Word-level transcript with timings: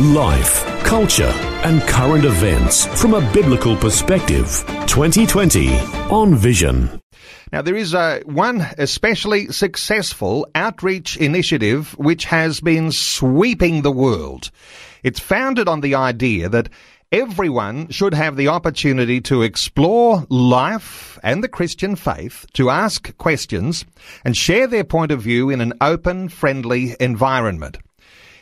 Life, 0.00 0.64
culture, 0.84 1.32
and 1.64 1.82
current 1.82 2.24
events 2.24 2.86
from 3.00 3.14
a 3.14 3.32
biblical 3.32 3.74
perspective. 3.76 4.64
2020 4.86 5.76
on 6.08 6.36
Vision. 6.36 7.00
Now, 7.52 7.62
there 7.62 7.74
is 7.74 7.96
uh, 7.96 8.20
one 8.24 8.60
especially 8.78 9.48
successful 9.48 10.46
outreach 10.54 11.16
initiative 11.16 11.98
which 11.98 12.26
has 12.26 12.60
been 12.60 12.92
sweeping 12.92 13.82
the 13.82 13.90
world. 13.90 14.52
It's 15.02 15.18
founded 15.18 15.66
on 15.66 15.80
the 15.80 15.96
idea 15.96 16.48
that 16.48 16.68
everyone 17.10 17.88
should 17.88 18.14
have 18.14 18.36
the 18.36 18.48
opportunity 18.48 19.20
to 19.22 19.42
explore 19.42 20.24
life 20.28 21.18
and 21.24 21.42
the 21.42 21.48
Christian 21.48 21.96
faith, 21.96 22.46
to 22.52 22.70
ask 22.70 23.16
questions, 23.16 23.84
and 24.24 24.36
share 24.36 24.68
their 24.68 24.84
point 24.84 25.10
of 25.10 25.22
view 25.22 25.50
in 25.50 25.60
an 25.60 25.72
open, 25.80 26.28
friendly 26.28 26.94
environment. 27.00 27.78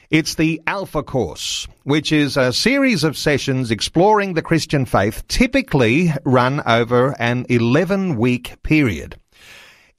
It's 0.08 0.36
the 0.36 0.62
Alpha 0.68 1.02
Course, 1.02 1.66
which 1.82 2.12
is 2.12 2.36
a 2.36 2.52
series 2.52 3.02
of 3.02 3.16
sessions 3.16 3.72
exploring 3.72 4.34
the 4.34 4.42
Christian 4.42 4.86
faith, 4.86 5.26
typically 5.26 6.12
run 6.24 6.62
over 6.64 7.16
an 7.18 7.44
11 7.48 8.16
week 8.16 8.62
period. 8.62 9.16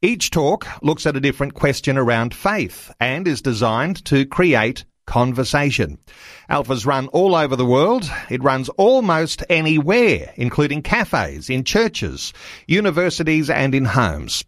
Each 0.02 0.32
talk 0.32 0.66
looks 0.82 1.06
at 1.06 1.18
a 1.18 1.20
different 1.20 1.56
question 1.56 1.98
around 1.98 2.34
faith 2.34 2.90
and 3.02 3.28
is 3.28 3.42
designed 3.42 4.06
to 4.06 4.26
create 4.26 4.86
conversation. 5.08 5.98
Alpha's 6.48 6.86
run 6.86 7.08
all 7.08 7.36
over 7.36 7.58
the 7.58 7.66
world. 7.66 8.10
It 8.30 8.42
runs 8.42 8.70
almost 8.70 9.44
anywhere, 9.50 10.32
including 10.38 10.84
cafes, 10.84 11.50
in 11.50 11.66
churches, 11.66 12.32
universities, 12.66 13.50
and 13.50 13.76
in 13.76 13.84
homes. 13.84 14.46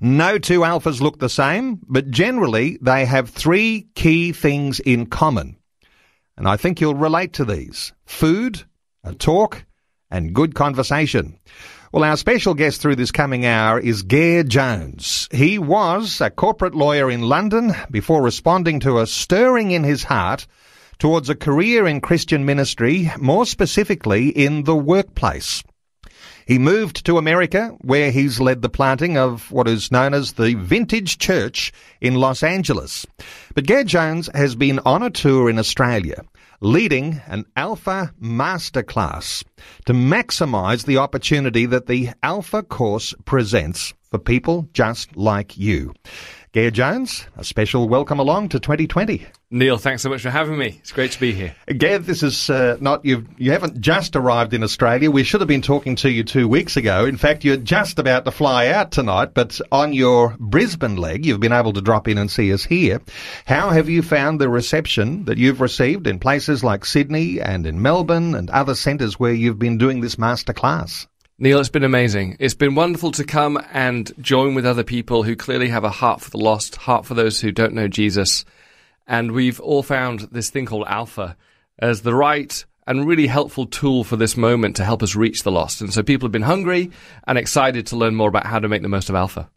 No 0.00 0.38
two 0.38 0.60
alphas 0.60 1.00
look 1.00 1.18
the 1.18 1.28
same, 1.28 1.80
but 1.88 2.10
generally 2.10 2.78
they 2.82 3.06
have 3.06 3.30
three 3.30 3.88
key 3.94 4.32
things 4.32 4.80
in 4.80 5.06
common. 5.06 5.56
And 6.36 6.46
I 6.46 6.56
think 6.56 6.80
you'll 6.80 6.94
relate 6.94 7.32
to 7.34 7.44
these. 7.44 7.92
Food, 8.04 8.64
a 9.04 9.14
talk, 9.14 9.64
and 10.10 10.34
good 10.34 10.54
conversation. 10.54 11.38
Well, 11.92 12.04
our 12.04 12.16
special 12.16 12.52
guest 12.52 12.80
through 12.80 12.96
this 12.96 13.10
coming 13.10 13.46
hour 13.46 13.80
is 13.80 14.02
Gare 14.02 14.42
Jones. 14.42 15.28
He 15.30 15.58
was 15.58 16.20
a 16.20 16.30
corporate 16.30 16.74
lawyer 16.74 17.10
in 17.10 17.22
London 17.22 17.72
before 17.90 18.22
responding 18.22 18.80
to 18.80 18.98
a 18.98 19.06
stirring 19.06 19.70
in 19.70 19.84
his 19.84 20.04
heart 20.04 20.46
towards 20.98 21.30
a 21.30 21.34
career 21.34 21.86
in 21.86 22.00
Christian 22.00 22.44
ministry, 22.44 23.10
more 23.18 23.46
specifically 23.46 24.28
in 24.28 24.64
the 24.64 24.76
workplace. 24.76 25.62
He 26.46 26.60
moved 26.60 27.04
to 27.06 27.18
America, 27.18 27.76
where 27.80 28.12
he's 28.12 28.38
led 28.38 28.62
the 28.62 28.68
planting 28.68 29.18
of 29.18 29.50
what 29.50 29.66
is 29.66 29.90
known 29.90 30.14
as 30.14 30.34
the 30.34 30.54
Vintage 30.54 31.18
Church 31.18 31.72
in 32.00 32.14
Los 32.14 32.44
Angeles. 32.44 33.04
But 33.56 33.66
Gare 33.66 33.82
Jones 33.82 34.30
has 34.32 34.54
been 34.54 34.78
on 34.86 35.02
a 35.02 35.10
tour 35.10 35.50
in 35.50 35.58
Australia, 35.58 36.22
leading 36.60 37.20
an 37.26 37.46
Alpha 37.56 38.14
Masterclass 38.22 39.42
to 39.86 39.92
maximise 39.92 40.86
the 40.86 40.98
opportunity 40.98 41.66
that 41.66 41.88
the 41.88 42.10
Alpha 42.22 42.62
course 42.62 43.12
presents 43.24 43.92
for 44.12 44.18
people 44.18 44.68
just 44.72 45.16
like 45.16 45.58
you. 45.58 45.94
Gare 46.56 46.70
Jones, 46.70 47.26
a 47.36 47.44
special 47.44 47.86
welcome 47.86 48.18
along 48.18 48.48
to 48.48 48.58
2020. 48.58 49.26
Neil, 49.50 49.76
thanks 49.76 50.00
so 50.00 50.08
much 50.08 50.22
for 50.22 50.30
having 50.30 50.56
me. 50.56 50.78
It's 50.80 50.90
great 50.90 51.12
to 51.12 51.20
be 51.20 51.32
here. 51.32 51.54
Gare, 51.66 51.98
this 51.98 52.22
is 52.22 52.48
uh, 52.48 52.78
not 52.80 53.04
you. 53.04 53.26
You 53.36 53.52
haven't 53.52 53.78
just 53.78 54.16
arrived 54.16 54.54
in 54.54 54.62
Australia. 54.62 55.10
We 55.10 55.22
should 55.22 55.42
have 55.42 55.48
been 55.48 55.60
talking 55.60 55.96
to 55.96 56.10
you 56.10 56.24
two 56.24 56.48
weeks 56.48 56.78
ago. 56.78 57.04
In 57.04 57.18
fact, 57.18 57.44
you're 57.44 57.58
just 57.58 57.98
about 57.98 58.24
to 58.24 58.30
fly 58.30 58.68
out 58.68 58.90
tonight. 58.90 59.34
But 59.34 59.60
on 59.70 59.92
your 59.92 60.34
Brisbane 60.40 60.96
leg, 60.96 61.26
you've 61.26 61.40
been 61.40 61.52
able 61.52 61.74
to 61.74 61.82
drop 61.82 62.08
in 62.08 62.16
and 62.16 62.30
see 62.30 62.50
us 62.54 62.64
here. 62.64 63.02
How 63.44 63.68
have 63.68 63.90
you 63.90 64.00
found 64.00 64.40
the 64.40 64.48
reception 64.48 65.26
that 65.26 65.36
you've 65.36 65.60
received 65.60 66.06
in 66.06 66.18
places 66.18 66.64
like 66.64 66.86
Sydney 66.86 67.38
and 67.38 67.66
in 67.66 67.82
Melbourne 67.82 68.34
and 68.34 68.48
other 68.48 68.74
centres 68.74 69.20
where 69.20 69.34
you've 69.34 69.58
been 69.58 69.76
doing 69.76 70.00
this 70.00 70.16
masterclass? 70.16 71.06
Neil, 71.38 71.60
it's 71.60 71.68
been 71.68 71.84
amazing. 71.84 72.38
It's 72.40 72.54
been 72.54 72.74
wonderful 72.74 73.12
to 73.12 73.22
come 73.22 73.62
and 73.70 74.10
join 74.22 74.54
with 74.54 74.64
other 74.64 74.82
people 74.82 75.22
who 75.22 75.36
clearly 75.36 75.68
have 75.68 75.84
a 75.84 75.90
heart 75.90 76.22
for 76.22 76.30
the 76.30 76.38
lost, 76.38 76.76
heart 76.76 77.04
for 77.04 77.12
those 77.12 77.42
who 77.42 77.52
don't 77.52 77.74
know 77.74 77.88
Jesus. 77.88 78.46
And 79.06 79.32
we've 79.32 79.60
all 79.60 79.82
found 79.82 80.20
this 80.32 80.48
thing 80.48 80.64
called 80.64 80.86
Alpha 80.88 81.36
as 81.78 82.00
the 82.00 82.14
right 82.14 82.64
and 82.86 83.06
really 83.06 83.26
helpful 83.26 83.66
tool 83.66 84.02
for 84.02 84.16
this 84.16 84.34
moment 84.34 84.76
to 84.76 84.84
help 84.86 85.02
us 85.02 85.14
reach 85.14 85.42
the 85.42 85.52
lost. 85.52 85.82
And 85.82 85.92
so 85.92 86.02
people 86.02 86.26
have 86.26 86.32
been 86.32 86.40
hungry 86.40 86.90
and 87.26 87.36
excited 87.36 87.88
to 87.88 87.96
learn 87.96 88.14
more 88.14 88.30
about 88.30 88.46
how 88.46 88.58
to 88.58 88.68
make 88.68 88.80
the 88.80 88.88
most 88.88 89.10
of 89.10 89.14
Alpha. 89.14 89.50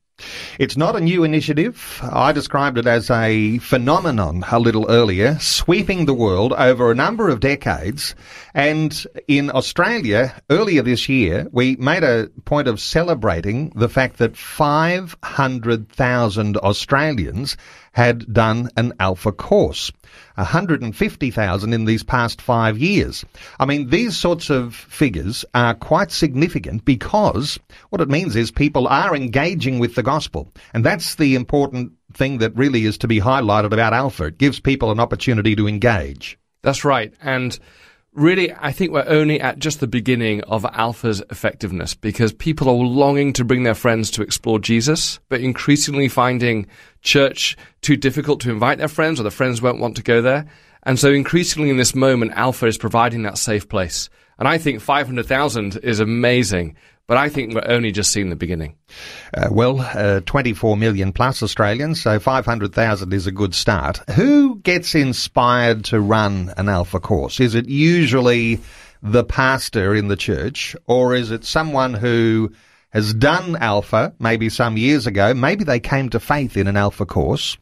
It's 0.60 0.78
not 0.78 0.96
a 0.96 1.00
new 1.00 1.24
initiative. 1.24 2.00
I 2.04 2.32
described 2.32 2.78
it 2.78 2.86
as 2.88 3.10
a 3.10 3.58
phenomenon 3.60 4.44
a 4.52 4.60
little 4.60 4.86
earlier, 4.90 5.40
sweeping 5.40 6.06
the 6.06 6.14
world 6.14 6.54
over 6.54 6.92
a 6.92 6.96
number 6.96 7.30
of 7.30 7.40
decades. 7.40 8.14
And 8.54 9.06
in 9.28 9.50
Australia, 9.52 10.36
earlier 10.50 10.82
this 10.82 11.08
year, 11.10 11.48
we 11.52 11.76
made 11.78 12.04
a 12.04 12.30
point 12.46 12.68
of 12.68 12.80
celebrating 12.80 13.72
the 13.76 13.90
fact 13.90 14.18
that 14.18 14.38
500,000 14.38 16.58
Australians 16.58 17.58
had 17.94 18.32
done 18.32 18.70
an 18.78 18.94
alpha 19.00 19.32
course. 19.32 19.92
150,000 20.36 21.74
in 21.74 21.86
these 21.86 22.04
past 22.04 22.42
five 22.42 22.78
years. 22.78 23.26
I 23.60 23.66
mean, 23.66 23.90
these 23.90 24.18
sorts 24.18 24.50
of 24.50 24.74
figures 24.74 25.46
are 25.54 25.74
quite 25.74 26.12
significant 26.12 26.86
because 26.86 27.60
what 27.90 28.02
it 28.02 28.10
means 28.10 28.36
is 28.36 28.52
people 28.52 28.88
are 28.88 29.16
engaging 29.16 29.80
with 29.80 29.96
the 29.96 30.04
gospel. 30.04 30.52
And 30.74 30.86
that's 30.86 31.16
the 31.16 31.36
important 31.36 31.94
thing 32.14 32.40
that 32.40 32.56
really 32.56 32.86
is 32.86 32.98
to 33.00 33.08
be 33.08 33.20
highlighted 33.20 33.74
about 33.74 33.94
alpha. 33.94 34.26
It 34.26 34.38
gives 34.38 34.60
people 34.60 34.92
an 34.92 35.00
opportunity 35.00 35.56
to 35.56 35.68
engage. 35.68 36.38
That's 36.62 36.84
right. 36.84 37.14
And 37.22 37.58
really, 38.14 38.54
I 38.54 38.72
think 38.72 38.92
we're 38.92 39.08
only 39.08 39.40
at 39.40 39.60
just 39.60 39.80
the 39.80 39.88
beginning 39.88 40.42
of 40.44 40.66
Alpha's 40.66 41.22
effectiveness 41.30 41.94
because 41.94 42.34
people 42.34 42.70
are 42.70 42.74
longing 42.74 43.34
to 43.34 43.46
bring 43.46 43.64
their 43.64 43.76
friends 43.76 44.12
to 44.12 44.22
explore 44.22 44.60
Jesus, 44.60 45.20
but 45.30 45.42
increasingly 45.42 46.08
finding 46.08 46.68
church 47.02 47.58
too 47.82 47.96
difficult 47.96 48.42
to 48.42 48.52
invite 48.52 48.78
their 48.78 48.88
friends 48.88 49.20
or 49.20 49.24
the 49.24 49.32
friends 49.32 49.62
won't 49.62 49.80
want 49.80 49.96
to 49.98 50.04
go 50.04 50.22
there. 50.22 50.46
And 50.84 50.98
so 50.98 51.12
increasingly 51.12 51.70
in 51.70 51.78
this 51.78 51.96
moment, 51.96 52.34
Alpha 52.36 52.66
is 52.66 52.78
providing 52.78 53.24
that 53.24 53.38
safe 53.38 53.68
place. 53.68 54.10
And 54.38 54.48
I 54.48 54.58
think 54.58 54.82
500,000 54.82 55.78
is 55.84 56.00
amazing, 56.00 56.76
but 57.10 57.18
I 57.18 57.28
think 57.28 57.56
we're 57.56 57.64
only 57.66 57.92
just 57.92 58.12
seeing 58.12 58.30
the 58.30 58.36
beginning. 58.36 58.76
Uh, 59.36 59.48
well, 59.50 59.80
uh, 59.80 60.20
24 60.28 60.78
million 60.78 61.12
plus 61.12 61.42
Australians, 61.42 62.00
so 62.00 62.20
500,000 62.20 63.12
is 63.12 63.26
a 63.26 63.32
good 63.32 63.56
start. 63.56 63.98
Who 64.12 64.60
gets 64.60 64.94
inspired 64.94 65.86
to 65.86 66.00
run 66.00 66.54
an 66.56 66.70
Alpha 66.70 67.00
course? 67.00 67.40
Is 67.40 67.56
it 67.56 67.68
usually 67.68 68.62
the 69.02 69.24
pastor 69.24 69.96
in 69.96 70.08
the 70.08 70.16
church, 70.16 70.76
or 70.86 71.16
is 71.16 71.32
it 71.32 71.46
someone 71.46 71.96
who 71.96 72.52
has 72.92 73.12
done 73.16 73.56
Alpha 73.56 74.14
maybe 74.20 74.50
some 74.50 74.78
years 74.78 75.08
ago? 75.08 75.34
Maybe 75.34 75.64
they 75.64 75.80
came 75.80 76.10
to 76.10 76.20
faith 76.20 76.58
in 76.58 76.68
an 76.68 76.78
Alpha 76.78 77.08
course 77.08 77.58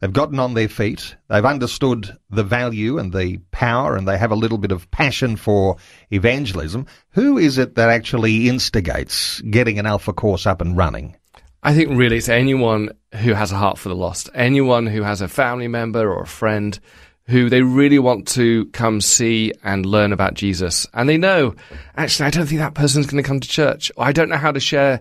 They've 0.00 0.12
gotten 0.12 0.38
on 0.38 0.54
their 0.54 0.68
feet. 0.68 1.16
They've 1.28 1.44
understood 1.44 2.16
the 2.30 2.44
value 2.44 2.98
and 2.98 3.12
the 3.12 3.38
power, 3.50 3.96
and 3.96 4.06
they 4.06 4.16
have 4.16 4.30
a 4.30 4.36
little 4.36 4.58
bit 4.58 4.70
of 4.70 4.90
passion 4.90 5.36
for 5.36 5.76
evangelism. 6.10 6.86
Who 7.10 7.36
is 7.38 7.58
it 7.58 7.74
that 7.74 7.88
actually 7.88 8.48
instigates 8.48 9.40
getting 9.42 9.78
an 9.78 9.86
Alpha 9.86 10.12
course 10.12 10.46
up 10.46 10.60
and 10.60 10.76
running? 10.76 11.16
I 11.62 11.74
think 11.74 11.90
really 11.90 12.18
it's 12.18 12.28
anyone 12.28 12.90
who 13.16 13.32
has 13.34 13.50
a 13.50 13.56
heart 13.56 13.78
for 13.78 13.88
the 13.88 13.96
lost, 13.96 14.30
anyone 14.34 14.86
who 14.86 15.02
has 15.02 15.20
a 15.20 15.28
family 15.28 15.66
member 15.66 16.12
or 16.12 16.22
a 16.22 16.26
friend 16.26 16.78
who 17.26 17.50
they 17.50 17.62
really 17.62 17.98
want 17.98 18.26
to 18.26 18.66
come 18.66 19.00
see 19.00 19.52
and 19.62 19.84
learn 19.84 20.12
about 20.12 20.34
Jesus. 20.34 20.86
And 20.94 21.08
they 21.08 21.18
know, 21.18 21.54
actually, 21.96 22.26
I 22.26 22.30
don't 22.30 22.46
think 22.46 22.60
that 22.60 22.74
person's 22.74 23.06
going 23.06 23.22
to 23.22 23.26
come 23.26 23.40
to 23.40 23.48
church. 23.48 23.92
Or 23.96 24.06
I 24.06 24.12
don't 24.12 24.30
know 24.30 24.36
how 24.36 24.52
to 24.52 24.60
share 24.60 25.00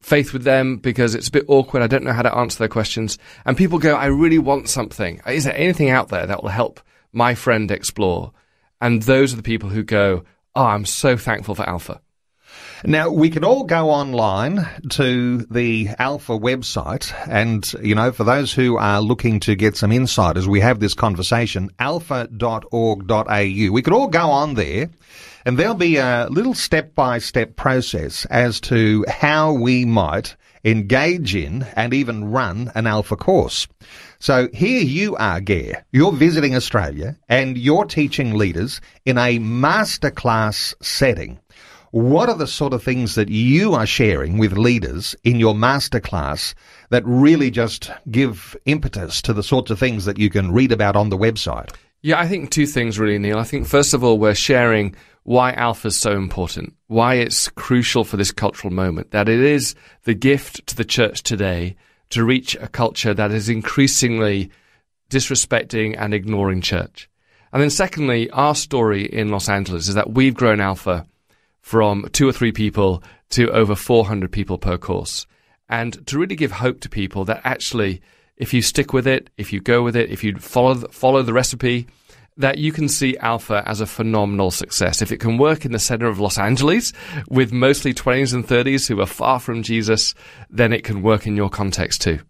faith 0.00 0.32
with 0.32 0.44
them 0.44 0.76
because 0.76 1.14
it's 1.14 1.28
a 1.28 1.32
bit 1.32 1.44
awkward. 1.48 1.82
I 1.82 1.86
don't 1.86 2.04
know 2.04 2.12
how 2.12 2.22
to 2.22 2.34
answer 2.34 2.58
their 2.58 2.68
questions. 2.68 3.18
And 3.44 3.56
people 3.56 3.78
go, 3.78 3.94
I 3.94 4.06
really 4.06 4.38
want 4.38 4.68
something. 4.68 5.20
Is 5.26 5.44
there 5.44 5.56
anything 5.56 5.90
out 5.90 6.08
there 6.08 6.26
that 6.26 6.42
will 6.42 6.50
help 6.50 6.80
my 7.12 7.34
friend 7.34 7.70
explore? 7.70 8.32
And 8.80 9.02
those 9.02 9.32
are 9.32 9.36
the 9.36 9.42
people 9.42 9.70
who 9.70 9.82
go, 9.82 10.24
Oh, 10.54 10.64
I'm 10.64 10.86
so 10.86 11.16
thankful 11.16 11.54
for 11.54 11.68
Alpha. 11.68 12.00
Now, 12.84 13.10
we 13.10 13.28
can 13.30 13.44
all 13.44 13.64
go 13.64 13.90
online 13.90 14.68
to 14.90 15.38
the 15.50 15.88
Alpha 15.98 16.38
website 16.38 17.12
and, 17.28 17.70
you 17.82 17.96
know, 17.96 18.12
for 18.12 18.22
those 18.22 18.52
who 18.52 18.76
are 18.76 19.00
looking 19.00 19.40
to 19.40 19.56
get 19.56 19.76
some 19.76 19.90
insight 19.90 20.36
as 20.36 20.46
we 20.46 20.60
have 20.60 20.78
this 20.78 20.94
conversation, 20.94 21.70
alpha.org.au, 21.80 23.72
we 23.72 23.82
could 23.82 23.92
all 23.92 24.06
go 24.06 24.30
on 24.30 24.54
there 24.54 24.90
and 25.44 25.58
there'll 25.58 25.74
be 25.74 25.96
a 25.96 26.28
little 26.30 26.54
step 26.54 26.94
by 26.94 27.18
step 27.18 27.56
process 27.56 28.26
as 28.26 28.60
to 28.60 29.04
how 29.08 29.52
we 29.52 29.84
might 29.84 30.36
engage 30.64 31.34
in 31.34 31.66
and 31.74 31.92
even 31.92 32.30
run 32.30 32.70
an 32.74 32.86
Alpha 32.86 33.16
course. 33.16 33.66
So 34.20 34.48
here 34.52 34.82
you 34.82 35.16
are, 35.16 35.40
Gare. 35.40 35.84
You're 35.92 36.12
visiting 36.12 36.54
Australia 36.54 37.16
and 37.28 37.56
you're 37.56 37.86
teaching 37.86 38.34
leaders 38.34 38.80
in 39.04 39.18
a 39.18 39.38
masterclass 39.38 40.74
setting. 40.82 41.38
What 41.90 42.28
are 42.28 42.36
the 42.36 42.46
sort 42.46 42.74
of 42.74 42.82
things 42.82 43.14
that 43.14 43.30
you 43.30 43.72
are 43.74 43.86
sharing 43.86 44.36
with 44.36 44.58
leaders 44.58 45.16
in 45.24 45.40
your 45.40 45.54
masterclass 45.54 46.52
that 46.90 47.02
really 47.06 47.50
just 47.50 47.90
give 48.10 48.54
impetus 48.66 49.22
to 49.22 49.32
the 49.32 49.42
sorts 49.42 49.70
of 49.70 49.78
things 49.78 50.04
that 50.04 50.18
you 50.18 50.28
can 50.28 50.52
read 50.52 50.70
about 50.70 50.96
on 50.96 51.08
the 51.08 51.16
website? 51.16 51.74
Yeah, 52.02 52.20
I 52.20 52.28
think 52.28 52.50
two 52.50 52.66
things 52.66 52.98
really, 52.98 53.18
Neil. 53.18 53.38
I 53.38 53.44
think 53.44 53.66
first 53.66 53.94
of 53.94 54.04
all, 54.04 54.18
we're 54.18 54.34
sharing 54.34 54.94
why 55.22 55.52
alpha 55.52 55.88
is 55.88 55.98
so 55.98 56.12
important, 56.12 56.74
why 56.88 57.14
it's 57.14 57.48
crucial 57.48 58.04
for 58.04 58.16
this 58.18 58.32
cultural 58.32 58.72
moment, 58.72 59.10
that 59.12 59.28
it 59.28 59.40
is 59.40 59.74
the 60.04 60.14
gift 60.14 60.66
to 60.66 60.76
the 60.76 60.84
church 60.84 61.22
today 61.22 61.76
to 62.10 62.24
reach 62.24 62.54
a 62.56 62.68
culture 62.68 63.14
that 63.14 63.30
is 63.30 63.48
increasingly 63.48 64.50
disrespecting 65.10 65.94
and 65.98 66.12
ignoring 66.12 66.60
church. 66.60 67.08
And 67.52 67.62
then 67.62 67.70
secondly, 67.70 68.30
our 68.30 68.54
story 68.54 69.04
in 69.04 69.30
Los 69.30 69.48
Angeles 69.48 69.88
is 69.88 69.94
that 69.94 70.12
we've 70.12 70.34
grown 70.34 70.60
alpha 70.60 71.06
from 71.68 72.08
two 72.12 72.26
or 72.26 72.32
three 72.32 72.50
people 72.50 73.02
to 73.28 73.50
over 73.50 73.76
400 73.76 74.32
people 74.32 74.56
per 74.56 74.78
course. 74.78 75.26
And 75.68 76.06
to 76.06 76.18
really 76.18 76.34
give 76.34 76.50
hope 76.50 76.80
to 76.80 76.88
people 76.88 77.26
that 77.26 77.42
actually, 77.44 78.00
if 78.38 78.54
you 78.54 78.62
stick 78.62 78.94
with 78.94 79.06
it, 79.06 79.28
if 79.36 79.52
you 79.52 79.60
go 79.60 79.82
with 79.82 79.94
it, 79.94 80.08
if 80.08 80.24
you 80.24 80.34
follow 80.38 80.72
the, 80.72 80.88
follow 80.88 81.20
the 81.20 81.34
recipe, 81.34 81.86
that 82.38 82.56
you 82.56 82.72
can 82.72 82.88
see 82.88 83.18
Alpha 83.18 83.62
as 83.66 83.82
a 83.82 83.86
phenomenal 83.86 84.50
success. 84.50 85.02
If 85.02 85.12
it 85.12 85.20
can 85.20 85.36
work 85.36 85.66
in 85.66 85.72
the 85.72 85.78
center 85.78 86.06
of 86.06 86.18
Los 86.18 86.38
Angeles 86.38 86.94
with 87.28 87.52
mostly 87.52 87.92
20s 87.92 88.32
and 88.32 88.48
30s 88.48 88.88
who 88.88 88.98
are 89.02 89.06
far 89.06 89.38
from 89.38 89.62
Jesus, 89.62 90.14
then 90.48 90.72
it 90.72 90.84
can 90.84 91.02
work 91.02 91.26
in 91.26 91.36
your 91.36 91.50
context 91.50 92.00
too. 92.00 92.20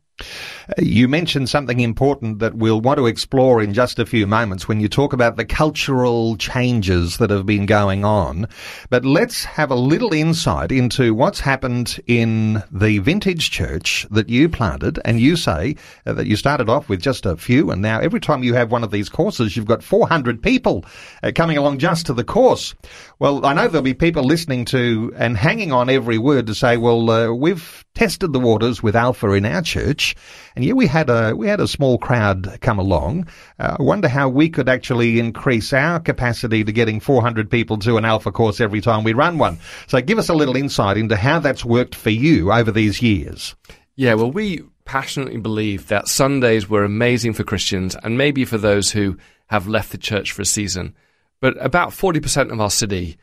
You 0.78 1.08
mentioned 1.08 1.48
something 1.48 1.80
important 1.80 2.40
that 2.40 2.54
we'll 2.54 2.80
want 2.80 2.98
to 2.98 3.06
explore 3.06 3.62
in 3.62 3.72
just 3.72 3.98
a 3.98 4.06
few 4.06 4.26
moments 4.26 4.68
when 4.68 4.80
you 4.80 4.88
talk 4.88 5.12
about 5.12 5.36
the 5.36 5.44
cultural 5.44 6.36
changes 6.36 7.16
that 7.18 7.30
have 7.30 7.46
been 7.46 7.66
going 7.66 8.04
on. 8.04 8.46
But 8.90 9.04
let's 9.04 9.44
have 9.44 9.70
a 9.70 9.76
little 9.76 10.12
insight 10.12 10.70
into 10.72 11.14
what's 11.14 11.40
happened 11.40 12.00
in 12.06 12.62
the 12.70 12.98
vintage 12.98 13.50
church 13.50 14.06
that 14.10 14.28
you 14.28 14.48
planted. 14.48 14.98
And 15.04 15.20
you 15.20 15.36
say 15.36 15.76
that 16.04 16.26
you 16.26 16.36
started 16.36 16.68
off 16.68 16.88
with 16.88 17.00
just 17.00 17.24
a 17.24 17.36
few, 17.36 17.70
and 17.70 17.80
now 17.80 18.00
every 18.00 18.20
time 18.20 18.42
you 18.42 18.54
have 18.54 18.70
one 18.70 18.84
of 18.84 18.90
these 18.90 19.08
courses, 19.08 19.56
you've 19.56 19.66
got 19.66 19.82
400 19.82 20.42
people 20.42 20.84
uh, 21.22 21.32
coming 21.34 21.56
along 21.56 21.78
just 21.78 22.06
to 22.06 22.12
the 22.12 22.24
course. 22.24 22.74
Well, 23.20 23.44
I 23.44 23.52
know 23.52 23.66
there'll 23.66 23.82
be 23.82 23.94
people 23.94 24.22
listening 24.22 24.64
to 24.66 25.12
and 25.16 25.36
hanging 25.36 25.72
on 25.72 25.90
every 25.90 26.18
word 26.18 26.46
to 26.46 26.54
say, 26.54 26.76
well, 26.76 27.10
uh, 27.10 27.32
we've 27.32 27.84
tested 27.94 28.32
the 28.32 28.38
waters 28.38 28.80
with 28.80 28.94
Alpha 28.94 29.32
in 29.32 29.44
our 29.44 29.60
church 29.60 30.14
and 30.54 30.64
yeah, 30.64 30.74
we 30.74 30.86
had 30.86 31.10
a 31.10 31.34
we 31.34 31.48
had 31.48 31.58
a 31.58 31.66
small 31.66 31.98
crowd 31.98 32.58
come 32.60 32.78
along. 32.78 33.26
Uh, 33.58 33.76
I 33.78 33.82
wonder 33.82 34.06
how 34.06 34.28
we 34.28 34.48
could 34.48 34.68
actually 34.68 35.18
increase 35.18 35.72
our 35.72 35.98
capacity 35.98 36.62
to 36.62 36.70
getting 36.70 37.00
400 37.00 37.50
people 37.50 37.76
to 37.78 37.96
an 37.96 38.04
alpha 38.04 38.30
course 38.30 38.60
every 38.60 38.80
time 38.80 39.02
we 39.02 39.14
run 39.14 39.36
one. 39.38 39.58
So 39.88 40.00
give 40.00 40.18
us 40.18 40.28
a 40.28 40.34
little 40.34 40.56
insight 40.56 40.96
into 40.96 41.16
how 41.16 41.40
that's 41.40 41.64
worked 41.64 41.96
for 41.96 42.10
you 42.10 42.52
over 42.52 42.70
these 42.70 43.02
years. 43.02 43.56
Yeah, 43.96 44.14
well, 44.14 44.30
we 44.30 44.62
passionately 44.84 45.38
believe 45.38 45.88
that 45.88 46.06
Sundays 46.06 46.68
were 46.68 46.84
amazing 46.84 47.32
for 47.32 47.42
Christians 47.42 47.96
and 48.04 48.16
maybe 48.16 48.44
for 48.44 48.58
those 48.58 48.92
who 48.92 49.18
have 49.48 49.66
left 49.66 49.90
the 49.90 49.98
church 49.98 50.30
for 50.30 50.42
a 50.42 50.46
season. 50.46 50.94
But 51.40 51.56
about 51.64 51.90
40% 51.90 52.52
of 52.52 52.60
our 52.60 52.70
city 52.70 53.16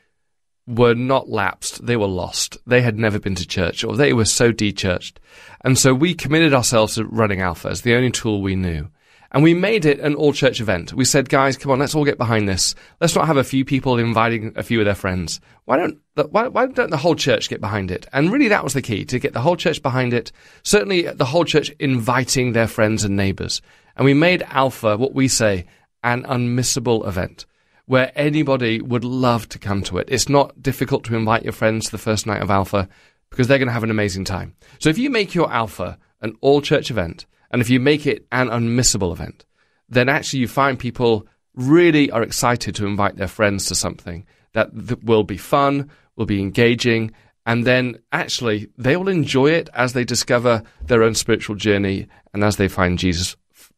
were 0.67 0.95
not 0.95 1.29
lapsed, 1.29 1.85
they 1.85 1.97
were 1.97 2.07
lost. 2.07 2.57
They 2.65 2.81
had 2.81 2.97
never 2.97 3.19
been 3.19 3.35
to 3.35 3.47
church 3.47 3.83
or 3.83 3.95
they 3.95 4.13
were 4.13 4.25
so 4.25 4.51
de-churched. 4.51 5.19
And 5.63 5.77
so 5.77 5.93
we 5.93 6.13
committed 6.13 6.53
ourselves 6.53 6.95
to 6.95 7.05
running 7.05 7.41
Alpha 7.41 7.69
as 7.69 7.81
the 7.81 7.95
only 7.95 8.11
tool 8.11 8.41
we 8.41 8.55
knew. 8.55 8.89
And 9.31 9.43
we 9.43 9.53
made 9.53 9.85
it 9.85 9.99
an 9.99 10.15
all 10.15 10.31
church 10.31 10.61
event. 10.61 10.93
We 10.93 11.03
said, 11.03 11.27
guys, 11.27 11.57
come 11.57 11.71
on, 11.71 11.79
let's 11.79 11.93
all 11.93 12.05
get 12.05 12.17
behind 12.17 12.47
this. 12.47 12.73
Let's 13.01 13.15
not 13.15 13.27
have 13.27 13.37
a 13.37 13.43
few 13.43 13.65
people 13.65 13.97
inviting 13.97 14.53
a 14.55 14.63
few 14.63 14.79
of 14.79 14.85
their 14.85 14.95
friends. 14.95 15.41
Why 15.65 15.75
don't, 15.75 15.99
why, 16.31 16.47
why 16.47 16.67
don't 16.67 16.89
the 16.89 16.97
whole 16.97 17.15
church 17.15 17.49
get 17.49 17.59
behind 17.59 17.91
it? 17.91 18.07
And 18.13 18.31
really 18.31 18.47
that 18.47 18.63
was 18.63 18.73
the 18.73 18.81
key, 18.81 19.03
to 19.05 19.19
get 19.19 19.33
the 19.33 19.41
whole 19.41 19.57
church 19.57 19.81
behind 19.81 20.13
it. 20.13 20.31
Certainly 20.63 21.11
the 21.13 21.25
whole 21.25 21.43
church 21.43 21.69
inviting 21.79 22.53
their 22.53 22.67
friends 22.67 23.03
and 23.03 23.17
neighbors. 23.17 23.61
And 23.97 24.05
we 24.05 24.13
made 24.13 24.41
Alpha, 24.43 24.95
what 24.95 25.13
we 25.13 25.27
say, 25.27 25.65
an 26.01 26.23
unmissable 26.23 27.05
event 27.05 27.45
where 27.85 28.11
anybody 28.15 28.81
would 28.81 29.03
love 29.03 29.47
to 29.49 29.59
come 29.59 29.83
to 29.83 29.97
it. 29.97 30.07
It's 30.09 30.29
not 30.29 30.61
difficult 30.61 31.03
to 31.05 31.15
invite 31.15 31.43
your 31.43 31.53
friends 31.53 31.85
to 31.85 31.91
the 31.91 31.97
first 31.97 32.25
night 32.25 32.41
of 32.41 32.49
Alpha 32.49 32.89
because 33.29 33.47
they're 33.47 33.59
going 33.59 33.67
to 33.67 33.73
have 33.73 33.83
an 33.83 33.91
amazing 33.91 34.25
time. 34.25 34.55
So 34.79 34.89
if 34.89 34.97
you 34.97 35.09
make 35.09 35.35
your 35.35 35.51
Alpha 35.51 35.97
an 36.21 36.35
all 36.41 36.61
church 36.61 36.89
event, 36.89 37.25
and 37.51 37.61
if 37.61 37.69
you 37.69 37.79
make 37.79 38.07
it 38.07 38.25
an 38.31 38.49
unmissable 38.49 39.11
event, 39.11 39.45
then 39.87 40.09
actually 40.09 40.39
you 40.39 40.47
find 40.47 40.79
people 40.79 41.27
really 41.53 42.09
are 42.11 42.23
excited 42.23 42.75
to 42.75 42.85
invite 42.85 43.17
their 43.17 43.27
friends 43.27 43.65
to 43.67 43.75
something 43.75 44.25
that 44.53 45.03
will 45.03 45.23
be 45.23 45.37
fun, 45.37 45.89
will 46.15 46.25
be 46.25 46.41
engaging, 46.41 47.11
and 47.45 47.65
then 47.65 47.97
actually 48.11 48.67
they 48.77 48.97
will 48.97 49.09
enjoy 49.09 49.51
it 49.51 49.69
as 49.73 49.93
they 49.93 50.03
discover 50.03 50.63
their 50.81 51.03
own 51.03 51.13
spiritual 51.13 51.55
journey 51.55 52.07
and 52.33 52.43
as 52.43 52.57
they 52.57 52.67
find 52.67 52.97
Jesus 52.97 53.35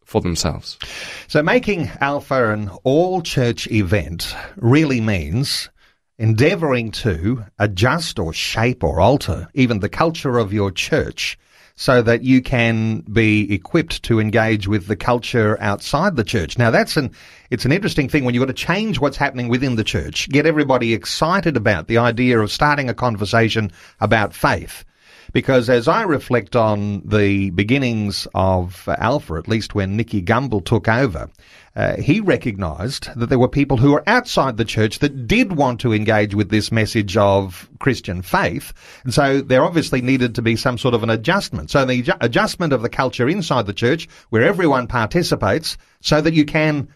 for 0.08 0.22
themselves. 0.22 0.80
So 1.28 1.44
making 1.44 1.92
Alpha 2.00 2.54
an 2.54 2.70
all 2.84 3.22
church 3.22 3.68
event 3.68 4.34
really 4.56 5.02
means 5.02 5.70
endeavoring 6.18 6.92
to 6.92 7.44
adjust 7.60 8.18
or 8.18 8.32
shape 8.34 8.84
or 8.86 9.02
alter 9.02 9.50
even 9.54 9.82
the 9.82 9.90
culture 9.90 10.38
of 10.38 10.54
your 10.54 10.72
church 10.72 11.38
so 11.76 12.02
that 12.02 12.24
you 12.24 12.42
can 12.42 13.02
be 13.02 13.54
equipped 13.54 14.02
to 14.04 14.20
engage 14.20 14.66
with 14.68 14.88
the 14.88 14.96
culture 14.96 15.58
outside 15.60 16.16
the 16.16 16.24
church. 16.24 16.58
Now 16.58 16.72
that's 16.72 16.96
an, 16.96 17.12
it's 17.52 17.66
an 17.66 17.74
interesting 17.74 18.08
thing 18.08 18.24
when 18.24 18.34
you've 18.34 18.42
got 18.42 18.48
to 18.48 18.54
change 18.66 19.02
what's 19.02 19.18
happening 19.18 19.50
within 19.50 19.76
the 19.76 19.84
church, 19.84 20.30
get 20.30 20.46
everybody 20.46 20.94
excited 20.94 21.58
about 21.58 21.88
the 21.88 21.98
idea 21.98 22.40
of 22.40 22.50
starting 22.50 22.90
a 22.90 22.94
conversation 22.94 23.74
about 24.00 24.34
faith 24.34 24.86
because 25.34 25.70
as 25.70 25.88
I 25.88 26.04
reflect 26.04 26.56
on 26.56 27.02
the 27.06 27.50
beginnings 27.52 28.28
of 28.34 28.88
Alpha, 28.88 29.36
at 29.36 29.48
least 29.48 29.76
when 29.76 29.98
Nicky 29.98 30.22
Gumbel 30.22 30.64
took 30.64 30.88
over, 30.88 31.30
uh, 31.76 31.96
he 31.98 32.20
recognized 32.20 33.10
that 33.16 33.28
there 33.28 33.38
were 33.38 33.48
people 33.48 33.78
who 33.78 33.92
were 33.92 34.04
outside 34.08 34.58
the 34.58 34.66
church 34.66 35.00
that 35.00 35.28
did 35.28 35.54
want 35.54 35.80
to 35.82 35.94
engage 35.94 36.34
with 36.34 36.50
this 36.50 36.72
message 36.72 37.16
of 37.16 37.70
Christian 37.80 38.22
faith. 38.22 38.74
And 39.04 39.14
so 39.14 39.42
there 39.42 39.64
obviously 39.64 40.02
needed 40.02 40.36
to 40.36 40.42
be 40.42 40.56
some 40.56 40.78
sort 40.78 40.96
of 40.96 41.04
an 41.04 41.10
adjustment. 41.10 41.70
So 41.70 41.86
the 41.86 42.16
adjustment 42.20 42.74
of 42.74 42.82
the 42.82 42.90
culture 42.90 43.30
inside 43.30 43.68
the 43.68 43.74
church 43.74 44.08
where 44.30 44.44
everyone 44.44 44.88
participates 44.88 45.78
so 46.02 46.20
that 46.20 46.34
you 46.34 46.46
can 46.46 46.88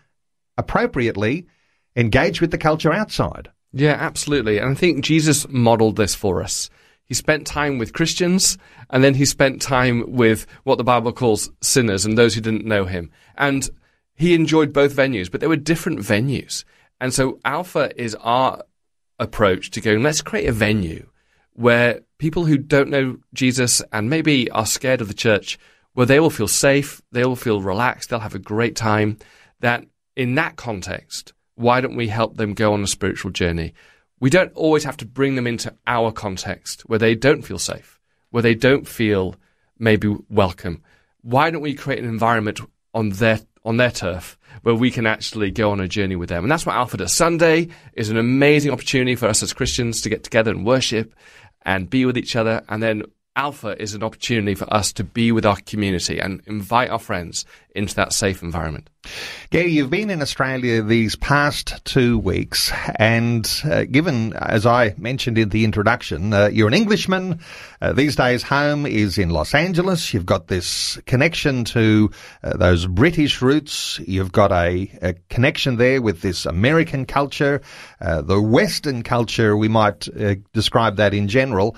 appropriately 0.57 1.45
engage 1.95 2.41
with 2.41 2.51
the 2.51 2.57
culture 2.57 2.91
outside. 2.91 3.49
Yeah, 3.73 3.97
absolutely. 3.99 4.57
And 4.57 4.71
I 4.71 4.73
think 4.73 5.03
Jesus 5.03 5.47
modeled 5.47 5.95
this 5.95 6.15
for 6.15 6.41
us. 6.43 6.69
He 7.11 7.15
spent 7.15 7.45
time 7.45 7.77
with 7.77 7.91
Christians, 7.91 8.57
and 8.89 9.03
then 9.03 9.15
he 9.15 9.25
spent 9.25 9.61
time 9.61 10.13
with 10.13 10.47
what 10.63 10.77
the 10.77 10.85
Bible 10.85 11.11
calls 11.11 11.51
sinners 11.59 12.05
and 12.05 12.17
those 12.17 12.35
who 12.35 12.39
didn't 12.39 12.63
know 12.63 12.85
him. 12.85 13.11
And 13.37 13.69
he 14.15 14.33
enjoyed 14.33 14.71
both 14.71 14.95
venues, 14.95 15.29
but 15.29 15.41
they 15.41 15.47
were 15.47 15.57
different 15.57 15.99
venues. 15.99 16.63
And 17.01 17.13
so 17.13 17.37
Alpha 17.43 17.91
is 18.01 18.15
our 18.15 18.63
approach 19.19 19.71
to 19.71 19.81
going, 19.81 20.01
let's 20.01 20.21
create 20.21 20.47
a 20.47 20.53
venue 20.53 21.05
where 21.51 21.99
people 22.17 22.45
who 22.45 22.57
don't 22.57 22.89
know 22.89 23.17
Jesus 23.33 23.81
and 23.91 24.09
maybe 24.09 24.49
are 24.51 24.65
scared 24.65 25.01
of 25.01 25.09
the 25.09 25.13
church, 25.13 25.59
where 25.91 26.05
they 26.05 26.21
will 26.21 26.29
feel 26.29 26.47
safe, 26.47 27.01
they 27.11 27.25
will 27.25 27.35
feel 27.35 27.61
relaxed, 27.61 28.09
they'll 28.09 28.19
have 28.19 28.35
a 28.35 28.39
great 28.39 28.77
time. 28.77 29.17
That 29.59 29.83
in 30.15 30.35
that 30.35 30.55
context, 30.55 31.33
why 31.55 31.81
don't 31.81 31.97
we 31.97 32.07
help 32.07 32.37
them 32.37 32.53
go 32.53 32.71
on 32.71 32.81
a 32.81 32.87
spiritual 32.87 33.31
journey? 33.31 33.73
We 34.21 34.29
don't 34.29 34.53
always 34.53 34.85
have 34.85 34.95
to 34.97 35.05
bring 35.05 35.35
them 35.35 35.47
into 35.47 35.75
our 35.87 36.11
context 36.11 36.83
where 36.83 36.99
they 36.99 37.15
don't 37.15 37.41
feel 37.41 37.59
safe, 37.59 37.99
where 38.29 38.43
they 38.43 38.55
don't 38.55 38.87
feel 38.87 39.35
maybe 39.79 40.15
welcome. 40.29 40.83
Why 41.23 41.49
don't 41.49 41.61
we 41.61 41.73
create 41.73 41.99
an 41.99 42.07
environment 42.07 42.61
on 42.93 43.09
their 43.09 43.41
on 43.63 43.77
their 43.77 43.91
turf 43.91 44.37
where 44.63 44.75
we 44.75 44.89
can 44.89 45.05
actually 45.05 45.51
go 45.51 45.71
on 45.71 45.79
a 45.79 45.87
journey 45.87 46.15
with 46.15 46.29
them? 46.29 46.43
And 46.43 46.51
that's 46.51 46.65
what 46.65 46.75
Alpha 46.75 46.97
does. 46.97 47.13
Sunday 47.13 47.69
is 47.93 48.09
an 48.09 48.17
amazing 48.17 48.71
opportunity 48.71 49.15
for 49.15 49.27
us 49.27 49.41
as 49.41 49.53
Christians 49.53 50.01
to 50.01 50.09
get 50.09 50.23
together 50.23 50.51
and 50.51 50.65
worship 50.65 51.15
and 51.63 51.89
be 51.89 52.05
with 52.05 52.17
each 52.17 52.35
other. 52.35 52.63
And 52.69 52.81
then 52.81 53.03
Alpha 53.35 53.81
is 53.81 53.93
an 53.93 54.03
opportunity 54.03 54.55
for 54.55 54.71
us 54.73 54.91
to 54.91 55.05
be 55.05 55.31
with 55.31 55.45
our 55.45 55.55
community 55.65 56.19
and 56.19 56.41
invite 56.47 56.89
our 56.89 56.99
friends 56.99 57.45
into 57.73 57.95
that 57.95 58.11
safe 58.11 58.43
environment. 58.43 58.89
Gary, 59.51 59.71
you've 59.71 59.89
been 59.89 60.09
in 60.09 60.21
Australia 60.21 60.81
these 60.81 61.15
past 61.15 61.73
two 61.85 62.19
weeks, 62.19 62.73
and 62.97 63.49
uh, 63.63 63.85
given, 63.85 64.33
as 64.33 64.65
I 64.65 64.93
mentioned 64.97 65.37
in 65.37 65.47
the 65.47 65.63
introduction, 65.63 66.33
uh, 66.33 66.47
you're 66.47 66.67
an 66.67 66.73
Englishman. 66.73 67.39
Uh, 67.81 67.93
these 67.93 68.17
days, 68.17 68.43
home 68.43 68.85
is 68.85 69.17
in 69.17 69.29
Los 69.29 69.55
Angeles. 69.55 70.13
You've 70.13 70.25
got 70.25 70.47
this 70.47 70.99
connection 71.05 71.63
to 71.65 72.11
uh, 72.43 72.57
those 72.57 72.85
British 72.85 73.41
roots. 73.41 73.97
You've 74.05 74.33
got 74.33 74.51
a, 74.51 74.91
a, 75.01 75.13
connection 75.29 75.77
there 75.77 76.01
with 76.01 76.21
this 76.21 76.45
American 76.45 77.05
culture, 77.05 77.61
uh, 78.01 78.21
the 78.21 78.41
Western 78.41 79.03
culture. 79.03 79.55
We 79.55 79.69
might 79.69 80.07
uh, 80.09 80.35
describe 80.51 80.97
that 80.97 81.13
in 81.13 81.29
general. 81.29 81.77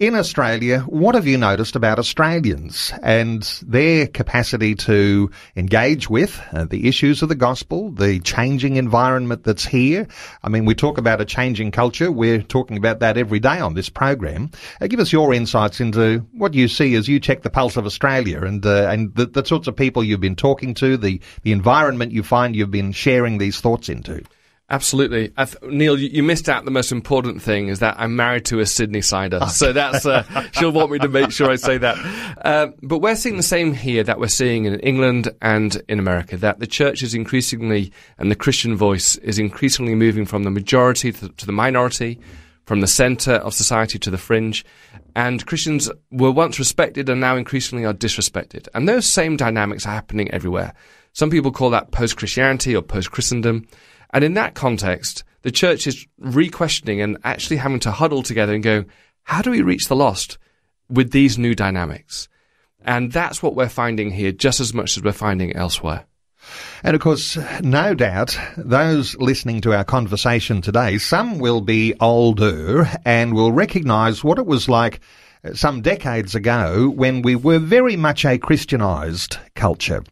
In 0.00 0.16
Australia, 0.16 0.80
what 0.80 1.14
have 1.14 1.28
you 1.28 1.38
noticed 1.38 1.76
about 1.76 2.00
Australians 2.00 2.92
and 3.00 3.44
their 3.64 4.08
capacity 4.08 4.74
to 4.74 5.30
engage 5.54 6.10
with 6.10 6.42
uh, 6.52 6.64
the 6.64 6.88
issues 6.88 7.22
of 7.22 7.28
the 7.28 7.36
gospel, 7.36 7.92
the 7.92 8.18
changing 8.18 8.74
environment 8.74 9.44
that's 9.44 9.64
here? 9.64 10.08
I 10.42 10.48
mean, 10.48 10.64
we 10.64 10.74
talk 10.74 10.98
about 10.98 11.20
a 11.20 11.24
changing 11.24 11.70
culture. 11.70 12.10
We're 12.10 12.42
talking 12.42 12.76
about 12.76 12.98
that 13.00 13.16
every 13.16 13.38
day 13.38 13.60
on 13.60 13.74
this 13.74 13.88
program. 13.88 14.50
Uh, 14.80 14.88
give 14.88 14.98
us 14.98 15.12
your 15.12 15.32
insights 15.32 15.80
into 15.80 16.26
what 16.32 16.54
you 16.54 16.66
see 16.66 16.96
as 16.96 17.06
you 17.06 17.20
check 17.20 17.42
the 17.42 17.50
pulse 17.50 17.76
of 17.76 17.86
Australia 17.86 18.42
and 18.42 18.66
uh, 18.66 18.88
and 18.88 19.14
the, 19.14 19.26
the 19.26 19.44
sorts 19.44 19.68
of 19.68 19.76
people 19.76 20.02
you've 20.02 20.18
been 20.18 20.34
talking 20.34 20.74
to, 20.74 20.96
the 20.96 21.20
the 21.44 21.52
environment 21.52 22.10
you 22.10 22.24
find 22.24 22.56
you've 22.56 22.72
been 22.72 22.90
sharing 22.90 23.38
these 23.38 23.60
thoughts 23.60 23.88
into. 23.88 24.24
Absolutely, 24.70 25.28
th- 25.28 25.56
Neil. 25.62 25.98
You, 25.98 26.08
you, 26.08 26.22
missed 26.22 26.48
out 26.48 26.64
the 26.64 26.70
most 26.70 26.90
important 26.90 27.42
thing 27.42 27.68
is 27.68 27.80
that 27.80 27.96
I'm 27.98 28.16
married 28.16 28.46
to 28.46 28.60
a 28.60 28.66
Sydney 28.66 29.02
sider, 29.02 29.40
so 29.46 29.74
that's 29.74 30.06
uh, 30.06 30.22
she'll 30.52 30.72
want 30.72 30.90
me 30.90 30.98
to 31.00 31.08
make 31.08 31.30
sure 31.32 31.50
I 31.50 31.56
say 31.56 31.76
that. 31.76 32.38
Uh, 32.42 32.68
but 32.82 33.00
we're 33.00 33.14
seeing 33.14 33.36
the 33.36 33.42
same 33.42 33.74
here 33.74 34.02
that 34.02 34.18
we're 34.18 34.28
seeing 34.28 34.64
in 34.64 34.80
England 34.80 35.28
and 35.42 35.82
in 35.86 35.98
America. 35.98 36.38
That 36.38 36.60
the 36.60 36.66
church 36.66 37.02
is 37.02 37.12
increasingly 37.12 37.92
and 38.16 38.30
the 38.30 38.36
Christian 38.36 38.74
voice 38.74 39.16
is 39.16 39.38
increasingly 39.38 39.94
moving 39.94 40.24
from 40.24 40.44
the 40.44 40.50
majority 40.50 41.12
to, 41.12 41.28
to 41.28 41.44
the 41.44 41.52
minority, 41.52 42.18
from 42.64 42.80
the 42.80 42.86
centre 42.86 43.34
of 43.34 43.52
society 43.52 43.98
to 43.98 44.10
the 44.10 44.16
fringe. 44.16 44.64
And 45.14 45.44
Christians 45.44 45.90
were 46.10 46.32
once 46.32 46.58
respected 46.58 47.10
and 47.10 47.20
now 47.20 47.36
increasingly 47.36 47.84
are 47.84 47.92
disrespected. 47.92 48.68
And 48.74 48.88
those 48.88 49.06
same 49.06 49.36
dynamics 49.36 49.84
are 49.84 49.92
happening 49.92 50.30
everywhere. 50.30 50.72
Some 51.12 51.28
people 51.28 51.52
call 51.52 51.68
that 51.70 51.92
post 51.92 52.16
Christianity 52.16 52.74
or 52.74 52.80
post 52.82 53.10
Christendom. 53.10 53.68
And 54.14 54.24
in 54.24 54.34
that 54.34 54.54
context, 54.54 55.24
the 55.42 55.50
church 55.50 55.86
is 55.86 56.06
re-questioning 56.18 57.02
and 57.02 57.18
actually 57.24 57.56
having 57.56 57.80
to 57.80 57.90
huddle 57.90 58.22
together 58.22 58.54
and 58.54 58.62
go, 58.62 58.84
how 59.24 59.42
do 59.42 59.50
we 59.50 59.60
reach 59.60 59.88
the 59.88 59.96
lost 59.96 60.38
with 60.88 61.10
these 61.10 61.36
new 61.36 61.54
dynamics? 61.54 62.28
And 62.84 63.12
that's 63.12 63.42
what 63.42 63.56
we're 63.56 63.68
finding 63.68 64.10
here 64.10 64.32
just 64.32 64.60
as 64.60 64.72
much 64.72 64.96
as 64.96 65.02
we're 65.02 65.12
finding 65.12 65.54
elsewhere. 65.56 66.06
And 66.82 66.94
of 66.94 67.00
course, 67.00 67.38
no 67.62 67.94
doubt, 67.94 68.38
those 68.56 69.16
listening 69.16 69.60
to 69.62 69.74
our 69.74 69.84
conversation 69.84 70.60
today, 70.62 70.98
some 70.98 71.38
will 71.38 71.62
be 71.62 71.94
older 72.00 72.88
and 73.04 73.34
will 73.34 73.52
recognise 73.52 74.22
what 74.22 74.38
it 74.38 74.46
was 74.46 74.68
like 74.68 75.00
some 75.54 75.80
decades 75.82 76.34
ago 76.34 76.88
when 76.88 77.22
we 77.22 77.34
were 77.34 77.58
very 77.58 77.96
much 77.96 78.24
a 78.24 78.38
Christianised 78.38 79.38
culture. 79.54 80.04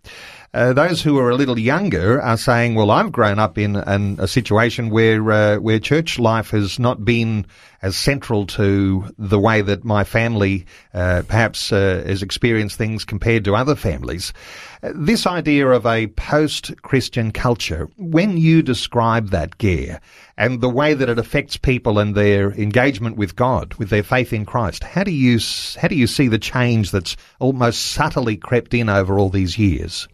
Uh, 0.55 0.75
those 0.75 1.01
who 1.01 1.19
are 1.19 1.31
a 1.31 1.35
little 1.35 1.59
younger 1.59 2.21
are 2.21 2.37
saying, 2.37 2.75
"Well, 2.75 2.91
I've 2.91 3.11
grown 3.11 3.39
up 3.39 3.57
in, 3.57 3.75
in 3.75 4.19
a 4.21 4.29
situation 4.29 4.91
where 4.91 5.33
uh, 5.33 5.57
where 5.57 5.79
church 5.79 6.19
life 6.19 6.51
has 6.51 6.79
not 6.79 7.07
been 7.07 7.47
as 7.81 7.97
central 7.97 8.47
to 8.49 9.07
the 9.17 9.39
way 9.39 9.63
that 9.63 9.83
my 9.83 10.05
family 10.05 10.67
uh, 10.93 11.23
perhaps 11.27 11.73
uh, 11.73 12.03
has 12.07 12.23
experienced 12.23 12.77
things 12.77 13.03
compared 13.07 13.45
to 13.47 13.57
other 13.57 13.75
families." 13.75 14.35
Uh, 14.83 14.93
this 14.95 15.27
idea 15.27 15.69
of 15.69 15.87
a 15.87 16.09
post-Christian 16.09 17.33
culture, 17.33 17.89
when 17.97 18.37
you 18.37 18.61
describe 18.61 19.31
that, 19.31 19.57
Gare 19.57 20.03
and 20.37 20.61
the 20.61 20.69
way 20.69 20.93
that 20.93 21.09
it 21.09 21.19
affects 21.19 21.57
people 21.57 21.99
and 21.99 22.15
their 22.15 22.53
engagement 22.53 23.17
with 23.17 23.37
God, 23.37 23.73
with 23.75 23.89
their 23.89 24.03
faith 24.03 24.35
in 24.35 24.45
Christ, 24.45 24.85
how 24.85 25.03
do 25.03 25.13
you 25.13 25.39
how 25.81 25.89
do 25.89 25.95
you 25.95 26.07
see 26.07 26.29
the 26.29 26.39
change 26.39 26.91
that's 26.91 27.17
almost 27.41 27.93
subtly 27.93 28.37
crept 28.37 28.75
in 28.75 28.91
over 28.91 29.19
all 29.19 29.31
these 29.31 29.57
years? 29.57 30.09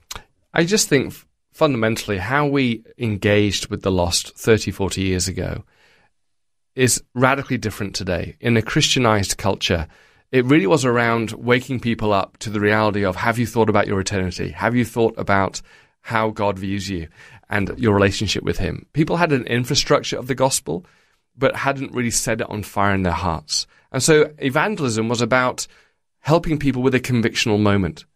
I 0.58 0.64
just 0.64 0.88
think 0.88 1.14
fundamentally 1.52 2.18
how 2.18 2.48
we 2.48 2.82
engaged 2.98 3.68
with 3.68 3.82
the 3.82 3.92
lost 3.92 4.36
30, 4.36 4.72
40 4.72 5.02
years 5.02 5.28
ago 5.28 5.62
is 6.74 7.00
radically 7.14 7.58
different 7.58 7.94
today. 7.94 8.34
In 8.40 8.56
a 8.56 8.62
Christianized 8.62 9.38
culture, 9.38 9.86
it 10.32 10.44
really 10.46 10.66
was 10.66 10.84
around 10.84 11.30
waking 11.30 11.78
people 11.78 12.12
up 12.12 12.38
to 12.38 12.50
the 12.50 12.58
reality 12.58 13.04
of 13.04 13.14
have 13.14 13.38
you 13.38 13.46
thought 13.46 13.68
about 13.68 13.86
your 13.86 14.00
eternity? 14.00 14.50
Have 14.50 14.74
you 14.74 14.84
thought 14.84 15.14
about 15.16 15.62
how 16.00 16.30
God 16.30 16.58
views 16.58 16.90
you 16.90 17.06
and 17.48 17.72
your 17.78 17.94
relationship 17.94 18.42
with 18.42 18.58
Him? 18.58 18.84
People 18.94 19.16
had 19.16 19.30
an 19.30 19.46
infrastructure 19.46 20.18
of 20.18 20.26
the 20.26 20.34
gospel, 20.34 20.84
but 21.36 21.54
hadn't 21.54 21.94
really 21.94 22.10
set 22.10 22.40
it 22.40 22.50
on 22.50 22.64
fire 22.64 22.96
in 22.96 23.04
their 23.04 23.12
hearts. 23.12 23.68
And 23.92 24.02
so 24.02 24.32
evangelism 24.38 25.08
was 25.08 25.20
about 25.20 25.68
helping 26.18 26.58
people 26.58 26.82
with 26.82 26.96
a 26.96 27.00
convictional 27.00 27.60
moment. 27.60 28.06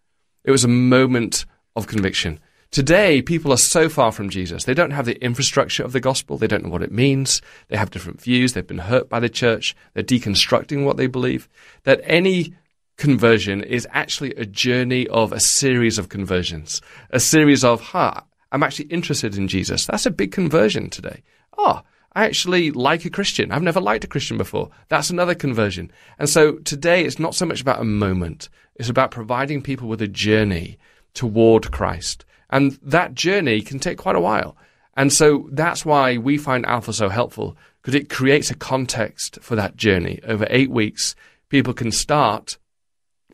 It 0.43 0.51
was 0.51 0.65
a 0.65 0.69
moment 0.69 1.47
of 1.77 1.87
conviction. 1.87 2.41
Today, 2.71 3.21
people 3.21 3.53
are 3.53 3.59
so 3.59 3.91
far 3.91 4.13
from 4.13 4.31
Jesus. 4.31 4.65
They 4.65 4.73
don't 4.73 4.93
have 4.93 5.05
the 5.05 5.23
infrastructure 5.23 5.85
of 5.85 5.93
the 5.93 6.01
gospel. 6.01 6.39
They 6.39 6.47
don't 6.47 6.65
know 6.65 6.71
what 6.71 6.83
it 6.83 6.91
means. 6.91 7.43
They 7.69 7.77
have 7.77 7.91
different 7.91 8.21
views. 8.21 8.55
They've 8.55 8.67
been 8.67 8.79
hurt 8.79 9.11
by 9.11 9.21
the 9.21 9.29
church. 9.29 9.77
They're 9.93 10.03
deconstructing 10.03 10.85
what 10.85 10.97
they 10.97 11.07
believe. 11.07 11.51
That 11.85 12.01
any 12.05 12.55
conversion 12.97 13.63
is 13.63 13.87
actually 13.91 14.35
a 14.37 14.47
journey 14.47 15.07
of 15.09 15.33
a 15.33 15.41
series 15.41 15.99
of 15.99 16.09
conversions, 16.09 16.81
a 17.11 17.21
series 17.21 17.63
of, 17.63 17.81
huh, 17.81 18.21
I'm 18.51 18.63
actually 18.63 18.87
interested 18.87 19.37
in 19.37 19.49
Jesus. 19.49 19.85
That's 19.85 20.07
a 20.07 20.11
big 20.11 20.33
conversion 20.33 20.89
today. 20.89 21.23
Oh, 21.59 21.83
I 22.15 22.25
actually 22.25 22.71
like 22.71 23.05
a 23.05 23.11
Christian. 23.11 23.53
I've 23.53 23.63
never 23.63 23.81
liked 23.81 24.05
a 24.05 24.09
Christian 24.09 24.37
before. 24.37 24.71
That's 24.89 25.11
another 25.11 25.35
conversion. 25.35 25.91
And 26.19 26.29
so 26.29 26.57
today 26.59 27.05
it's 27.05 27.19
not 27.19 27.35
so 27.35 27.45
much 27.47 27.61
about 27.61 27.81
a 27.81 27.85
moment. 27.85 28.49
It's 28.77 28.89
about 28.89 29.11
providing 29.11 29.63
people 29.63 29.89
with 29.89 30.01
a 30.03 30.09
journey 30.09 30.79
toward 31.15 31.71
Christ. 31.71 32.25
And 32.51 32.79
that 32.83 33.15
journey 33.15 33.63
can 33.63 33.79
take 33.79 33.99
quite 33.99 34.17
a 34.17 34.21
while. 34.21 34.57
And 34.95 35.13
so 35.13 35.49
that's 35.53 35.85
why 35.87 36.19
we 36.19 36.37
find 36.37 36.67
Alpha 36.67 36.93
so 36.93 37.09
helpful 37.09 37.57
because 37.81 37.95
it 37.95 38.11
creates 38.11 38.51
a 38.51 38.55
context 38.55 39.39
for 39.41 39.57
that 39.57 39.77
journey. 39.77 40.21
Over 40.25 40.47
eight 40.51 40.71
weeks, 40.71 41.15
people 41.49 41.75
can 41.75 41.91
start 41.91 42.59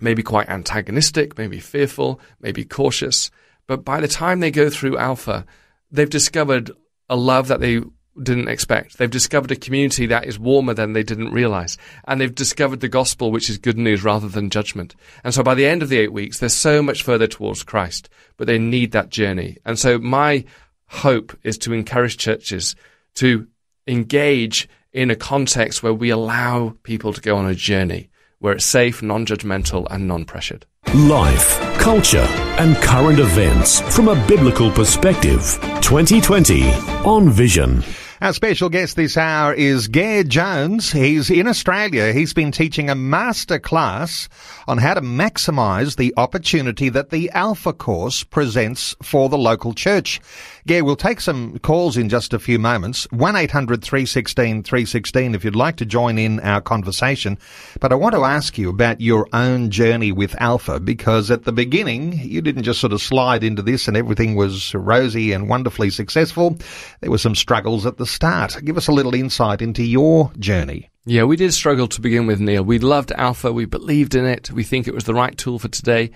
maybe 0.01 0.23
quite 0.23 0.49
antagonistic, 0.49 1.37
maybe 1.37 1.59
fearful, 1.59 2.21
maybe 2.41 2.65
cautious. 2.65 3.31
But 3.67 3.85
by 3.85 4.01
the 4.01 4.09
time 4.09 4.41
they 4.41 4.51
go 4.51 4.71
through 4.71 4.97
Alpha, 4.97 5.45
they've 5.91 6.09
discovered 6.09 6.71
a 7.11 7.17
love 7.17 7.49
that 7.49 7.61
they 7.61 7.83
didn't 8.23 8.49
expect. 8.49 8.99
They've 8.99 9.11
discovered 9.11 9.51
a 9.51 9.57
community 9.57 10.07
that 10.07 10.27
is 10.27 10.39
warmer 10.39 10.75
than 10.75 10.93
they 10.93 11.03
didn't 11.03 11.33
realize. 11.33 11.79
And 12.07 12.21
they've 12.21 12.35
discovered 12.35 12.81
the 12.81 12.89
gospel, 12.89 13.31
which 13.31 13.51
is 13.51 13.59
good 13.59 13.79
news 13.79 14.05
rather 14.05 14.29
than 14.29 14.51
judgment. 14.51 14.95
And 15.25 15.35
so 15.35 15.43
by 15.43 15.55
the 15.55 15.67
end 15.67 15.83
of 15.83 15.89
the 15.89 15.99
eight 15.99 16.13
weeks, 16.13 16.39
they're 16.39 16.49
so 16.49 16.83
much 16.83 17.03
further 17.03 17.27
towards 17.27 17.63
Christ, 17.63 18.09
but 18.37 18.47
they 18.47 18.59
need 18.59 18.93
that 18.93 19.11
journey. 19.11 19.59
And 19.65 19.79
so 19.79 19.99
my 19.99 20.45
hope 20.87 21.37
is 21.43 21.59
to 21.59 21.73
encourage 21.73 22.17
churches 22.17 22.75
to 23.15 23.47
engage 23.87 24.69
in 24.93 25.11
a 25.11 25.17
context 25.17 25.83
where 25.83 25.95
we 25.95 26.11
allow 26.11 26.75
people 26.83 27.13
to 27.13 27.21
go 27.21 27.37
on 27.37 27.47
a 27.47 27.55
journey 27.55 28.11
where 28.39 28.55
it's 28.55 28.65
safe, 28.65 29.03
non-judgmental 29.03 29.87
and 29.91 30.07
non-pressured. 30.07 30.65
Life, 30.95 31.59
culture 31.79 32.27
and 32.59 32.77
current 32.77 33.19
events 33.19 33.81
from 33.95 34.09
a 34.09 34.27
biblical 34.27 34.71
perspective. 34.71 35.59
2020 35.83 36.71
on 37.05 37.31
Vision. 37.31 37.83
Our 38.21 38.33
special 38.33 38.69
guest 38.69 38.97
this 38.97 39.17
hour 39.17 39.55
is 39.55 39.87
Gare 39.87 40.25
Jones. 40.25 40.91
He's 40.91 41.31
in 41.31 41.47
Australia. 41.47 42.13
He's 42.13 42.33
been 42.33 42.51
teaching 42.51 42.91
a 42.91 42.97
master 42.97 43.61
class 43.61 44.29
on 44.67 44.79
how 44.79 44.95
to 44.95 45.01
maximise 45.01 45.95
the 45.95 46.13
opportunity 46.17 46.89
that 46.89 47.11
the 47.11 47.31
Alpha 47.31 47.73
course 47.73 48.25
presents 48.25 48.97
for 49.01 49.29
the 49.29 49.39
local 49.39 49.73
church. 49.73 50.21
Gare, 50.69 50.85
we'll 50.85 50.97
take 50.97 51.23
some 51.23 51.59
calls 51.61 51.97
in 51.97 52.11
just 52.11 52.35
a 52.35 52.39
few 52.39 52.59
moments. 52.59 53.07
1-800 53.07 53.83
316 53.83 54.63
316 54.63 55.35
if 55.35 55.43
you'd 55.43 55.57
like 55.57 55.77
to 55.77 55.87
join 55.87 56.19
in 56.19 56.41
our 56.41 56.61
conversation. 56.61 57.39
But 57.81 57.91
I 57.91 57.95
want 57.95 58.15
to 58.15 58.25
ask 58.25 58.59
you 58.59 58.69
about 58.69 59.01
your 59.01 59.27
own 59.33 59.71
journey 59.71 60.13
with 60.13 60.39
Alpha 60.39 60.79
because 60.79 61.31
at 61.31 61.45
the 61.45 61.53
beginning 61.53 62.19
you 62.19 62.43
didn't 62.43 62.65
just 62.65 62.81
sort 62.81 62.93
of 62.93 63.01
slide 63.01 63.43
into 63.43 63.63
this 63.63 63.89
and 63.89 63.97
everything 63.97 64.37
was 64.37 64.75
rosy 64.75 65.33
and 65.33 65.49
wonderfully 65.49 65.89
successful. 65.89 66.59
There 67.01 67.11
were 67.11 67.17
some 67.17 67.35
struggles 67.35 67.87
at 67.87 67.97
the 67.97 68.05
start. 68.05 68.59
Give 68.63 68.77
us 68.77 68.89
a 68.89 68.93
little 68.93 69.15
insight 69.15 69.63
into 69.63 69.83
your 69.83 70.31
journey. 70.39 70.91
Yeah, 71.07 71.25
we 71.25 71.37
did 71.37 71.55
struggle 71.55 71.89
to 71.89 72.03
begin 72.03 72.27
with, 72.27 72.41
Neil. 72.41 72.63
We 72.63 72.79
loved 72.79 73.11
Alpha. 73.13 73.55
We 73.55 73.65
believed 73.65 74.15
in 74.15 74.27
it. 74.27 74.51
We 74.51 74.65
think 74.65 74.87
it 74.87 74.95
was 74.95 75.05
the 75.05 75.15
right 75.15 75.37
tool 75.39 75.59
for 75.59 75.69
today. 75.69 76.11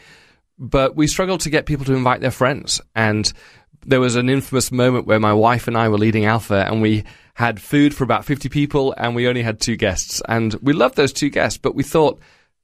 But 0.58 0.94
we 0.94 1.06
struggled 1.06 1.40
to 1.40 1.50
get 1.50 1.64
people 1.64 1.86
to 1.86 1.94
invite 1.94 2.20
their 2.20 2.30
friends. 2.30 2.82
And 2.94 3.32
there 3.84 4.00
was 4.00 4.16
an 4.16 4.28
infamous 4.28 4.70
moment 4.70 5.06
where 5.06 5.20
my 5.20 5.32
wife 5.32 5.68
and 5.68 5.76
I 5.76 5.88
were 5.88 5.98
leading 5.98 6.24
Alpha 6.24 6.64
and 6.66 6.82
we 6.82 7.04
had 7.34 7.60
food 7.60 7.94
for 7.94 8.04
about 8.04 8.24
50 8.24 8.48
people 8.48 8.94
and 8.96 9.14
we 9.14 9.28
only 9.28 9.42
had 9.42 9.60
two 9.60 9.76
guests. 9.76 10.22
And 10.28 10.54
we 10.62 10.72
loved 10.72 10.96
those 10.96 11.12
two 11.12 11.30
guests, 11.30 11.58
but 11.58 11.74
we 11.74 11.82
thought, 11.82 12.20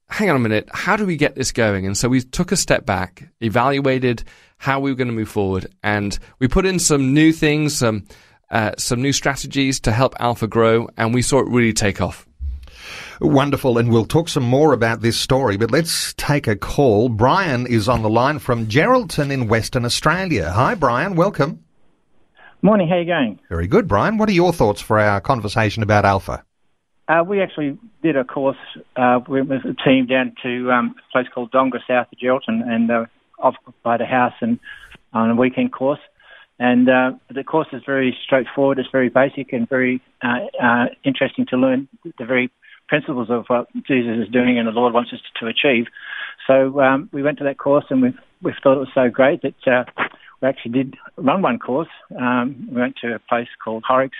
hang 0.09 0.29
on 0.29 0.35
a 0.35 0.39
minute, 0.39 0.69
how 0.71 0.95
do 0.95 1.05
we 1.05 1.17
get 1.17 1.35
this 1.35 1.51
going? 1.51 1.85
And 1.85 1.97
so 1.97 2.09
we 2.09 2.21
took 2.21 2.51
a 2.51 2.57
step 2.57 2.85
back, 2.85 3.29
evaluated 3.41 4.23
how 4.57 4.79
we 4.79 4.91
were 4.91 4.95
going 4.95 5.07
to 5.07 5.13
move 5.13 5.29
forward, 5.29 5.67
and 5.83 6.17
we 6.39 6.47
put 6.47 6.65
in 6.65 6.79
some 6.79 7.13
new 7.13 7.31
things, 7.31 7.77
some 7.77 8.05
uh, 8.51 8.71
some 8.77 8.99
new 8.99 9.13
strategies 9.13 9.79
to 9.79 9.91
help 9.91 10.15
Alpha 10.19 10.47
grow, 10.47 10.89
and 10.97 11.13
we 11.13 11.21
saw 11.21 11.39
it 11.39 11.47
really 11.47 11.71
take 11.71 12.01
off. 12.01 12.27
Wonderful, 13.21 13.77
and 13.77 13.91
we'll 13.91 14.05
talk 14.05 14.29
some 14.29 14.43
more 14.43 14.71
about 14.71 15.01
this 15.01 15.19
story, 15.19 15.57
but 15.57 15.71
let's 15.71 16.13
take 16.13 16.47
a 16.47 16.55
call. 16.55 17.09
Brian 17.09 17.67
is 17.67 17.89
on 17.89 18.01
the 18.01 18.09
line 18.09 18.39
from 18.39 18.67
Geraldton 18.67 19.29
in 19.29 19.49
Western 19.49 19.83
Australia. 19.83 20.49
Hi, 20.51 20.73
Brian, 20.73 21.15
welcome. 21.15 21.61
Morning, 22.61 22.87
how 22.87 22.95
are 22.95 23.01
you 23.01 23.05
going? 23.05 23.39
Very 23.49 23.67
good, 23.67 23.89
Brian. 23.89 24.17
What 24.17 24.29
are 24.29 24.33
your 24.33 24.53
thoughts 24.53 24.79
for 24.79 24.97
our 24.97 25.19
conversation 25.19 25.83
about 25.83 26.05
Alpha? 26.05 26.45
Uh, 27.09 27.23
we 27.27 27.41
actually 27.41 27.77
did 28.01 28.15
a 28.15 28.23
course 28.23 28.55
uh, 28.95 29.19
with 29.27 29.49
a 29.51 29.75
team 29.83 30.05
down 30.05 30.33
to 30.43 30.71
um, 30.71 30.95
a 30.97 31.11
place 31.11 31.27
called 31.33 31.51
Dongara, 31.51 31.81
south 31.85 32.07
of 32.13 32.19
Geraldton, 32.19 32.65
and 32.65 32.89
uh, 32.89 33.05
off 33.39 33.55
by 33.83 33.97
the 33.97 34.05
house 34.05 34.33
and 34.39 34.59
on 35.11 35.31
a 35.31 35.35
weekend 35.35 35.73
course. 35.73 35.99
And 36.57 36.89
uh, 36.89 37.11
the 37.33 37.43
course 37.43 37.67
is 37.73 37.81
very 37.85 38.17
straightforward. 38.23 38.79
It's 38.79 38.89
very 38.91 39.09
basic 39.09 39.51
and 39.51 39.67
very 39.67 40.01
uh, 40.21 40.39
uh, 40.61 40.85
interesting 41.03 41.45
to 41.47 41.57
learn 41.57 41.89
the 42.17 42.25
very 42.25 42.49
principles 42.89 43.29
of 43.29 43.45
what 43.47 43.67
Jesus 43.87 44.27
is 44.27 44.29
doing 44.29 44.59
and 44.59 44.67
the 44.67 44.71
Lord 44.71 44.93
wants 44.93 45.13
us 45.13 45.19
to 45.39 45.47
achieve. 45.47 45.85
So 46.47 46.81
um, 46.81 47.09
we 47.13 47.23
went 47.23 47.37
to 47.37 47.45
that 47.45 47.57
course 47.57 47.85
and 47.89 48.01
we 48.01 48.13
we 48.41 48.53
thought 48.63 48.77
it 48.77 48.79
was 48.79 48.89
so 48.93 49.09
great 49.09 49.41
that 49.41 49.67
uh, 49.67 49.83
we 50.41 50.47
actually 50.47 50.71
did 50.71 50.95
run 51.17 51.41
one 51.41 51.59
course. 51.59 51.89
Um, 52.17 52.69
we 52.71 52.81
went 52.81 52.95
to 53.01 53.15
a 53.15 53.19
place 53.19 53.49
called 53.63 53.83
Horrocks, 53.85 54.17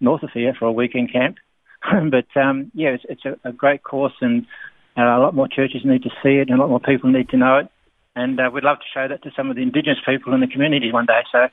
north 0.00 0.22
of 0.22 0.30
here, 0.34 0.54
for 0.58 0.66
a 0.66 0.72
weekend 0.72 1.12
camp 1.12 1.36
but 2.10 2.40
um, 2.40 2.70
yeah, 2.74 2.90
it's, 2.90 3.04
it's 3.08 3.24
a, 3.24 3.48
a, 3.48 3.52
great 3.52 3.82
course, 3.82 4.12
and 4.20 4.46
uh, 4.96 5.02
a 5.02 5.20
lot 5.20 5.34
more 5.34 5.48
churches 5.48 5.82
need 5.84 6.02
to 6.02 6.10
see 6.22 6.36
it, 6.36 6.50
and 6.50 6.58
a 6.58 6.62
lot 6.62 6.68
more 6.68 6.80
people 6.80 7.10
need 7.10 7.28
to 7.30 7.36
know 7.36 7.58
it. 7.58 7.68
And 8.14 8.38
uh, 8.38 8.50
we'd 8.52 8.64
love 8.64 8.78
to 8.78 8.84
show 8.92 9.08
that 9.08 9.22
to 9.22 9.30
some 9.36 9.50
of 9.50 9.56
the 9.56 9.62
Indigenous 9.62 9.98
people 10.04 10.34
in 10.34 10.40
the 10.40 10.46
community 10.46 10.92
one 10.92 11.06
day. 11.06 11.22
So 11.32 11.48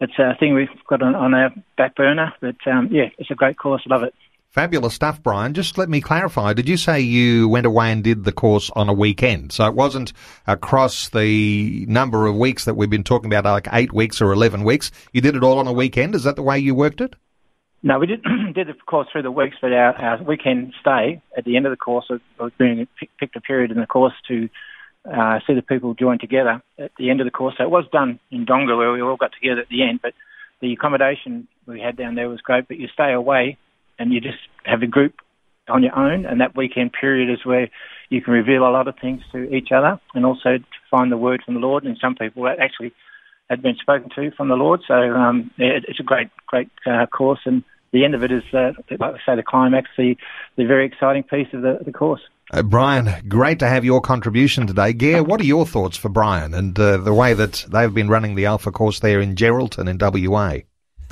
it's 0.00 0.18
a 0.18 0.36
thing 0.38 0.54
we've 0.54 0.68
got 0.88 1.00
on, 1.00 1.14
on 1.14 1.32
our 1.32 1.50
back 1.78 1.94
burner. 1.94 2.34
But 2.40 2.56
um, 2.66 2.88
yeah, 2.90 3.08
it's 3.18 3.30
a 3.30 3.34
great 3.34 3.56
course. 3.56 3.82
Love 3.86 4.02
it. 4.02 4.14
Fabulous 4.52 4.92
stuff, 4.92 5.22
Brian. 5.22 5.54
Just 5.54 5.78
let 5.78 5.88
me 5.88 6.02
clarify. 6.02 6.52
Did 6.52 6.68
you 6.68 6.76
say 6.76 7.00
you 7.00 7.48
went 7.48 7.64
away 7.64 7.90
and 7.90 8.04
did 8.04 8.24
the 8.24 8.32
course 8.32 8.70
on 8.76 8.90
a 8.90 8.92
weekend? 8.92 9.50
So 9.50 9.64
it 9.64 9.72
wasn't 9.72 10.12
across 10.46 11.08
the 11.08 11.86
number 11.88 12.26
of 12.26 12.36
weeks 12.36 12.66
that 12.66 12.74
we've 12.74 12.90
been 12.90 13.02
talking 13.02 13.32
about, 13.32 13.46
like 13.46 13.68
eight 13.72 13.94
weeks 13.94 14.20
or 14.20 14.30
11 14.30 14.62
weeks. 14.62 14.90
You 15.14 15.22
did 15.22 15.36
it 15.36 15.42
all 15.42 15.58
on 15.58 15.66
a 15.66 15.72
weekend. 15.72 16.14
Is 16.14 16.24
that 16.24 16.36
the 16.36 16.42
way 16.42 16.58
you 16.58 16.74
worked 16.74 17.00
it? 17.00 17.16
No, 17.82 17.98
we 17.98 18.06
did 18.06 18.22
did 18.54 18.66
the 18.66 18.74
course 18.84 19.08
through 19.10 19.22
the 19.22 19.30
weeks, 19.30 19.56
but 19.58 19.72
our, 19.72 19.94
our 19.94 20.22
weekend 20.22 20.74
stay 20.82 21.22
at 21.34 21.46
the 21.46 21.56
end 21.56 21.64
of 21.64 21.72
the 21.72 21.78
course 21.78 22.10
was 22.38 22.52
being 22.58 22.86
picked 23.18 23.36
a 23.36 23.40
period 23.40 23.70
in 23.70 23.80
the 23.80 23.86
course 23.86 24.14
to 24.28 24.50
uh, 25.10 25.40
see 25.46 25.54
the 25.54 25.62
people 25.62 25.94
join 25.94 26.18
together 26.18 26.62
at 26.78 26.90
the 26.98 27.08
end 27.08 27.22
of 27.22 27.26
the 27.26 27.30
course. 27.30 27.54
So 27.56 27.64
it 27.64 27.70
was 27.70 27.86
done 27.90 28.20
in 28.30 28.44
Dongara 28.44 28.76
where 28.76 28.92
we 28.92 29.00
all 29.00 29.16
got 29.16 29.32
together 29.32 29.62
at 29.62 29.70
the 29.70 29.82
end, 29.82 30.00
but 30.02 30.12
the 30.60 30.74
accommodation 30.74 31.48
we 31.64 31.80
had 31.80 31.96
down 31.96 32.16
there 32.16 32.28
was 32.28 32.42
great. 32.42 32.68
But 32.68 32.76
you 32.76 32.88
stay 32.88 33.14
away 33.14 33.56
and 33.98 34.12
you 34.12 34.20
just 34.20 34.38
have 34.64 34.82
a 34.82 34.86
group 34.86 35.14
on 35.68 35.82
your 35.82 35.96
own, 35.96 36.26
and 36.26 36.40
that 36.40 36.56
weekend 36.56 36.92
period 36.92 37.32
is 37.32 37.44
where 37.44 37.68
you 38.10 38.20
can 38.20 38.32
reveal 38.32 38.66
a 38.66 38.70
lot 38.70 38.88
of 38.88 38.94
things 39.00 39.22
to 39.32 39.52
each 39.54 39.68
other 39.72 40.00
and 40.14 40.26
also 40.26 40.58
to 40.58 40.64
find 40.90 41.10
the 41.10 41.16
word 41.16 41.42
from 41.44 41.54
the 41.54 41.60
Lord. 41.60 41.84
And 41.84 41.96
some 42.00 42.14
people 42.14 42.46
actually 42.48 42.92
had 43.48 43.62
been 43.62 43.76
spoken 43.76 44.10
to 44.16 44.30
from 44.32 44.48
the 44.48 44.54
Lord. 44.54 44.80
So 44.86 44.94
um, 44.94 45.50
yeah, 45.56 45.78
it's 45.88 46.00
a 46.00 46.04
great, 46.04 46.28
great 46.46 46.70
uh, 46.86 47.06
course, 47.06 47.40
and 47.44 47.62
the 47.92 48.04
end 48.04 48.14
of 48.14 48.24
it 48.24 48.32
is, 48.32 48.42
uh, 48.52 48.72
like 48.90 49.14
I 49.14 49.18
say, 49.24 49.36
the 49.36 49.42
climax, 49.42 49.90
the, 49.96 50.16
the 50.56 50.64
very 50.64 50.86
exciting 50.86 51.22
piece 51.22 51.48
of 51.52 51.62
the, 51.62 51.78
the 51.84 51.92
course. 51.92 52.22
Uh, 52.50 52.62
Brian, 52.62 53.10
great 53.28 53.58
to 53.60 53.68
have 53.68 53.84
your 53.84 54.00
contribution 54.00 54.66
today. 54.66 54.92
Gare, 54.92 55.22
what 55.22 55.40
are 55.40 55.44
your 55.44 55.66
thoughts 55.66 55.96
for 55.96 56.08
Brian 56.08 56.54
and 56.54 56.78
uh, 56.78 56.96
the 56.98 57.14
way 57.14 57.34
that 57.34 57.64
they've 57.70 57.92
been 57.92 58.08
running 58.08 58.34
the 58.34 58.46
Alpha 58.46 58.70
course 58.70 59.00
there 59.00 59.20
in 59.20 59.34
Geraldton 59.34 59.88
in 59.88 59.98
WA? 59.98 60.58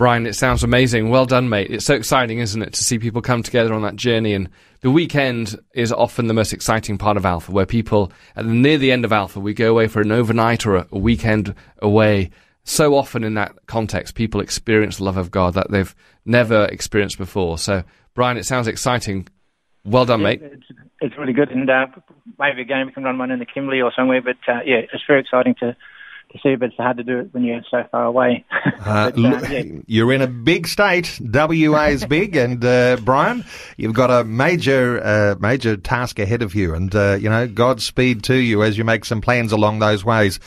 Brian, 0.01 0.27
it 0.27 0.35
sounds 0.35 0.65
amazing. 0.65 1.11
Well 1.11 1.27
done, 1.27 1.51
mate. 1.51 1.71
It's 1.71 1.85
so 1.85 1.93
exciting, 1.93 2.39
isn't 2.39 2.63
it, 2.63 2.73
to 2.73 2.83
see 2.83 2.99
people 2.99 3.21
come 3.21 3.43
together 3.43 3.75
on 3.75 3.83
that 3.83 3.97
journey. 3.97 4.33
And 4.33 4.49
the 4.81 4.91
weekend 4.91 5.61
is 5.75 5.93
often 5.93 6.27
the 6.27 6.33
most 6.33 6.55
exciting 6.55 6.97
part 6.97 7.19
of 7.19 7.27
Alpha, 7.27 7.53
where 7.53 7.67
people, 7.67 8.11
at 8.35 8.47
the, 8.47 8.51
near 8.51 8.79
the 8.79 8.93
end 8.93 9.05
of 9.05 9.13
Alpha, 9.13 9.41
we 9.41 9.53
go 9.53 9.71
away 9.71 9.89
for 9.89 10.01
an 10.01 10.11
overnight 10.11 10.65
or 10.65 10.77
a, 10.77 10.87
a 10.91 10.99
weekend 10.99 11.55
away 11.83 12.31
so 12.65 12.95
often 12.95 13.25
in 13.25 13.35
that 13.35 13.67
context, 13.67 14.15
people 14.15 14.41
experience 14.41 14.97
the 14.97 15.05
love 15.05 15.19
of 15.19 15.31
God 15.31 15.53
that 15.53 15.71
they've 15.71 15.95
never 16.25 16.65
experienced 16.65 17.19
before. 17.19 17.59
So, 17.59 17.83
Brian, 18.15 18.39
it 18.39 18.47
sounds 18.47 18.69
exciting. 18.69 19.29
Well 19.85 20.07
done, 20.07 20.23
mate. 20.23 20.41
It's, 20.43 20.65
it's 21.03 21.19
really 21.19 21.35
good, 21.35 21.51
and 21.51 21.69
uh, 21.69 21.89
maybe 22.39 22.63
again 22.63 22.87
we 22.87 22.93
can 22.93 23.05
run 23.05 23.19
one 23.19 23.31
in 23.31 23.39
the 23.39 23.45
Kimberley 23.45 23.83
or 23.83 23.93
somewhere. 23.95 24.23
But 24.23 24.39
uh, 24.49 24.61
yeah, 24.65 24.81
it's 24.91 25.05
very 25.07 25.21
exciting 25.21 25.57
to 25.57 25.77
to 26.33 26.39
see, 26.43 26.55
but 26.57 26.67
it's 26.71 26.77
hard 26.77 26.97
to 26.99 27.05
do 27.05 27.19
it 27.19 27.29
when 27.33 27.45
you're 27.45 27.63
so 27.71 27.85
far 27.91 28.05
away. 28.05 28.45
Uh, 28.81 29.11
but, 29.11 29.45
uh, 29.45 29.49
yeah. 29.51 29.63
You're 29.87 30.13
in 30.13 30.23
a 30.23 30.27
big 30.27 30.67
state. 30.67 31.21
WA 31.21 31.85
is 31.87 32.05
big, 32.07 32.35
and 32.45 32.65
uh, 32.65 32.97
Brian, 33.05 33.45
you've 33.77 33.93
got 33.93 34.11
a 34.11 34.25
major, 34.25 35.01
uh, 35.05 35.35
major 35.39 35.77
task 35.77 36.19
ahead 36.19 36.41
of 36.41 36.55
you, 36.55 36.75
and 36.75 36.93
uh, 36.95 37.19
you 37.21 37.29
know, 37.29 37.47
Godspeed 37.47 38.25
to 38.25 38.35
you 38.35 38.63
as 38.63 38.79
you 38.79 38.85
make 38.85 39.05
some 39.05 39.21
plans 39.21 39.53
along 39.53 39.81
those 39.81 40.03
ways. 40.03 40.41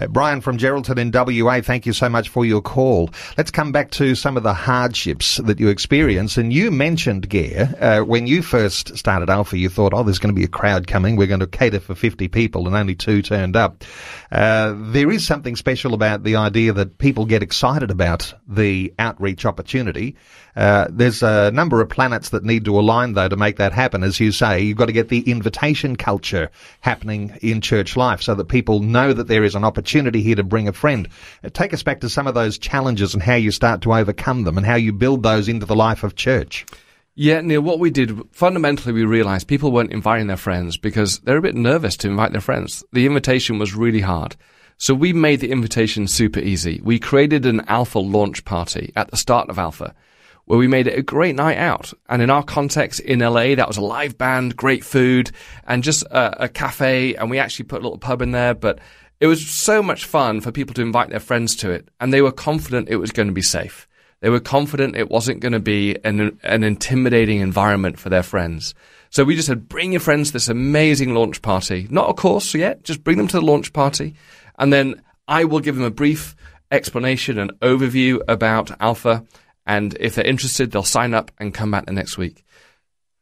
Uh, 0.00 0.06
Brian 0.06 0.40
from 0.40 0.56
Geraldton 0.56 0.98
in 0.98 1.10
WA, 1.44 1.60
thank 1.60 1.84
you 1.84 1.92
so 1.92 2.08
much 2.08 2.30
for 2.30 2.44
your 2.44 2.62
call. 2.62 3.10
Let's 3.36 3.50
come 3.50 3.70
back 3.70 3.90
to 3.92 4.14
some 4.14 4.36
of 4.36 4.42
the 4.42 4.54
hardships 4.54 5.36
that 5.38 5.60
you 5.60 5.68
experience, 5.68 6.38
and 6.38 6.52
you 6.52 6.70
mentioned, 6.70 7.28
Gare, 7.28 8.04
when 8.04 8.26
you 8.26 8.40
first 8.40 8.96
started 8.96 9.28
Alpha, 9.28 9.58
you 9.58 9.68
thought, 9.68 9.92
oh, 9.92 10.02
there's 10.02 10.18
going 10.18 10.34
to 10.34 10.38
be 10.38 10.44
a 10.44 10.48
crowd 10.48 10.86
coming. 10.86 11.16
We're 11.16 11.26
going 11.26 11.40
to 11.40 11.46
cater 11.46 11.80
for 11.80 11.94
50 11.94 12.28
people, 12.28 12.66
and 12.66 12.74
only 12.74 12.94
two 12.94 13.20
turned 13.20 13.56
up. 13.56 13.84
there 14.30 15.10
is 15.10 15.26
something 15.26 15.56
special 15.56 15.92
about 15.92 16.22
the 16.22 16.36
idea 16.36 16.72
that 16.72 16.98
people 16.98 17.26
get 17.26 17.42
excited 17.42 17.90
about 17.90 18.32
the 18.48 18.94
outreach 18.98 19.44
opportunity. 19.44 20.16
Uh, 20.56 20.86
there's 20.90 21.22
a 21.22 21.50
number 21.52 21.80
of 21.80 21.88
planets 21.88 22.30
that 22.30 22.44
need 22.44 22.64
to 22.64 22.78
align, 22.78 23.12
though, 23.12 23.28
to 23.28 23.36
make 23.36 23.56
that 23.56 23.72
happen. 23.72 24.02
As 24.02 24.18
you 24.20 24.32
say, 24.32 24.60
you've 24.60 24.76
got 24.76 24.86
to 24.86 24.92
get 24.92 25.08
the 25.08 25.20
invitation 25.30 25.96
culture 25.96 26.50
happening 26.80 27.38
in 27.42 27.60
church 27.60 27.96
life 27.96 28.22
so 28.22 28.34
that 28.34 28.46
people 28.46 28.80
know 28.80 29.12
that 29.12 29.28
there 29.28 29.44
is 29.44 29.54
an 29.54 29.64
opportunity 29.64 30.22
here 30.22 30.36
to 30.36 30.42
bring 30.42 30.68
a 30.68 30.72
friend. 30.72 31.08
Uh, 31.44 31.50
take 31.50 31.72
us 31.72 31.82
back 31.82 32.00
to 32.00 32.08
some 32.08 32.26
of 32.26 32.34
those 32.34 32.58
challenges 32.58 33.14
and 33.14 33.22
how 33.22 33.34
you 33.34 33.50
start 33.50 33.82
to 33.82 33.92
overcome 33.92 34.44
them 34.44 34.56
and 34.56 34.66
how 34.66 34.76
you 34.76 34.92
build 34.92 35.22
those 35.22 35.48
into 35.48 35.66
the 35.66 35.76
life 35.76 36.02
of 36.02 36.16
church. 36.16 36.66
Yeah, 37.14 37.40
Neil, 37.40 37.60
what 37.60 37.80
we 37.80 37.90
did, 37.90 38.18
fundamentally, 38.32 38.92
we 38.92 39.04
realized 39.04 39.48
people 39.48 39.72
weren't 39.72 39.92
inviting 39.92 40.28
their 40.28 40.36
friends 40.36 40.76
because 40.76 41.18
they're 41.20 41.36
a 41.36 41.42
bit 41.42 41.54
nervous 41.54 41.96
to 41.98 42.08
invite 42.08 42.32
their 42.32 42.40
friends. 42.40 42.84
The 42.92 43.06
invitation 43.06 43.58
was 43.58 43.74
really 43.74 44.00
hard. 44.00 44.36
So 44.78 44.94
we 44.94 45.12
made 45.12 45.40
the 45.40 45.50
invitation 45.50 46.08
super 46.08 46.40
easy. 46.40 46.80
We 46.82 46.98
created 46.98 47.44
an 47.44 47.60
alpha 47.68 47.98
launch 47.98 48.46
party 48.46 48.92
at 48.96 49.10
the 49.10 49.18
start 49.18 49.50
of 49.50 49.58
alpha 49.58 49.94
where 50.50 50.58
we 50.58 50.66
made 50.66 50.88
it 50.88 50.98
a 50.98 51.02
great 51.02 51.36
night 51.36 51.58
out. 51.58 51.92
And 52.08 52.20
in 52.20 52.28
our 52.28 52.42
context 52.42 52.98
in 52.98 53.20
LA, 53.20 53.54
that 53.54 53.68
was 53.68 53.76
a 53.76 53.82
live 53.82 54.18
band, 54.18 54.56
great 54.56 54.84
food 54.84 55.30
and 55.64 55.84
just 55.84 56.02
a, 56.06 56.46
a 56.46 56.48
cafe. 56.48 57.14
And 57.14 57.30
we 57.30 57.38
actually 57.38 57.66
put 57.66 57.82
a 57.82 57.84
little 57.84 57.98
pub 57.98 58.20
in 58.20 58.32
there, 58.32 58.52
but 58.52 58.80
it 59.20 59.28
was 59.28 59.48
so 59.48 59.80
much 59.80 60.06
fun 60.06 60.40
for 60.40 60.50
people 60.50 60.74
to 60.74 60.82
invite 60.82 61.10
their 61.10 61.20
friends 61.20 61.54
to 61.58 61.70
it. 61.70 61.86
And 62.00 62.12
they 62.12 62.20
were 62.20 62.32
confident 62.32 62.88
it 62.88 62.96
was 62.96 63.12
going 63.12 63.28
to 63.28 63.32
be 63.32 63.42
safe. 63.42 63.86
They 64.22 64.28
were 64.28 64.40
confident 64.40 64.96
it 64.96 65.08
wasn't 65.08 65.38
going 65.38 65.52
to 65.52 65.60
be 65.60 65.96
an, 66.02 66.36
an 66.42 66.64
intimidating 66.64 67.38
environment 67.38 68.00
for 68.00 68.08
their 68.08 68.24
friends. 68.24 68.74
So 69.10 69.22
we 69.22 69.36
just 69.36 69.46
said, 69.46 69.68
bring 69.68 69.92
your 69.92 70.00
friends 70.00 70.30
to 70.30 70.32
this 70.32 70.48
amazing 70.48 71.14
launch 71.14 71.42
party. 71.42 71.86
Not 71.90 72.10
a 72.10 72.14
course 72.14 72.56
yet, 72.56 72.82
just 72.82 73.04
bring 73.04 73.18
them 73.18 73.28
to 73.28 73.38
the 73.38 73.46
launch 73.46 73.72
party 73.72 74.16
and 74.58 74.72
then 74.72 75.00
I 75.28 75.44
will 75.44 75.60
give 75.60 75.76
them 75.76 75.84
a 75.84 75.92
brief 75.92 76.34
explanation 76.72 77.38
and 77.38 77.52
overview 77.60 78.20
about 78.26 78.70
Alpha. 78.80 79.24
And 79.66 79.96
if 80.00 80.14
they're 80.14 80.26
interested, 80.26 80.70
they'll 80.70 80.82
sign 80.82 81.14
up 81.14 81.30
and 81.38 81.54
come 81.54 81.70
back 81.70 81.86
the 81.86 81.92
next 81.92 82.18
week. 82.18 82.44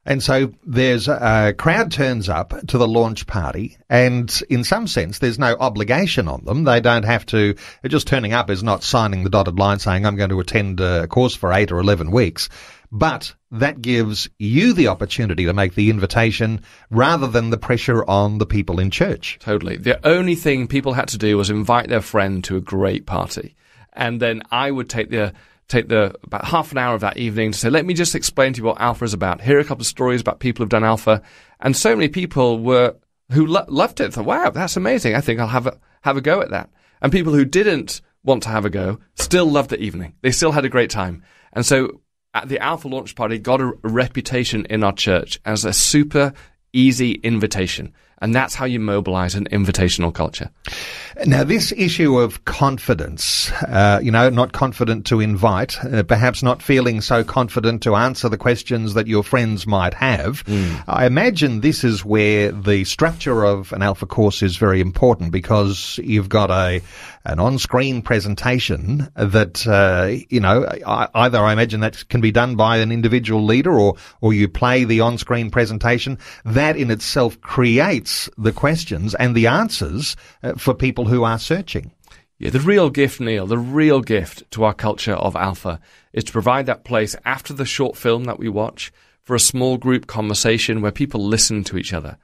And 0.06 0.22
so 0.22 0.54
there's 0.64 1.06
uh, 1.06 1.48
a 1.50 1.52
crowd 1.52 1.92
turns 1.92 2.30
up 2.30 2.54
to 2.68 2.78
the 2.78 2.88
launch 2.88 3.26
party, 3.26 3.76
and 3.90 4.42
in 4.48 4.64
some 4.64 4.86
sense, 4.86 5.18
there's 5.18 5.38
no 5.38 5.54
obligation 5.60 6.28
on 6.28 6.46
them. 6.46 6.64
They 6.64 6.80
don't 6.80 7.04
have 7.04 7.26
to. 7.26 7.56
Just 7.86 8.06
turning 8.06 8.32
up 8.32 8.48
is 8.48 8.62
not 8.62 8.82
signing 8.82 9.22
the 9.22 9.28
dotted 9.28 9.58
line 9.58 9.80
saying 9.80 10.06
I'm 10.06 10.16
going 10.16 10.30
to 10.30 10.40
attend 10.40 10.80
a 10.80 11.06
course 11.08 11.34
for 11.34 11.52
eight 11.52 11.72
or 11.72 11.78
eleven 11.78 12.10
weeks. 12.10 12.48
But 12.90 13.34
that 13.50 13.82
gives 13.82 14.30
you 14.38 14.72
the 14.72 14.88
opportunity 14.88 15.44
to 15.44 15.52
make 15.52 15.74
the 15.74 15.90
invitation 15.90 16.62
rather 16.88 17.26
than 17.26 17.50
the 17.50 17.58
pressure 17.58 18.02
on 18.08 18.38
the 18.38 18.46
people 18.46 18.80
in 18.80 18.90
church. 18.90 19.38
Totally. 19.40 19.76
The 19.76 20.06
only 20.06 20.36
thing 20.36 20.68
people 20.68 20.94
had 20.94 21.08
to 21.08 21.18
do 21.18 21.36
was 21.36 21.50
invite 21.50 21.90
their 21.90 22.00
friend 22.00 22.42
to 22.44 22.56
a 22.56 22.62
great 22.62 23.04
party. 23.04 23.56
And 23.92 24.22
then 24.22 24.42
I 24.50 24.70
would 24.70 24.88
take 24.88 25.10
the 25.10 25.34
take 25.68 25.88
the 25.88 26.14
about 26.24 26.44
half 26.46 26.72
an 26.72 26.78
hour 26.78 26.94
of 26.94 27.02
that 27.02 27.16
evening 27.16 27.52
to 27.52 27.58
say, 27.58 27.70
let 27.70 27.86
me 27.86 27.94
just 27.94 28.14
explain 28.14 28.52
to 28.54 28.58
you 28.58 28.64
what 28.64 28.80
Alpha 28.80 29.04
is 29.04 29.12
about. 29.12 29.40
Here 29.40 29.58
are 29.58 29.60
a 29.60 29.64
couple 29.64 29.82
of 29.82 29.86
stories 29.86 30.20
about 30.20 30.40
people 30.40 30.62
who've 30.62 30.70
done 30.70 30.84
Alpha. 30.84 31.22
And 31.60 31.76
so 31.76 31.94
many 31.94 32.08
people 32.08 32.58
were 32.58 32.96
who 33.30 33.46
lo- 33.46 33.66
loved 33.68 34.00
it. 34.00 34.14
Thought, 34.14 34.24
wow, 34.24 34.50
that's 34.50 34.76
amazing. 34.76 35.14
I 35.14 35.20
think 35.20 35.40
I'll 35.40 35.46
have 35.48 35.66
a 35.66 35.78
have 36.02 36.16
a 36.16 36.22
go 36.22 36.40
at 36.40 36.50
that. 36.50 36.70
And 37.02 37.12
people 37.12 37.32
who 37.32 37.44
didn't 37.44 38.00
want 38.24 38.42
to 38.44 38.48
have 38.48 38.64
a 38.64 38.70
go 38.70 38.98
still 39.14 39.46
loved 39.46 39.70
the 39.70 39.80
evening. 39.80 40.14
They 40.22 40.30
still 40.30 40.52
had 40.52 40.64
a 40.64 40.70
great 40.70 40.90
time. 40.90 41.22
And 41.52 41.64
so 41.64 42.00
at 42.34 42.48
the 42.48 42.58
Alpha 42.58 42.88
launch 42.88 43.14
party 43.14 43.38
got 43.38 43.60
a, 43.60 43.72
reputation 43.82 44.66
in 44.66 44.84
our 44.84 44.92
church 44.92 45.40
as 45.44 45.64
a 45.64 45.72
super 45.72 46.32
easy 46.72 47.12
invitation. 47.12 47.92
And 48.20 48.34
that's 48.34 48.54
how 48.54 48.64
you 48.64 48.80
mobilize 48.80 49.34
an 49.34 49.46
invitational 49.50 50.12
culture. 50.12 50.50
Now, 51.26 51.44
this 51.44 51.72
issue 51.72 52.18
of 52.18 52.44
confidence, 52.44 53.50
uh, 53.62 54.00
you 54.02 54.10
know, 54.10 54.28
not 54.30 54.52
confident 54.52 55.06
to 55.06 55.20
invite, 55.20 55.82
uh, 55.84 56.02
perhaps 56.02 56.42
not 56.42 56.62
feeling 56.62 57.00
so 57.00 57.24
confident 57.24 57.82
to 57.84 57.96
answer 57.96 58.28
the 58.28 58.36
questions 58.36 58.94
that 58.94 59.06
your 59.06 59.22
friends 59.22 59.66
might 59.66 59.94
have. 59.94 60.44
Mm. 60.44 60.84
I 60.86 61.06
imagine 61.06 61.60
this 61.60 61.84
is 61.84 62.04
where 62.04 62.52
the 62.52 62.84
structure 62.84 63.44
of 63.44 63.72
an 63.72 63.82
alpha 63.82 64.06
course 64.06 64.42
is 64.42 64.56
very 64.56 64.80
important 64.80 65.32
because 65.32 65.98
you've 66.02 66.28
got 66.28 66.50
a, 66.50 66.80
an 67.24 67.38
on-screen 67.38 68.02
presentation 68.02 69.10
that 69.14 69.66
uh, 69.66 70.10
you 70.28 70.40
know 70.40 70.66
either 71.14 71.38
I 71.38 71.52
imagine 71.52 71.80
that 71.80 72.08
can 72.08 72.20
be 72.20 72.30
done 72.30 72.56
by 72.56 72.78
an 72.78 72.90
individual 72.92 73.44
leader 73.44 73.78
or 73.78 73.96
or 74.20 74.32
you 74.32 74.48
play 74.48 74.84
the 74.84 75.00
on-screen 75.00 75.50
presentation 75.50 76.18
that 76.44 76.76
in 76.76 76.90
itself 76.90 77.40
creates 77.40 78.07
the 78.36 78.52
questions 78.52 79.14
and 79.14 79.34
the 79.34 79.46
answers 79.46 80.16
uh, 80.42 80.54
for 80.54 80.74
people 80.74 81.06
who 81.06 81.24
are 81.24 81.38
searching. 81.38 81.92
Yeah, 82.38 82.50
the 82.50 82.60
real 82.60 82.90
gift, 82.90 83.20
Neil, 83.20 83.46
the 83.46 83.58
real 83.58 84.00
gift 84.00 84.48
to 84.52 84.64
our 84.64 84.74
culture 84.74 85.14
of 85.14 85.34
alpha 85.34 85.80
is 86.12 86.24
to 86.24 86.32
provide 86.32 86.66
that 86.66 86.84
place 86.84 87.16
after 87.24 87.52
the 87.52 87.64
short 87.64 87.96
film 87.96 88.24
that 88.24 88.38
we 88.38 88.48
watch 88.48 88.92
for 89.22 89.34
a 89.34 89.40
small 89.40 89.76
group 89.76 90.06
conversation 90.06 90.80
where 90.80 90.92
people 90.92 91.20
listen 91.24 91.64
to 91.64 91.76
each 91.76 91.92
other 91.92 92.16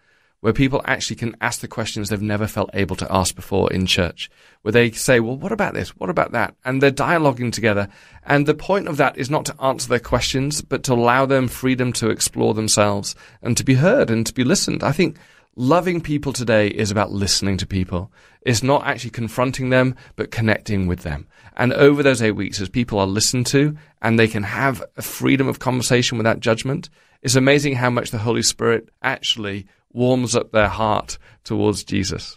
where 0.44 0.52
people 0.52 0.82
actually 0.84 1.16
can 1.16 1.34
ask 1.40 1.60
the 1.60 1.66
questions 1.66 2.10
they've 2.10 2.20
never 2.20 2.46
felt 2.46 2.68
able 2.74 2.94
to 2.94 3.10
ask 3.10 3.34
before 3.34 3.72
in 3.72 3.86
church, 3.86 4.28
where 4.60 4.72
they 4.72 4.90
say, 4.90 5.18
well, 5.18 5.38
what 5.38 5.52
about 5.52 5.72
this? 5.72 5.96
What 5.96 6.10
about 6.10 6.32
that? 6.32 6.54
And 6.66 6.82
they're 6.82 6.90
dialoguing 6.90 7.50
together. 7.50 7.88
And 8.24 8.44
the 8.44 8.52
point 8.52 8.86
of 8.86 8.98
that 8.98 9.16
is 9.16 9.30
not 9.30 9.46
to 9.46 9.62
answer 9.62 9.88
their 9.88 9.98
questions, 9.98 10.60
but 10.60 10.82
to 10.82 10.92
allow 10.92 11.24
them 11.24 11.48
freedom 11.48 11.94
to 11.94 12.10
explore 12.10 12.52
themselves 12.52 13.14
and 13.40 13.56
to 13.56 13.64
be 13.64 13.72
heard 13.72 14.10
and 14.10 14.26
to 14.26 14.34
be 14.34 14.44
listened. 14.44 14.82
I 14.82 14.92
think 14.92 15.16
loving 15.56 16.00
people 16.00 16.32
today 16.32 16.68
is 16.68 16.90
about 16.90 17.12
listening 17.12 17.56
to 17.58 17.66
people. 17.66 18.10
It's 18.42 18.62
not 18.62 18.86
actually 18.86 19.10
confronting 19.10 19.70
them, 19.70 19.94
but 20.16 20.30
connecting 20.30 20.86
with 20.86 21.00
them. 21.00 21.26
And 21.56 21.72
over 21.72 22.02
those 22.02 22.20
eight 22.20 22.32
weeks, 22.32 22.60
as 22.60 22.68
people 22.68 22.98
are 22.98 23.06
listened 23.06 23.46
to 23.48 23.76
and 24.02 24.18
they 24.18 24.28
can 24.28 24.42
have 24.42 24.82
a 24.96 25.02
freedom 25.02 25.48
of 25.48 25.60
conversation 25.60 26.18
without 26.18 26.40
judgment, 26.40 26.90
it's 27.22 27.36
amazing 27.36 27.76
how 27.76 27.90
much 27.90 28.10
the 28.10 28.18
Holy 28.18 28.42
Spirit 28.42 28.88
actually 29.02 29.66
warms 29.92 30.34
up 30.34 30.50
their 30.50 30.68
heart 30.68 31.16
towards 31.44 31.84
Jesus. 31.84 32.36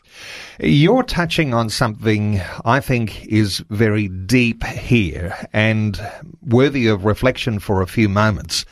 You're 0.60 1.04
touching 1.04 1.54
on 1.54 1.70
something 1.70 2.40
I 2.64 2.80
think 2.80 3.26
is 3.26 3.64
very 3.70 4.08
deep 4.08 4.64
here 4.64 5.36
and 5.54 6.00
worthy 6.46 6.88
of 6.88 7.04
reflection 7.04 7.60
for 7.60 7.82
a 7.82 7.88
few 7.88 8.08
moments. 8.08 8.64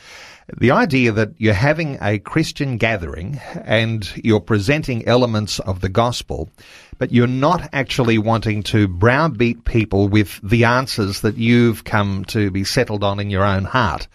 The 0.54 0.70
idea 0.70 1.10
that 1.10 1.32
you're 1.38 1.54
having 1.54 1.98
a 2.00 2.20
Christian 2.20 2.76
gathering 2.76 3.40
and 3.64 4.08
you're 4.22 4.38
presenting 4.38 5.06
elements 5.06 5.58
of 5.58 5.80
the 5.80 5.88
gospel, 5.88 6.50
but 6.98 7.10
you're 7.10 7.26
not 7.26 7.68
actually 7.72 8.18
wanting 8.18 8.62
to 8.64 8.86
browbeat 8.86 9.64
people 9.64 10.06
with 10.06 10.38
the 10.44 10.64
answers 10.64 11.22
that 11.22 11.36
you've 11.36 11.82
come 11.82 12.24
to 12.26 12.52
be 12.52 12.62
settled 12.62 13.02
on 13.02 13.18
in 13.18 13.28
your 13.28 13.44
own 13.44 13.64
heart. 13.64 14.06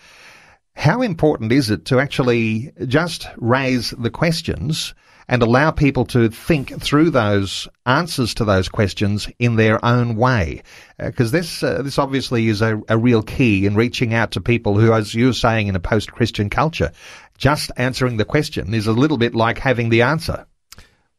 How 0.74 1.02
important 1.02 1.52
is 1.52 1.70
it 1.70 1.84
to 1.86 2.00
actually 2.00 2.72
just 2.88 3.28
raise 3.36 3.92
the 3.92 4.10
questions 4.10 4.94
and 5.32 5.42
allow 5.42 5.72
people 5.72 6.06
to 6.06 6.30
think 6.30 6.80
through 6.80 7.10
those 7.10 7.68
answers 7.88 8.36
to 8.36 8.46
those 8.46 8.70
questions 8.70 9.28
in 9.40 9.56
their 9.56 9.84
own 9.84 10.16
way? 10.16 10.62
Because 11.00 11.34
uh, 11.34 11.38
this 11.38 11.64
uh, 11.64 11.82
this 11.82 11.98
obviously 11.98 12.50
is 12.50 12.62
a, 12.62 12.80
a 12.90 12.98
real 12.98 13.24
key 13.24 13.66
in 13.66 13.76
reaching 13.76 14.14
out 14.14 14.32
to 14.32 14.42
people 14.42 14.78
who, 14.78 14.94
as 14.94 15.16
you're 15.16 15.34
saying, 15.34 15.68
in 15.68 15.76
a 15.76 15.80
post-Christian 15.80 16.52
culture, 16.52 16.92
just 17.40 17.72
answering 17.78 18.18
the 18.18 18.26
question 18.26 18.76
is 18.76 18.86
a 18.86 18.94
little 18.94 19.18
bit 19.18 19.34
like 19.34 19.58
having 19.58 19.90
the 19.90 20.04
answer. 20.04 20.46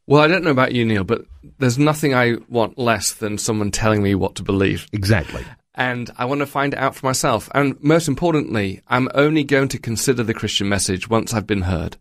Well, 0.06 0.20
I 0.20 0.28
don't 0.28 0.44
know 0.44 0.50
about 0.50 0.72
you, 0.72 0.84
Neil, 0.84 1.04
but 1.04 1.24
there's 1.58 1.78
nothing 1.78 2.14
I 2.14 2.36
want 2.48 2.78
less 2.78 3.14
than 3.14 3.38
someone 3.38 3.72
telling 3.72 4.02
me 4.02 4.14
what 4.14 4.36
to 4.36 4.44
believe. 4.44 4.86
Exactly 4.92 5.44
and 5.74 6.10
I 6.18 6.26
want 6.26 6.40
to 6.40 6.46
find 6.46 6.74
it 6.74 6.78
out 6.78 6.94
for 6.94 7.06
myself. 7.06 7.48
And 7.54 7.82
most 7.82 8.08
importantly, 8.08 8.82
I'm 8.88 9.08
only 9.14 9.44
going 9.44 9.68
to 9.68 9.78
consider 9.78 10.22
the 10.22 10.34
Christian 10.34 10.68
message 10.68 11.08
once 11.08 11.32
I've 11.32 11.46
been 11.46 11.62
heard, 11.62 11.96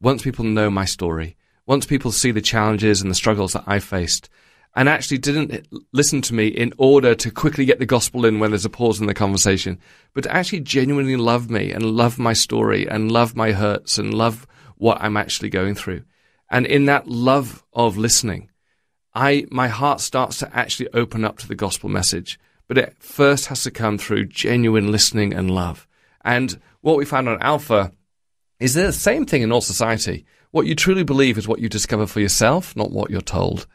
once 0.00 0.22
people 0.22 0.44
know 0.44 0.70
my 0.70 0.84
story, 0.84 1.36
once 1.66 1.86
people 1.86 2.12
see 2.12 2.30
the 2.30 2.40
challenges 2.40 3.02
and 3.02 3.10
the 3.10 3.14
struggles 3.14 3.52
that 3.52 3.64
I 3.66 3.78
faced, 3.78 4.28
and 4.74 4.88
actually 4.88 5.18
didn't 5.18 5.66
listen 5.92 6.20
to 6.22 6.34
me 6.34 6.48
in 6.48 6.72
order 6.76 7.14
to 7.14 7.30
quickly 7.30 7.64
get 7.64 7.78
the 7.78 7.86
gospel 7.86 8.24
in 8.24 8.38
when 8.38 8.50
there's 8.50 8.64
a 8.64 8.70
pause 8.70 9.00
in 9.00 9.06
the 9.06 9.14
conversation, 9.14 9.78
but 10.12 10.26
actually 10.26 10.60
genuinely 10.60 11.16
love 11.16 11.50
me 11.50 11.72
and 11.72 11.96
love 11.96 12.18
my 12.18 12.32
story 12.32 12.86
and 12.86 13.10
love 13.10 13.34
my 13.34 13.52
hurts 13.52 13.98
and 13.98 14.12
love 14.12 14.46
what 14.76 15.00
I'm 15.00 15.16
actually 15.16 15.48
going 15.48 15.74
through. 15.74 16.02
And 16.50 16.66
in 16.66 16.84
that 16.86 17.08
love 17.08 17.64
of 17.72 17.96
listening, 17.96 18.50
I, 19.14 19.46
my 19.50 19.68
heart 19.68 20.00
starts 20.00 20.38
to 20.40 20.56
actually 20.56 20.90
open 20.92 21.24
up 21.24 21.38
to 21.38 21.48
the 21.48 21.54
gospel 21.54 21.88
message 21.88 22.38
but 22.68 22.78
it 22.78 22.96
first 22.98 23.46
has 23.46 23.62
to 23.62 23.70
come 23.70 23.98
through 23.98 24.26
genuine 24.26 24.90
listening 24.90 25.32
and 25.32 25.50
love. 25.50 25.86
And 26.24 26.58
what 26.80 26.96
we 26.96 27.04
found 27.04 27.28
on 27.28 27.40
Alpha 27.40 27.92
is 28.58 28.74
the 28.74 28.92
same 28.92 29.26
thing 29.26 29.42
in 29.42 29.52
all 29.52 29.60
society. 29.60 30.26
What 30.50 30.66
you 30.66 30.74
truly 30.74 31.04
believe 31.04 31.38
is 31.38 31.48
what 31.48 31.60
you 31.60 31.68
discover 31.68 32.06
for 32.06 32.20
yourself, 32.20 32.74
not 32.76 32.90
what 32.90 33.10
you're 33.10 33.20
told. 33.20 33.66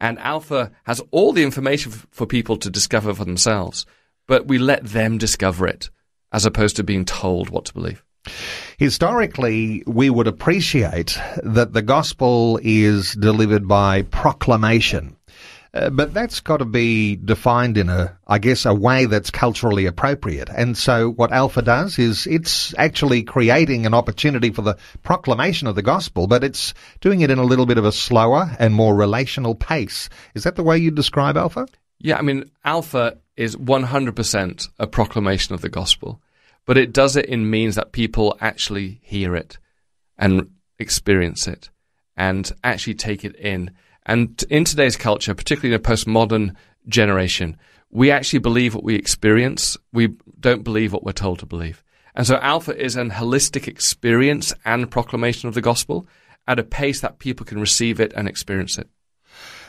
And 0.00 0.18
Alpha 0.18 0.72
has 0.84 1.00
all 1.10 1.32
the 1.32 1.44
information 1.44 1.92
for 1.92 2.26
people 2.26 2.56
to 2.58 2.70
discover 2.70 3.14
for 3.14 3.24
themselves, 3.24 3.86
but 4.26 4.46
we 4.46 4.58
let 4.58 4.84
them 4.84 5.18
discover 5.18 5.66
it 5.66 5.90
as 6.32 6.46
opposed 6.46 6.76
to 6.76 6.82
being 6.82 7.04
told 7.04 7.50
what 7.50 7.66
to 7.66 7.74
believe. 7.74 8.02
Historically, 8.78 9.82
we 9.86 10.10
would 10.10 10.26
appreciate 10.26 11.18
that 11.42 11.72
the 11.72 11.82
gospel 11.82 12.58
is 12.62 13.14
delivered 13.14 13.68
by 13.68 14.02
proclamation. 14.02 15.16
Uh, 15.74 15.88
but 15.88 16.12
that's 16.12 16.40
got 16.40 16.58
to 16.58 16.66
be 16.66 17.16
defined 17.16 17.78
in 17.78 17.88
a, 17.88 18.18
I 18.26 18.38
guess, 18.38 18.66
a 18.66 18.74
way 18.74 19.06
that's 19.06 19.30
culturally 19.30 19.86
appropriate. 19.86 20.50
And 20.54 20.76
so 20.76 21.10
what 21.12 21.32
Alpha 21.32 21.62
does 21.62 21.98
is 21.98 22.26
it's 22.26 22.74
actually 22.76 23.22
creating 23.22 23.86
an 23.86 23.94
opportunity 23.94 24.50
for 24.50 24.60
the 24.60 24.76
proclamation 25.02 25.66
of 25.66 25.74
the 25.74 25.82
gospel, 25.82 26.26
but 26.26 26.44
it's 26.44 26.74
doing 27.00 27.22
it 27.22 27.30
in 27.30 27.38
a 27.38 27.44
little 27.44 27.64
bit 27.64 27.78
of 27.78 27.86
a 27.86 27.92
slower 27.92 28.54
and 28.58 28.74
more 28.74 28.94
relational 28.94 29.54
pace. 29.54 30.10
Is 30.34 30.44
that 30.44 30.56
the 30.56 30.62
way 30.62 30.76
you 30.76 30.90
describe 30.90 31.38
Alpha? 31.38 31.66
Yeah, 31.98 32.18
I 32.18 32.22
mean, 32.22 32.50
Alpha 32.64 33.16
is 33.36 33.56
100% 33.56 34.68
a 34.78 34.86
proclamation 34.86 35.54
of 35.54 35.62
the 35.62 35.70
gospel, 35.70 36.20
but 36.66 36.76
it 36.76 36.92
does 36.92 37.16
it 37.16 37.26
in 37.26 37.48
means 37.48 37.76
that 37.76 37.92
people 37.92 38.36
actually 38.42 39.00
hear 39.02 39.34
it 39.34 39.56
and 40.18 40.50
experience 40.78 41.48
it 41.48 41.70
and 42.14 42.52
actually 42.62 42.94
take 42.94 43.24
it 43.24 43.36
in 43.36 43.70
and 44.06 44.42
in 44.50 44.64
today's 44.64 44.96
culture, 44.96 45.34
particularly 45.34 45.74
in 45.74 45.80
a 45.80 45.82
postmodern 45.82 46.54
generation, 46.88 47.56
we 47.90 48.10
actually 48.10 48.40
believe 48.40 48.74
what 48.74 48.84
we 48.84 48.94
experience. 48.94 49.76
We 49.92 50.14
don't 50.40 50.64
believe 50.64 50.92
what 50.92 51.04
we're 51.04 51.12
told 51.12 51.38
to 51.40 51.46
believe. 51.46 51.84
And 52.14 52.26
so 52.26 52.36
Alpha 52.36 52.76
is 52.76 52.96
an 52.96 53.10
holistic 53.10 53.68
experience 53.68 54.52
and 54.64 54.90
proclamation 54.90 55.48
of 55.48 55.54
the 55.54 55.60
gospel 55.60 56.06
at 56.46 56.58
a 56.58 56.64
pace 56.64 57.00
that 57.00 57.18
people 57.18 57.46
can 57.46 57.60
receive 57.60 58.00
it 58.00 58.12
and 58.14 58.28
experience 58.28 58.76
it. 58.76 58.88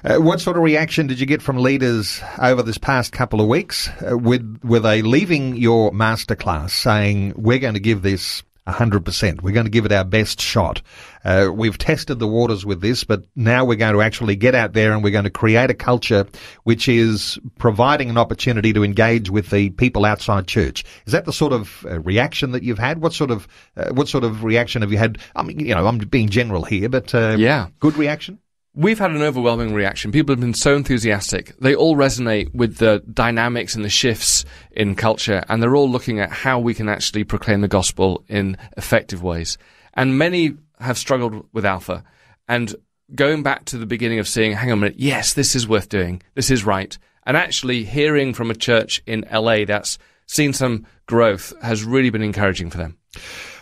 Uh, 0.04 0.18
what 0.18 0.42
sort 0.42 0.58
of 0.58 0.64
reaction 0.64 1.08
did 1.08 1.20
you 1.20 1.26
get 1.26 1.42
from 1.42 1.58
leaders 1.58 2.22
over 2.42 2.62
this 2.62 2.78
past 2.78 3.14
couple 3.14 3.40
of 3.40 3.48
weeks? 3.48 3.90
Uh, 4.02 4.18
with, 4.18 4.60
were 4.64 4.80
they 4.80 5.02
leaving 5.02 5.56
your 5.56 5.92
masterclass 5.92 6.72
saying, 6.72 7.34
we're 7.38 7.60
going 7.60 7.76
to 7.76 7.80
give 7.80 8.02
this 8.02 8.44
100%. 8.68 9.42
We're 9.42 9.52
going 9.52 9.66
to 9.66 9.70
give 9.70 9.86
it 9.86 9.92
our 9.92 10.04
best 10.04 10.42
shot. 10.42 10.82
Uh, 11.24 11.50
we've 11.54 11.78
tested 11.78 12.20
the 12.20 12.28
waters 12.28 12.66
with 12.66 12.82
this, 12.82 13.04
but 13.04 13.24
now 13.36 13.66
we're 13.66 13.78
going 13.78 13.94
to 13.94 14.02
actually 14.02 14.36
get 14.36 14.56
out 14.56 14.74
there 14.74 14.92
and 14.92 15.04
we're 15.04 15.12
going 15.12 15.24
to 15.24 15.30
create 15.30 15.70
a 15.70 15.74
culture 15.74 16.26
which 16.64 16.88
is 16.88 17.40
providing 17.58 18.10
an 18.10 18.18
opportunity 18.18 18.74
to 18.74 18.84
engage 18.84 19.30
with 19.30 19.50
the 19.50 19.70
people 19.72 20.06
outside 20.06 20.48
church. 20.48 20.84
Is 21.06 21.14
that 21.14 21.26
the 21.26 21.34
sort 21.34 21.54
of 21.54 21.86
uh, 21.86 22.00
reaction 22.00 22.52
that 22.52 22.64
you've 22.64 22.80
had? 22.80 23.02
What 23.02 23.14
sort 23.14 23.32
of 23.32 23.48
uh, 23.78 23.90
what 23.94 24.08
sort 24.08 24.24
of 24.24 24.44
reaction 24.44 24.82
have 24.82 24.92
you 24.92 24.98
had? 24.98 25.18
I 25.36 25.44
mean, 25.44 25.60
you 25.60 25.74
know, 25.74 25.88
I'm 25.88 25.98
being 25.98 26.30
general 26.30 26.64
here, 26.64 26.90
but 26.90 27.14
uh, 27.16 27.36
yeah, 27.38 27.68
good 27.80 27.98
reaction. 27.98 28.40
We've 28.76 28.98
had 28.98 29.12
an 29.12 29.22
overwhelming 29.22 29.76
reaction. 29.76 30.12
People 30.12 30.34
have 30.34 30.40
been 30.40 30.56
so 30.56 30.76
enthusiastic. 30.76 31.56
They 31.60 31.76
all 31.76 31.96
resonate 31.96 32.56
with 32.56 32.78
the 32.78 33.04
dynamics 33.14 33.76
and 33.76 33.86
the 33.86 33.90
shifts 33.90 34.46
in 34.72 34.96
culture, 34.96 35.44
and 35.48 35.62
they're 35.62 35.76
all 35.76 35.90
looking 35.90 36.20
at 36.20 36.32
how 36.32 36.60
we 36.60 36.74
can 36.74 36.90
actually 36.90 37.24
proclaim 37.24 37.62
the 37.62 37.68
gospel 37.68 38.26
in 38.28 38.58
effective 38.76 39.22
ways. 39.22 39.60
And 39.94 40.18
many 40.18 40.58
have 40.84 40.98
struggled 40.98 41.48
with 41.54 41.66
Alpha. 41.66 42.04
And 42.48 42.76
going 43.16 43.44
back 43.44 43.66
to 43.66 43.78
the 43.78 43.86
beginning 43.86 44.20
of 44.20 44.28
seeing, 44.28 44.54
hang 44.54 44.72
on 44.72 44.78
a 44.78 44.82
minute, 44.82 45.00
yes, 45.00 45.34
this 45.34 45.56
is 45.56 45.68
worth 45.68 45.90
doing. 45.90 46.22
This 46.36 46.52
is 46.52 46.66
right. 46.66 46.98
And 47.26 47.38
actually 47.38 47.84
hearing 47.84 48.34
from 48.34 48.52
a 48.52 48.56
church 48.56 49.02
in 49.06 49.26
LA 49.32 49.66
that's 49.66 49.98
seen 50.28 50.54
some 50.54 50.86
growth 51.06 51.54
has 51.62 51.84
really 51.84 52.10
been 52.10 52.24
encouraging 52.24 52.70
for 52.70 52.78
them. 52.78 52.98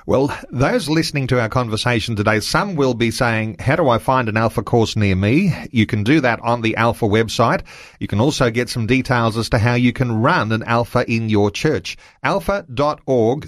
Well, 0.08 0.36
those 0.50 0.90
listening 0.90 1.28
to 1.28 1.40
our 1.40 1.48
conversation 1.48 2.16
today, 2.16 2.40
some 2.40 2.76
will 2.76 2.96
be 2.96 3.12
saying, 3.12 3.58
how 3.60 3.76
do 3.76 3.88
I 3.88 4.00
find 4.00 4.28
an 4.30 4.38
Alpha 4.38 4.64
course 4.64 4.96
near 4.96 5.16
me? 5.16 5.54
You 5.72 5.86
can 5.86 6.04
do 6.04 6.22
that 6.22 6.40
on 6.40 6.62
the 6.62 6.76
Alpha 6.76 7.06
website. 7.06 7.62
You 8.00 8.08
can 8.08 8.20
also 8.20 8.50
get 8.50 8.68
some 8.68 8.88
details 8.88 9.38
as 9.38 9.50
to 9.50 9.60
how 9.60 9.76
you 9.76 9.94
can 9.94 10.12
run 10.12 10.52
an 10.52 10.64
Alpha 10.64 11.06
in 11.08 11.30
your 11.30 11.52
church. 11.52 11.98
alpha.org.au. 12.24 13.48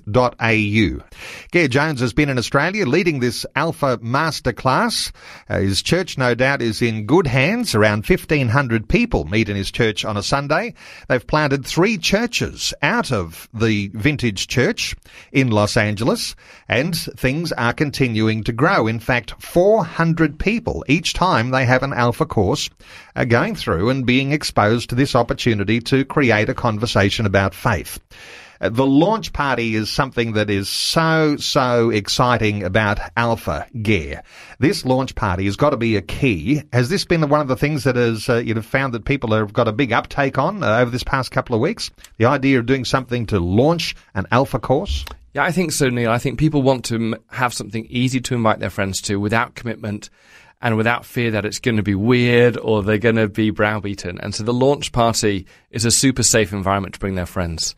Gare 1.52 1.68
Jones 1.68 2.00
has 2.00 2.14
been 2.14 2.30
in 2.30 2.38
Australia 2.38 2.86
leading 2.86 3.20
this 3.20 3.48
Alpha 3.56 3.98
Masterclass. 3.98 5.12
Uh, 5.50 5.60
his 5.60 5.82
church, 5.82 6.20
no 6.20 6.36
doubt, 6.36 6.62
is 6.62 6.84
in 6.84 7.08
good 7.08 7.26
hands. 7.26 7.74
Around 7.74 8.08
1,500 8.08 8.88
people 8.88 9.24
meet 9.24 9.50
in 9.50 9.56
his 9.56 9.72
church 9.72 10.06
on 10.06 10.18
a 10.18 10.24
Sunday. 10.24 10.76
They've 11.08 11.26
planted 11.26 11.66
three 11.66 11.98
churches 11.98 12.76
out 12.84 13.12
of 13.12 13.50
the 13.56 13.90
vintage 13.96 14.46
church 14.48 14.96
in 15.32 15.50
Los 15.50 15.76
Angeles 15.76 16.36
and 16.68 16.96
things 16.96 17.52
are 17.52 17.74
continuing 17.74 18.44
to 18.44 18.52
grow. 18.52 18.88
In 18.88 19.00
fact, 19.00 19.34
400 19.42 20.40
people 20.40 20.84
each 20.88 21.14
time 21.14 21.52
they 21.52 21.66
have 21.66 21.84
an 21.84 21.94
alpha 21.94 22.26
course 22.26 22.70
are 23.16 23.26
going 23.26 23.56
through 23.56 23.90
and 23.90 24.06
being 24.06 24.32
exposed 24.32 24.90
to 24.90 24.96
this 24.96 25.16
opportunity 25.16 25.80
to 25.82 26.06
create 26.06 26.50
a 26.50 26.54
conversation 26.54 27.26
about 27.26 27.54
faith. 27.54 28.00
Uh, 28.64 28.70
the 28.70 28.86
launch 28.86 29.34
party 29.34 29.76
is 29.76 29.90
something 29.90 30.34
that 30.34 30.50
is 30.50 30.70
so, 30.70 31.36
so 31.36 31.90
exciting 31.90 32.64
about 32.64 32.98
Alpha 33.18 33.68
Gare. 33.82 34.24
This 34.58 34.86
launch 34.86 35.16
party 35.16 35.46
has 35.46 35.58
got 35.58 35.72
to 35.72 35.78
be 35.78 35.98
a 35.98 36.02
key. 36.02 36.64
Has 36.72 36.88
this 36.88 37.04
been 37.04 37.28
one 37.28 37.42
of 37.42 37.50
the 37.50 37.58
things 37.58 37.84
that 37.84 37.98
has, 37.98 38.30
uh, 38.30 38.38
you 38.38 38.56
have 38.56 38.66
found 38.66 38.94
that 38.94 39.04
people 39.04 39.34
have 39.34 39.52
got 39.52 39.68
a 39.68 39.74
big 39.74 39.92
uptake 39.92 40.38
on 40.38 40.64
uh, 40.64 40.80
over 40.80 40.90
this 40.90 41.04
past 41.04 41.32
couple 41.32 41.56
of 41.56 41.62
weeks? 41.62 41.92
The 42.18 42.26
idea 42.26 42.58
of 42.60 42.66
doing 42.66 42.86
something 42.86 43.26
to 43.28 43.40
launch 43.40 43.96
an 44.16 44.28
Alpha 44.32 44.60
course? 44.60 45.04
Yeah, 45.34 45.44
I 45.44 45.52
think 45.52 45.72
so, 45.72 45.90
Neil. 45.90 46.12
I 46.12 46.20
think 46.20 46.38
people 46.38 46.62
want 46.62 46.86
to 46.86 47.16
have 47.32 47.54
something 47.54 47.88
easy 47.90 48.22
to 48.22 48.36
invite 48.36 48.60
their 48.60 48.70
friends 48.70 49.02
to 49.04 49.16
without 49.18 49.56
commitment 49.56 50.12
and 50.62 50.78
without 50.78 51.06
fear 51.06 51.32
that 51.32 51.44
it's 51.44 51.60
going 51.60 51.78
to 51.78 51.84
be 51.84 51.96
weird 51.96 52.56
or 52.58 52.84
they're 52.84 52.98
going 52.98 53.16
to 53.16 53.28
be 53.28 53.50
browbeaten. 53.50 54.20
And 54.22 54.34
so 54.34 54.44
the 54.44 54.54
launch 54.54 54.92
party 54.92 55.46
is 55.72 55.86
a 55.86 55.92
super 55.92 56.24
safe 56.24 56.54
environment 56.54 56.94
to 56.94 57.00
bring 57.00 57.16
their 57.16 57.26
friends. 57.26 57.76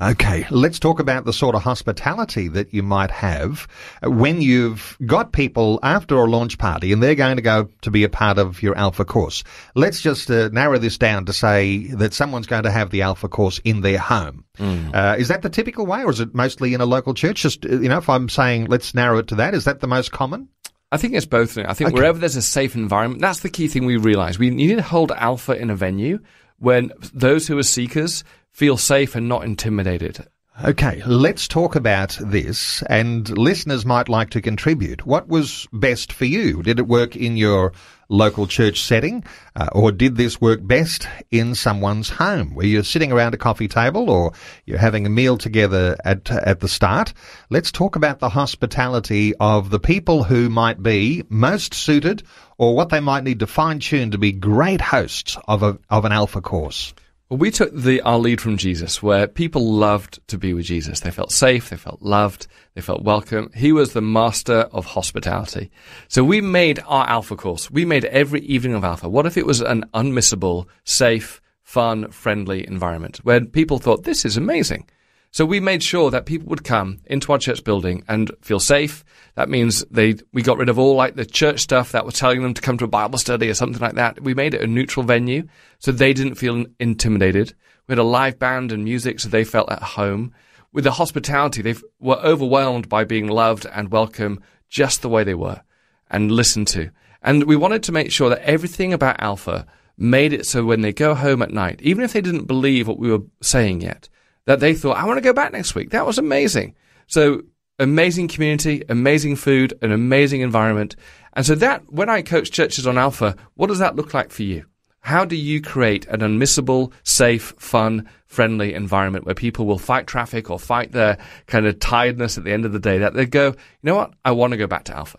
Okay, 0.00 0.46
let's 0.50 0.78
talk 0.78 1.00
about 1.00 1.24
the 1.24 1.32
sort 1.32 1.56
of 1.56 1.62
hospitality 1.62 2.46
that 2.46 2.72
you 2.72 2.84
might 2.84 3.10
have 3.10 3.66
when 4.04 4.40
you've 4.40 4.96
got 5.04 5.32
people 5.32 5.80
after 5.82 6.14
a 6.14 6.24
launch 6.24 6.56
party 6.56 6.92
and 6.92 7.02
they're 7.02 7.16
going 7.16 7.34
to 7.34 7.42
go 7.42 7.68
to 7.82 7.90
be 7.90 8.04
a 8.04 8.08
part 8.08 8.38
of 8.38 8.62
your 8.62 8.76
Alpha 8.76 9.04
course. 9.04 9.42
Let's 9.74 10.00
just 10.00 10.30
uh, 10.30 10.50
narrow 10.52 10.78
this 10.78 10.98
down 10.98 11.24
to 11.24 11.32
say 11.32 11.88
that 11.88 12.14
someone's 12.14 12.46
going 12.46 12.62
to 12.62 12.70
have 12.70 12.90
the 12.90 13.02
Alpha 13.02 13.28
course 13.28 13.58
in 13.64 13.80
their 13.80 13.98
home. 13.98 14.44
Mm. 14.58 14.94
Uh, 14.94 15.16
is 15.18 15.26
that 15.28 15.42
the 15.42 15.50
typical 15.50 15.84
way 15.84 16.04
or 16.04 16.10
is 16.10 16.20
it 16.20 16.32
mostly 16.32 16.74
in 16.74 16.80
a 16.80 16.86
local 16.86 17.12
church? 17.12 17.42
Just, 17.42 17.66
uh, 17.66 17.70
you 17.70 17.88
know, 17.88 17.98
if 17.98 18.08
I'm 18.08 18.28
saying 18.28 18.66
let's 18.66 18.94
narrow 18.94 19.18
it 19.18 19.26
to 19.28 19.34
that, 19.36 19.52
is 19.52 19.64
that 19.64 19.80
the 19.80 19.88
most 19.88 20.12
common? 20.12 20.48
I 20.92 20.96
think 20.96 21.14
it's 21.14 21.26
both. 21.26 21.58
I 21.58 21.74
think 21.74 21.88
okay. 21.88 21.94
wherever 21.94 22.20
there's 22.20 22.36
a 22.36 22.42
safe 22.42 22.76
environment, 22.76 23.20
that's 23.20 23.40
the 23.40 23.50
key 23.50 23.66
thing 23.66 23.84
we 23.84 23.96
realize. 23.96 24.38
We 24.38 24.50
need 24.50 24.76
to 24.76 24.82
hold 24.82 25.10
Alpha 25.10 25.60
in 25.60 25.70
a 25.70 25.74
venue 25.74 26.20
when 26.58 26.92
those 27.12 27.46
who 27.46 27.58
are 27.58 27.62
seekers 27.64 28.24
feel 28.58 28.76
safe 28.76 29.14
and 29.14 29.28
not 29.28 29.44
intimidated. 29.44 30.26
Okay, 30.64 31.00
let's 31.06 31.46
talk 31.46 31.76
about 31.76 32.18
this, 32.20 32.82
and 32.90 33.38
listeners 33.38 33.86
might 33.86 34.08
like 34.08 34.30
to 34.30 34.40
contribute. 34.40 35.06
What 35.06 35.28
was 35.28 35.68
best 35.72 36.12
for 36.12 36.24
you? 36.24 36.64
Did 36.64 36.80
it 36.80 36.88
work 36.88 37.14
in 37.14 37.36
your 37.36 37.72
local 38.08 38.48
church 38.48 38.80
setting, 38.80 39.22
uh, 39.54 39.68
or 39.70 39.92
did 39.92 40.16
this 40.16 40.40
work 40.40 40.58
best 40.66 41.06
in 41.30 41.54
someone's 41.54 42.10
home, 42.10 42.56
where 42.56 42.66
you're 42.66 42.82
sitting 42.82 43.12
around 43.12 43.34
a 43.34 43.36
coffee 43.36 43.68
table, 43.68 44.10
or 44.10 44.32
you're 44.66 44.78
having 44.78 45.06
a 45.06 45.10
meal 45.10 45.38
together 45.38 45.96
at 46.04 46.28
at 46.28 46.58
the 46.58 46.66
start? 46.66 47.14
Let's 47.50 47.70
talk 47.70 47.94
about 47.94 48.18
the 48.18 48.28
hospitality 48.28 49.36
of 49.36 49.70
the 49.70 49.78
people 49.78 50.24
who 50.24 50.50
might 50.50 50.82
be 50.82 51.22
most 51.28 51.74
suited, 51.74 52.24
or 52.56 52.74
what 52.74 52.88
they 52.88 52.98
might 52.98 53.22
need 53.22 53.38
to 53.38 53.46
fine 53.46 53.78
tune 53.78 54.10
to 54.10 54.18
be 54.18 54.32
great 54.32 54.80
hosts 54.80 55.36
of 55.46 55.62
a 55.62 55.78
of 55.88 56.04
an 56.04 56.10
Alpha 56.10 56.40
course. 56.40 56.92
Well, 57.28 57.36
we 57.36 57.50
took 57.50 57.74
the, 57.74 58.00
our 58.02 58.18
lead 58.18 58.40
from 58.40 58.56
Jesus, 58.56 59.02
where 59.02 59.28
people 59.28 59.70
loved 59.70 60.26
to 60.28 60.38
be 60.38 60.54
with 60.54 60.64
Jesus. 60.64 61.00
They 61.00 61.10
felt 61.10 61.30
safe, 61.30 61.68
they 61.68 61.76
felt 61.76 62.00
loved, 62.00 62.46
they 62.72 62.80
felt 62.80 63.02
welcome. 63.02 63.50
He 63.54 63.70
was 63.70 63.92
the 63.92 64.00
master 64.00 64.60
of 64.72 64.86
hospitality. 64.86 65.70
So 66.08 66.24
we 66.24 66.40
made 66.40 66.80
our 66.86 67.06
Alpha 67.06 67.36
course. 67.36 67.70
We 67.70 67.84
made 67.84 68.06
every 68.06 68.40
evening 68.40 68.72
of 68.72 68.82
Alpha. 68.82 69.10
What 69.10 69.26
if 69.26 69.36
it 69.36 69.44
was 69.44 69.60
an 69.60 69.84
unmissable, 69.92 70.68
safe, 70.84 71.42
fun, 71.62 72.10
friendly 72.10 72.66
environment 72.66 73.18
where 73.24 73.44
people 73.44 73.78
thought, 73.78 74.04
this 74.04 74.24
is 74.24 74.38
amazing? 74.38 74.88
So 75.30 75.44
we 75.44 75.60
made 75.60 75.82
sure 75.82 76.10
that 76.10 76.26
people 76.26 76.48
would 76.48 76.64
come 76.64 77.00
into 77.04 77.32
our 77.32 77.38
church 77.38 77.62
building 77.62 78.02
and 78.08 78.30
feel 78.40 78.60
safe. 78.60 79.04
That 79.34 79.50
means 79.50 79.84
they, 79.90 80.16
we 80.32 80.42
got 80.42 80.56
rid 80.56 80.68
of 80.68 80.78
all 80.78 80.96
like 80.96 81.16
the 81.16 81.26
church 81.26 81.60
stuff 81.60 81.92
that 81.92 82.06
was 82.06 82.14
telling 82.14 82.42
them 82.42 82.54
to 82.54 82.62
come 82.62 82.78
to 82.78 82.84
a 82.84 82.88
Bible 82.88 83.18
study 83.18 83.48
or 83.48 83.54
something 83.54 83.80
like 83.80 83.94
that. 83.94 84.22
We 84.22 84.34
made 84.34 84.54
it 84.54 84.62
a 84.62 84.66
neutral 84.66 85.04
venue 85.04 85.46
so 85.78 85.92
they 85.92 86.12
didn't 86.12 86.36
feel 86.36 86.64
intimidated. 86.80 87.54
We 87.86 87.92
had 87.92 87.98
a 87.98 88.04
live 88.04 88.38
band 88.38 88.72
and 88.72 88.84
music 88.84 89.20
so 89.20 89.28
they 89.28 89.44
felt 89.44 89.70
at 89.70 89.82
home. 89.82 90.32
With 90.72 90.84
the 90.84 90.92
hospitality, 90.92 91.62
they 91.62 91.74
were 92.00 92.16
overwhelmed 92.16 92.88
by 92.88 93.04
being 93.04 93.26
loved 93.28 93.66
and 93.66 93.90
welcome 93.90 94.42
just 94.68 95.02
the 95.02 95.08
way 95.08 95.24
they 95.24 95.34
were 95.34 95.62
and 96.10 96.32
listened 96.32 96.68
to. 96.68 96.90
And 97.22 97.44
we 97.44 97.56
wanted 97.56 97.82
to 97.84 97.92
make 97.92 98.10
sure 98.10 98.30
that 98.30 98.42
everything 98.42 98.92
about 98.92 99.20
Alpha 99.20 99.66
made 99.96 100.32
it 100.32 100.46
so 100.46 100.64
when 100.64 100.80
they 100.80 100.92
go 100.92 101.14
home 101.14 101.42
at 101.42 101.50
night, 101.50 101.80
even 101.82 102.04
if 102.04 102.12
they 102.12 102.20
didn't 102.20 102.46
believe 102.46 102.86
what 102.86 102.98
we 102.98 103.10
were 103.10 103.24
saying 103.42 103.80
yet, 103.80 104.08
that 104.48 104.60
they 104.60 104.72
thought, 104.72 104.96
I 104.96 105.04
want 105.04 105.18
to 105.18 105.22
go 105.22 105.34
back 105.34 105.52
next 105.52 105.74
week. 105.74 105.90
That 105.90 106.06
was 106.06 106.16
amazing. 106.16 106.74
So 107.06 107.42
amazing 107.78 108.28
community, 108.28 108.82
amazing 108.88 109.36
food, 109.36 109.74
an 109.82 109.92
amazing 109.92 110.40
environment. 110.40 110.96
And 111.34 111.44
so 111.44 111.54
that, 111.56 111.92
when 111.92 112.08
I 112.08 112.22
coach 112.22 112.50
churches 112.50 112.86
on 112.86 112.96
Alpha, 112.96 113.36
what 113.56 113.66
does 113.66 113.80
that 113.80 113.94
look 113.94 114.14
like 114.14 114.30
for 114.30 114.44
you? 114.44 114.64
How 115.00 115.26
do 115.26 115.36
you 115.36 115.60
create 115.60 116.06
an 116.06 116.20
unmissable, 116.20 116.94
safe, 117.02 117.52
fun, 117.58 118.08
friendly 118.24 118.72
environment 118.72 119.26
where 119.26 119.34
people 119.34 119.66
will 119.66 119.78
fight 119.78 120.06
traffic 120.06 120.48
or 120.48 120.58
fight 120.58 120.92
their 120.92 121.18
kind 121.46 121.66
of 121.66 121.78
tiredness 121.78 122.38
at 122.38 122.44
the 122.44 122.52
end 122.52 122.64
of 122.64 122.72
the 122.72 122.78
day 122.78 122.96
that 122.96 123.12
they 123.12 123.26
go, 123.26 123.48
you 123.48 123.54
know 123.82 123.96
what? 123.96 124.14
I 124.24 124.30
want 124.30 124.52
to 124.52 124.56
go 124.56 124.66
back 124.66 124.84
to 124.84 124.96
Alpha. 124.96 125.18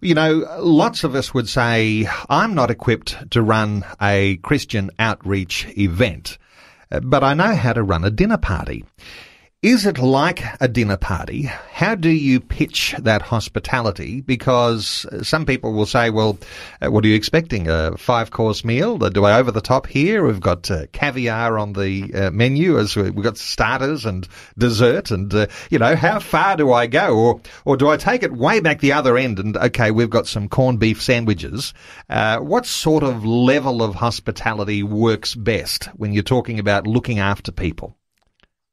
You 0.00 0.14
know, 0.14 0.46
lots 0.60 1.02
of 1.02 1.16
us 1.16 1.34
would 1.34 1.48
say, 1.48 2.08
I'm 2.28 2.54
not 2.54 2.70
equipped 2.70 3.32
to 3.32 3.42
run 3.42 3.84
a 4.00 4.36
Christian 4.36 4.92
outreach 5.00 5.66
event 5.76 6.38
Uh, 6.90 7.00
but 7.00 7.24
I 7.24 7.34
know 7.34 7.54
how 7.54 7.72
to 7.72 7.82
run 7.82 8.04
a 8.04 8.10
dinner 8.10 8.38
party. 8.38 8.84
Is 9.62 9.84
it 9.84 9.98
like 9.98 10.44
a 10.60 10.68
dinner 10.68 10.96
party? 10.96 11.50
How 11.72 11.96
do 11.96 12.08
you 12.08 12.38
pitch 12.38 12.94
that 13.00 13.20
hospitality? 13.20 14.20
Because 14.20 15.04
some 15.22 15.44
people 15.44 15.72
will 15.72 15.86
say, 15.86 16.10
well, 16.10 16.38
uh, 16.80 16.92
what 16.92 17.04
are 17.04 17.08
you 17.08 17.16
expecting? 17.16 17.66
A 17.66 17.96
five 17.96 18.30
course 18.30 18.64
meal? 18.64 18.96
Do 18.98 19.24
I 19.24 19.38
over 19.38 19.50
the 19.50 19.60
top 19.60 19.88
here? 19.88 20.24
We've 20.24 20.38
got 20.38 20.70
uh, 20.70 20.86
caviar 20.92 21.58
on 21.58 21.72
the 21.72 22.14
uh, 22.14 22.30
menu 22.30 22.78
as 22.78 22.94
we've 22.94 23.16
got 23.16 23.38
starters 23.38 24.04
and 24.04 24.28
dessert. 24.56 25.10
And, 25.10 25.34
uh, 25.34 25.46
you 25.68 25.80
know, 25.80 25.96
how 25.96 26.20
far 26.20 26.56
do 26.56 26.70
I 26.72 26.86
go? 26.86 27.16
Or, 27.16 27.40
or 27.64 27.76
do 27.78 27.88
I 27.88 27.96
take 27.96 28.22
it 28.22 28.32
way 28.32 28.60
back 28.60 28.78
the 28.78 28.92
other 28.92 29.16
end 29.16 29.40
and, 29.40 29.56
okay, 29.56 29.90
we've 29.90 30.10
got 30.10 30.28
some 30.28 30.48
corned 30.48 30.78
beef 30.78 31.02
sandwiches. 31.02 31.74
Uh, 32.08 32.38
what 32.38 32.66
sort 32.66 33.02
of 33.02 33.24
level 33.24 33.82
of 33.82 33.96
hospitality 33.96 34.84
works 34.84 35.34
best 35.34 35.86
when 35.96 36.12
you're 36.12 36.22
talking 36.22 36.60
about 36.60 36.86
looking 36.86 37.18
after 37.18 37.50
people? 37.50 37.96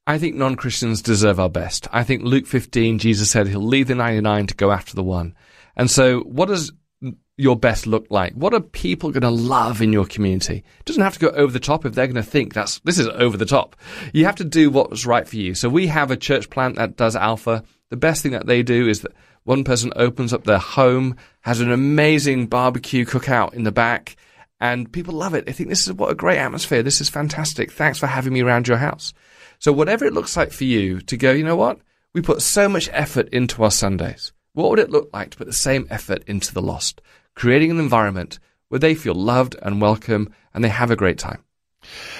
I 0.06 0.18
think 0.18 0.36
non 0.36 0.56
Christians 0.56 1.02
deserve 1.02 1.40
our 1.40 1.50
best. 1.50 1.88
I 1.92 2.04
think 2.04 2.24
Luke 2.24 2.46
15, 2.46 3.00
Jesus 3.00 3.32
said 3.32 3.48
he'll 3.48 3.62
leave 3.62 3.88
the 3.88 3.96
99 3.96 4.48
to 4.48 4.56
go 4.56 4.72
after 4.72 4.96
the 4.96 5.04
one. 5.04 5.36
And 5.76 5.90
so, 5.90 6.22
what 6.22 6.48
does 6.48 6.72
your 7.38 7.56
best 7.56 7.88
look 7.88 8.08
like? 8.10 8.34
What 8.34 8.54
are 8.54 8.60
people 8.60 9.12
going 9.12 9.22
to 9.22 9.30
love 9.30 9.82
in 9.82 9.94
your 9.94 10.06
community? 10.06 10.58
It 10.58 10.86
doesn't 10.86 11.02
have 11.02 11.16
to 11.16 11.20
go 11.20 11.30
over 11.30 11.52
the 11.52 11.60
top 11.60 11.86
if 11.86 11.94
they're 11.94 12.08
going 12.08 12.16
to 12.16 12.24
think 12.24 12.54
that's, 12.54 12.80
this 12.80 13.00
is 13.00 13.08
over 13.08 13.38
the 13.38 13.46
top. 13.46 13.76
You 14.14 14.26
have 14.26 14.36
to 14.36 14.44
do 14.44 14.70
what's 14.70 15.06
right 15.06 15.28
for 15.28 15.38
you. 15.38 15.56
So 15.56 15.70
we 15.70 15.88
have 15.88 16.12
a 16.12 16.18
church 16.18 16.50
plant 16.50 16.76
that 16.76 16.96
does 16.96 17.16
alpha. 17.16 17.64
The 17.90 17.98
best 17.98 18.22
thing 18.22 18.34
that 18.34 18.46
they 18.46 18.62
do 18.62 18.88
is 18.88 19.02
that 19.02 19.14
one 19.44 19.64
person 19.64 19.92
opens 19.96 20.32
up 20.32 20.44
their 20.44 20.60
home, 20.60 21.16
has 21.42 21.60
an 21.60 21.72
amazing 21.72 22.48
barbecue 22.48 23.06
cookout 23.06 23.54
in 23.54 23.64
the 23.64 23.72
back, 23.72 24.16
and 24.60 24.92
people 24.92 25.16
love 25.16 25.34
it. 25.34 25.46
They 25.46 25.54
think 25.54 25.70
this 25.70 25.88
is 25.88 25.94
what 25.94 26.12
a 26.12 26.16
great 26.16 26.38
atmosphere. 26.38 26.84
This 26.84 27.02
is 27.02 27.10
fantastic. 27.10 27.72
Thanks 27.72 28.00
for 28.00 28.08
having 28.08 28.34
me 28.34 28.42
around 28.42 28.68
your 28.68 28.78
house. 28.78 29.14
So 29.64 29.72
whatever 29.72 30.04
it 30.04 30.12
looks 30.12 30.36
like 30.36 30.52
for 30.52 30.66
you 30.66 31.00
to 31.00 31.16
go, 31.16 31.32
you 31.32 31.46
know 31.46 31.56
what? 31.56 31.80
We 32.12 32.22
put 32.22 32.42
so 32.42 32.68
much 32.68 32.90
effort 32.92 33.30
into 33.30 33.64
our 33.64 33.72
Sundays. 33.72 34.34
What 34.52 34.70
would 34.70 34.80
it 34.80 34.90
look 34.90 35.10
like 35.14 35.30
to 35.30 35.38
put 35.38 35.48
the 35.48 35.54
same 35.54 35.88
effort 35.90 36.22
into 36.28 36.54
the 36.54 36.62
lost? 36.62 37.02
Creating 37.34 37.72
an 37.72 37.80
environment 37.80 38.40
where 38.68 38.80
they 38.80 38.94
feel 38.94 39.16
loved 39.16 39.56
and 39.62 39.80
welcome 39.80 40.34
and 40.54 40.66
they 40.66 40.70
have 40.70 40.92
a 40.92 40.98
great 40.98 41.18
time. 41.18 41.46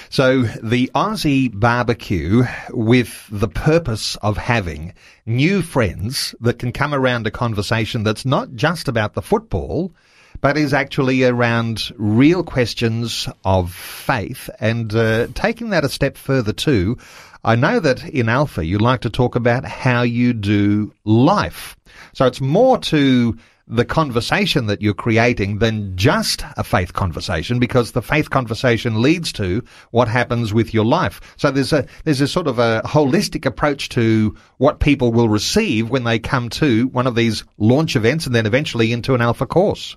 So 0.08 0.44
the 0.44 0.90
Aussie 0.94 1.50
barbecue 1.52 2.44
with 2.70 3.26
the 3.30 3.48
purpose 3.48 4.16
of 4.16 4.38
having 4.38 4.94
new 5.26 5.60
friends 5.60 6.34
that 6.40 6.58
can 6.58 6.72
come 6.72 6.94
around 6.94 7.26
a 7.26 7.30
conversation 7.30 8.04
that's 8.04 8.24
not 8.24 8.54
just 8.54 8.88
about 8.88 9.12
the 9.12 9.20
football, 9.20 9.92
but 10.40 10.56
is 10.56 10.72
actually 10.72 11.24
around 11.24 11.92
real 11.96 12.42
questions 12.42 13.28
of 13.44 13.70
faith 13.72 14.48
and 14.60 14.94
uh, 14.94 15.26
taking 15.34 15.70
that 15.70 15.84
a 15.84 15.90
step 15.90 16.16
further 16.16 16.54
too 16.54 16.96
I 17.44 17.56
know 17.56 17.78
that 17.78 18.08
in 18.08 18.30
Alpha 18.30 18.64
you 18.64 18.78
like 18.78 19.02
to 19.02 19.10
talk 19.10 19.36
about 19.36 19.66
how 19.66 20.00
you 20.00 20.32
do 20.32 20.94
life. 21.04 21.76
So 22.14 22.24
it's 22.26 22.40
more 22.40 22.78
to 22.78 23.36
the 23.66 23.84
conversation 23.84 24.66
that 24.66 24.80
you're 24.80 24.94
creating 24.94 25.58
than 25.58 25.94
just 25.96 26.42
a 26.56 26.64
faith 26.64 26.94
conversation 26.94 27.58
because 27.58 27.92
the 27.92 28.00
faith 28.00 28.30
conversation 28.30 29.02
leads 29.02 29.32
to 29.32 29.62
what 29.90 30.08
happens 30.08 30.54
with 30.54 30.72
your 30.72 30.86
life. 30.86 31.20
So 31.36 31.50
there's 31.50 31.72
a, 31.72 31.86
there's 32.04 32.20
a 32.22 32.28
sort 32.28 32.46
of 32.46 32.58
a 32.58 32.82
holistic 32.84 33.44
approach 33.44 33.90
to 33.90 34.34
what 34.56 34.80
people 34.80 35.12
will 35.12 35.28
receive 35.28 35.90
when 35.90 36.04
they 36.04 36.18
come 36.18 36.48
to 36.50 36.88
one 36.88 37.06
of 37.06 37.14
these 37.14 37.44
launch 37.58 37.94
events 37.94 38.26
and 38.26 38.34
then 38.34 38.46
eventually 38.46 38.92
into 38.92 39.14
an 39.14 39.20
alpha 39.20 39.46
course. 39.46 39.96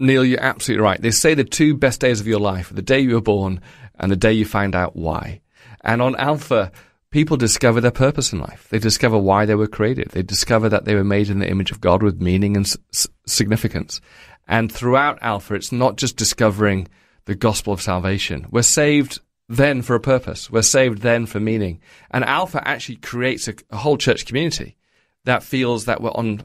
Neil, 0.00 0.24
you're 0.24 0.42
absolutely 0.42 0.82
right. 0.82 1.00
They 1.00 1.10
say 1.12 1.34
the 1.34 1.44
two 1.44 1.74
best 1.74 2.00
days 2.00 2.20
of 2.20 2.26
your 2.26 2.40
life 2.40 2.70
are 2.70 2.74
the 2.74 2.82
day 2.82 3.00
you 3.00 3.14
were 3.14 3.20
born 3.20 3.60
and 3.98 4.10
the 4.10 4.16
day 4.16 4.32
you 4.32 4.44
find 4.44 4.74
out 4.74 4.96
why. 4.96 5.40
And 5.84 6.02
on 6.02 6.16
Alpha, 6.16 6.72
people 7.10 7.36
discover 7.36 7.80
their 7.80 7.90
purpose 7.90 8.32
in 8.32 8.40
life. 8.40 8.66
They 8.70 8.78
discover 8.78 9.18
why 9.18 9.44
they 9.46 9.54
were 9.54 9.68
created. 9.68 10.10
They 10.10 10.22
discover 10.22 10.68
that 10.70 10.84
they 10.84 10.94
were 10.94 11.04
made 11.04 11.28
in 11.28 11.38
the 11.38 11.48
image 11.48 11.70
of 11.70 11.80
God 11.80 12.02
with 12.02 12.20
meaning 12.20 12.56
and 12.56 12.66
s- 12.66 13.06
significance. 13.26 14.00
And 14.48 14.72
throughout 14.72 15.18
Alpha, 15.22 15.54
it's 15.54 15.72
not 15.72 15.96
just 15.96 16.16
discovering 16.16 16.88
the 17.26 17.34
gospel 17.34 17.72
of 17.72 17.82
salvation. 17.82 18.46
We're 18.50 18.62
saved 18.62 19.20
then 19.48 19.82
for 19.82 19.94
a 19.94 20.00
purpose. 20.00 20.50
We're 20.50 20.62
saved 20.62 21.02
then 21.02 21.26
for 21.26 21.38
meaning. 21.38 21.80
And 22.10 22.24
Alpha 22.24 22.66
actually 22.66 22.96
creates 22.96 23.46
a, 23.46 23.54
a 23.70 23.76
whole 23.76 23.98
church 23.98 24.26
community 24.26 24.76
that 25.24 25.42
feels 25.42 25.84
that 25.84 26.02
we're 26.02 26.10
on 26.10 26.42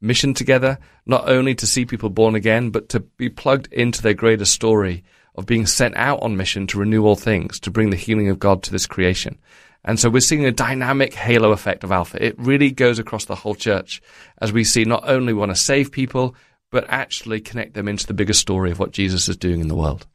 mission 0.00 0.34
together, 0.34 0.78
not 1.04 1.28
only 1.28 1.54
to 1.56 1.66
see 1.66 1.84
people 1.84 2.10
born 2.10 2.34
again, 2.34 2.70
but 2.70 2.88
to 2.90 3.00
be 3.00 3.28
plugged 3.28 3.72
into 3.72 4.02
their 4.02 4.14
greater 4.14 4.44
story 4.44 5.04
of 5.38 5.46
being 5.46 5.66
sent 5.66 5.96
out 5.96 6.22
on 6.22 6.36
mission 6.36 6.66
to 6.66 6.78
renew 6.78 7.04
all 7.04 7.16
things, 7.16 7.60
to 7.60 7.70
bring 7.70 7.90
the 7.90 7.96
healing 7.96 8.28
of 8.28 8.38
God 8.38 8.62
to 8.64 8.72
this 8.72 8.86
creation. 8.86 9.38
And 9.84 9.98
so 9.98 10.10
we're 10.10 10.20
seeing 10.20 10.44
a 10.44 10.52
dynamic 10.52 11.14
halo 11.14 11.52
effect 11.52 11.84
of 11.84 11.92
Alpha. 11.92 12.22
It 12.22 12.34
really 12.38 12.72
goes 12.72 12.98
across 12.98 13.24
the 13.24 13.36
whole 13.36 13.54
church 13.54 14.02
as 14.42 14.52
we 14.52 14.64
see 14.64 14.84
not 14.84 15.08
only 15.08 15.32
want 15.32 15.50
to 15.52 15.56
save 15.56 15.92
people, 15.92 16.34
but 16.70 16.84
actually 16.88 17.40
connect 17.40 17.74
them 17.74 17.88
into 17.88 18.06
the 18.06 18.12
bigger 18.12 18.32
story 18.32 18.70
of 18.70 18.78
what 18.78 18.90
Jesus 18.90 19.28
is 19.28 19.36
doing 19.36 19.60
in 19.60 19.68
the 19.68 19.74
world. 19.74 20.06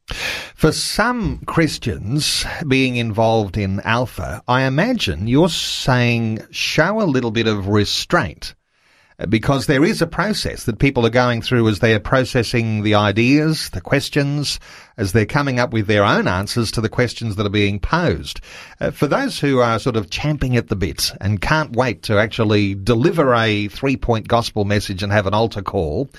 For 0.55 0.71
some 0.71 1.39
Christians 1.45 2.45
being 2.67 2.97
involved 2.97 3.57
in 3.57 3.79
Alpha, 3.79 4.43
I 4.47 4.63
imagine 4.63 5.27
you're 5.27 5.49
saying 5.49 6.45
show 6.51 7.01
a 7.01 7.05
little 7.05 7.31
bit 7.31 7.47
of 7.47 7.69
restraint 7.69 8.53
because 9.29 9.67
there 9.67 9.83
is 9.83 10.01
a 10.01 10.07
process 10.07 10.63
that 10.65 10.79
people 10.79 11.05
are 11.05 11.11
going 11.11 11.41
through 11.41 11.67
as 11.67 11.79
they 11.79 11.93
are 11.93 11.99
processing 11.99 12.83
the 12.83 12.95
ideas, 12.95 13.69
the 13.69 13.81
questions, 13.81 14.59
as 14.97 15.11
they're 15.11 15.25
coming 15.25 15.59
up 15.59 15.71
with 15.71 15.87
their 15.87 16.03
own 16.03 16.27
answers 16.27 16.71
to 16.71 16.81
the 16.81 16.89
questions 16.89 17.35
that 17.35 17.45
are 17.45 17.49
being 17.49 17.79
posed. 17.79 18.41
Uh, 18.79 18.91
for 18.91 19.07
those 19.07 19.39
who 19.39 19.59
are 19.59 19.79
sort 19.79 19.95
of 19.95 20.09
champing 20.09 20.55
at 20.57 20.67
the 20.67 20.75
bit 20.75 21.11
and 21.21 21.41
can't 21.41 21.75
wait 21.75 22.03
to 22.03 22.17
actually 22.17 22.75
deliver 22.75 23.33
a 23.33 23.67
three 23.67 23.97
point 23.97 24.27
gospel 24.27 24.65
message 24.65 25.03
and 25.03 25.11
have 25.11 25.27
an 25.27 25.33
altar 25.33 25.61
call, 25.61 26.09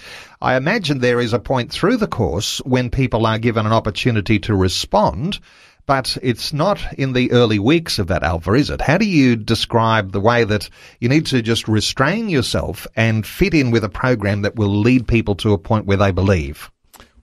I 0.40 0.57
imagine 0.57 0.98
there 0.98 1.20
is 1.20 1.33
a 1.33 1.38
point 1.38 1.72
through 1.72 1.96
the 1.96 2.07
course 2.07 2.59
when 2.59 2.90
people 2.90 3.26
are 3.26 3.38
given 3.38 3.66
an 3.66 3.72
opportunity 3.72 4.38
to 4.40 4.54
respond 4.54 5.40
but 5.87 6.16
it's 6.23 6.53
not 6.53 6.81
in 6.94 7.12
the 7.12 7.31
early 7.33 7.59
weeks 7.59 7.99
of 7.99 8.07
that 8.07 8.23
alpha, 8.23 8.55
is 8.55 8.70
it? 8.70 8.81
How 8.81 8.99
do 8.99 9.07
you 9.07 9.37
describe 9.37 10.12
the 10.12 10.20
way 10.20 10.44
that 10.44 10.68
you 11.01 11.09
need 11.09 11.27
to 11.27 11.42
just 11.42 11.68
restrain 11.68 12.29
yourself 12.29 12.87
and 12.97 13.27
fit 13.27 13.55
in 13.55 13.70
with 13.70 13.85
a 13.85 13.88
program 13.88 14.42
that 14.42 14.57
will 14.57 14.75
lead 14.75 15.07
people 15.07 15.35
to 15.37 15.53
a 15.53 15.59
point 15.59 15.87
where 15.87 15.97
they 15.97 16.11
believe? 16.11 16.70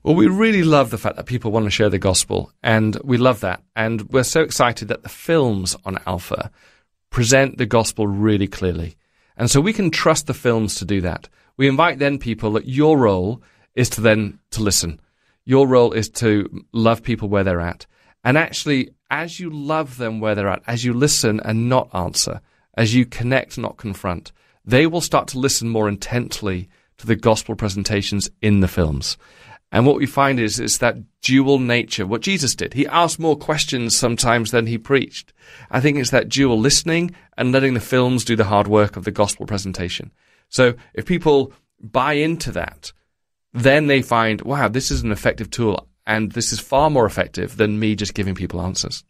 Well, 0.04 0.15
we 0.15 0.28
really 0.28 0.63
love 0.63 0.89
the 0.89 0.97
fact 0.97 1.15
that 1.17 1.28
people 1.28 1.52
want 1.52 1.65
to 1.65 1.71
share 1.71 1.89
the 1.89 2.00
gospel, 2.00 2.52
and 2.63 2.97
we 3.04 3.17
love 3.17 3.41
that. 3.41 3.62
And 3.76 4.02
we're 4.10 4.24
so 4.24 4.41
excited 4.41 4.88
that 4.88 5.04
the 5.04 5.10
films 5.10 5.76
on 5.86 6.00
Alpha 6.08 6.52
present 7.12 7.58
the 7.58 7.67
gospel 7.67 8.08
really 8.08 8.47
clearly. 8.47 8.95
And 9.38 9.50
so 9.50 9.62
we 9.62 9.74
can 9.74 9.91
trust 9.91 10.28
the 10.28 10.34
films 10.34 10.76
to 10.76 10.86
do 10.86 11.02
that. 11.02 11.30
We 11.58 11.67
invite 11.67 12.00
then 12.00 12.17
people 12.17 12.54
that 12.54 12.67
your 12.67 12.97
role 12.97 13.43
is 13.76 13.89
to 13.91 14.02
then 14.02 14.39
to 14.52 14.63
listen. 14.63 15.00
Your 15.45 15.67
role 15.67 15.91
is 15.93 16.10
to 16.10 16.65
love 16.71 17.04
people 17.04 17.30
where 17.30 17.43
they're 17.43 17.62
at. 17.62 17.86
And 18.23 18.38
actually, 18.38 18.91
as 19.10 19.39
you 19.39 19.49
love 19.49 19.97
them 19.97 20.19
where 20.19 20.36
they're 20.36 20.49
at, 20.49 20.63
as 20.67 20.84
you 20.86 20.93
listen 20.93 21.39
and 21.39 21.69
not 21.69 21.89
answer, 21.93 22.41
as 22.75 22.95
you 22.95 23.05
connect, 23.05 23.57
not 23.57 23.77
confront, 23.77 24.31
they 24.63 24.86
will 24.86 25.01
start 25.01 25.27
to 25.29 25.39
listen 25.39 25.69
more 25.69 25.89
intently 25.89 26.69
to 26.97 27.07
the 27.07 27.15
gospel 27.15 27.55
presentations 27.55 28.29
in 28.41 28.60
the 28.60 28.67
films. 28.67 29.17
And 29.71 29.86
what 29.86 29.95
we 29.95 30.05
find 30.05 30.39
is, 30.39 30.60
is 30.60 30.79
that 30.79 30.97
dual 31.21 31.57
nature, 31.57 32.05
what 32.05 32.21
Jesus 32.21 32.55
did. 32.55 32.73
He 32.73 32.86
asked 32.88 33.19
more 33.19 33.38
questions 33.38 33.95
sometimes 33.95 34.51
than 34.51 34.67
he 34.67 34.77
preached. 34.77 35.34
I 35.69 35.79
think 35.79 35.97
it's 35.97 36.10
that 36.12 36.29
dual 36.29 36.60
listening 36.60 37.15
and 37.38 37.51
letting 37.51 37.73
the 37.73 37.79
films 37.79 38.25
do 38.25 38.36
the 38.36 38.43
hard 38.43 38.67
work 38.67 38.97
of 38.97 39.05
the 39.05 39.12
gospel 39.12 39.45
presentation. 39.45 40.12
So 40.49 40.73
if 40.93 41.05
people 41.05 41.53
buy 41.79 42.13
into 42.13 42.51
that, 42.51 42.91
then 43.53 43.88
they 43.88 44.01
find, 44.01 44.41
wow, 44.41 44.67
this 44.67 44.91
is 44.91 45.01
an 45.01 45.12
effective 45.12 45.49
tool. 45.49 45.88
And 46.12 46.30
this 46.34 46.52
is 46.52 46.60
far 46.60 46.89
more 46.89 47.06
effective 47.06 47.56
than 47.56 47.80
me 47.80 47.95
just 47.95 48.13
giving 48.13 48.36
people 48.36 48.62
answers. 48.62 49.06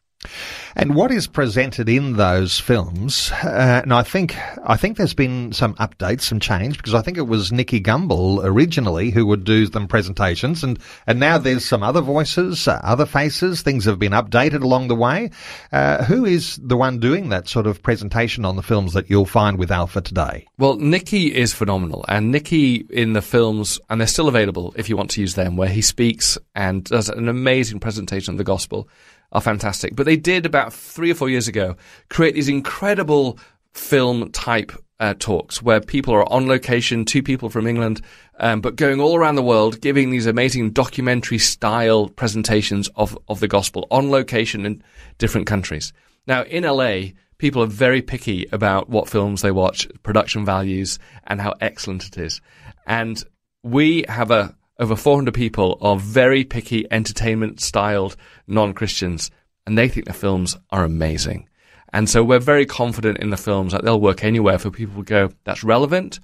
And 0.76 0.96
what 0.96 1.12
is 1.12 1.28
presented 1.28 1.90
in 1.90 2.14
those 2.14 2.60
films, 2.60 3.32
uh, 3.44 3.82
and 3.84 3.94
I 3.94 4.04
think 4.04 4.38
I 4.64 4.78
think 4.78 4.98
there's 4.98 5.14
been 5.14 5.52
some 5.52 5.74
updates, 5.76 6.22
some 6.22 6.40
change, 6.40 6.78
because 6.78 6.94
I 6.94 7.02
think 7.02 7.18
it 7.18 7.28
was 7.28 7.52
Nicky 7.52 7.82
Gumbel 7.82 8.44
originally 8.44 9.10
who 9.10 9.26
would 9.26 9.44
do 9.44 9.68
them 9.68 9.88
presentations, 9.88 10.64
and 10.64 10.80
and 11.08 11.20
now 11.20 11.38
there's 11.38 11.66
some 11.66 11.84
other 11.84 12.02
voices, 12.02 12.68
uh, 12.68 12.80
other 12.84 13.06
faces. 13.06 13.62
Things 13.62 13.84
have 13.86 14.00
been 14.00 14.14
updated 14.14 14.62
along 14.62 14.88
the 14.88 14.96
way. 14.96 15.32
Uh, 15.72 16.04
who 16.06 16.24
is 16.24 16.58
the 16.64 16.78
one 16.78 17.00
doing 17.00 17.30
that 17.30 17.50
sort 17.50 17.68
of 17.68 17.84
presentation 17.84 18.46
on 18.46 18.56
the 18.56 18.64
films 18.64 18.94
that 18.94 19.10
you'll 19.10 19.26
find 19.26 19.58
with 19.58 19.72
Alpha 19.72 20.02
today? 20.02 20.48
Well, 20.58 20.78
Nicky 20.78 21.36
is 21.36 21.54
phenomenal, 21.54 22.06
and 22.08 22.32
Nicky 22.32 22.86
in 22.90 23.14
the 23.14 23.22
films, 23.22 23.80
and 23.90 24.00
they're 24.00 24.08
still 24.08 24.30
available 24.30 24.74
if 24.78 24.88
you 24.88 24.96
want 24.96 25.10
to 25.12 25.22
use 25.22 25.36
them, 25.36 25.58
where 25.58 25.70
he 25.70 25.82
speaks 25.82 26.38
and 26.56 26.84
does 26.86 27.10
an 27.10 27.28
amazing 27.28 27.80
presentation 27.80 28.34
of 28.34 28.38
the 28.38 28.44
gospel 28.44 28.88
are 29.32 29.41
fantastic. 29.41 29.96
But 29.96 30.06
they 30.06 30.17
did 30.17 30.46
about 30.46 30.74
three 30.74 31.12
or 31.12 31.15
four 31.15 31.30
years 31.30 31.48
ago 31.48 31.78
create 32.10 32.36
these 32.36 32.50
incredible 32.50 33.39
film 33.74 34.32
type 34.32 34.72
uh, 35.00 35.15
talks 35.17 35.63
where 35.63 35.82
people 35.82 36.13
are 36.13 36.32
on 36.32 36.48
location, 36.48 37.06
two 37.06 37.24
people 37.24 37.50
from 37.50 37.65
England, 37.65 38.02
um, 38.39 38.62
but 38.62 38.76
going 38.76 39.00
all 39.00 39.15
around 39.15 39.36
the 39.36 39.41
world, 39.41 39.82
giving 39.82 40.12
these 40.12 40.28
amazing 40.28 40.70
documentary 40.72 41.39
style 41.39 42.08
presentations 42.10 42.88
of, 42.96 43.17
of 43.28 43.39
the 43.39 43.48
gospel 43.48 43.88
on 43.89 44.12
location 44.12 44.65
in 44.65 44.84
different 45.17 45.48
countries. 45.48 45.91
Now, 46.28 46.44
in 46.44 46.63
LA, 46.63 47.13
people 47.39 47.63
are 47.63 47.67
very 47.67 48.04
picky 48.04 48.46
about 48.52 48.89
what 48.89 49.10
films 49.10 49.41
they 49.41 49.50
watch, 49.50 49.88
production 50.04 50.46
values, 50.46 51.00
and 51.26 51.41
how 51.41 51.56
excellent 51.60 52.06
it 52.06 52.17
is. 52.20 52.39
And 52.86 53.24
we 53.63 54.06
have 54.08 54.30
a 54.30 54.56
over 54.82 54.98
400 54.98 55.34
people 55.34 55.78
are 55.80 55.96
very 55.96 56.44
picky, 56.44 56.86
entertainment 56.91 57.62
styled 57.62 58.17
non 58.48 58.74
Christians, 58.74 59.32
and 59.65 59.78
they 59.78 59.88
think 59.88 60.08
the 60.08 60.13
films 60.13 60.58
are 60.72 60.84
amazing. 60.84 61.48
And 61.94 62.10
so 62.10 62.24
we're 62.24 62.39
very 62.39 62.65
confident 62.65 63.20
in 63.20 63.30
the 63.30 63.38
films 63.38 63.72
that 63.72 63.86
they'll 63.86 64.02
work 64.02 64.24
anywhere 64.24 64.60
for 64.60 64.72
people 64.72 65.04
to 65.04 65.08
go, 65.08 65.30
that's 65.46 65.63
relevant 65.63 66.20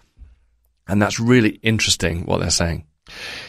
and 0.87 1.01
that's 1.01 1.19
really 1.19 1.59
interesting 1.61 2.25
what 2.25 2.39
they're 2.39 2.49
saying. 2.49 2.85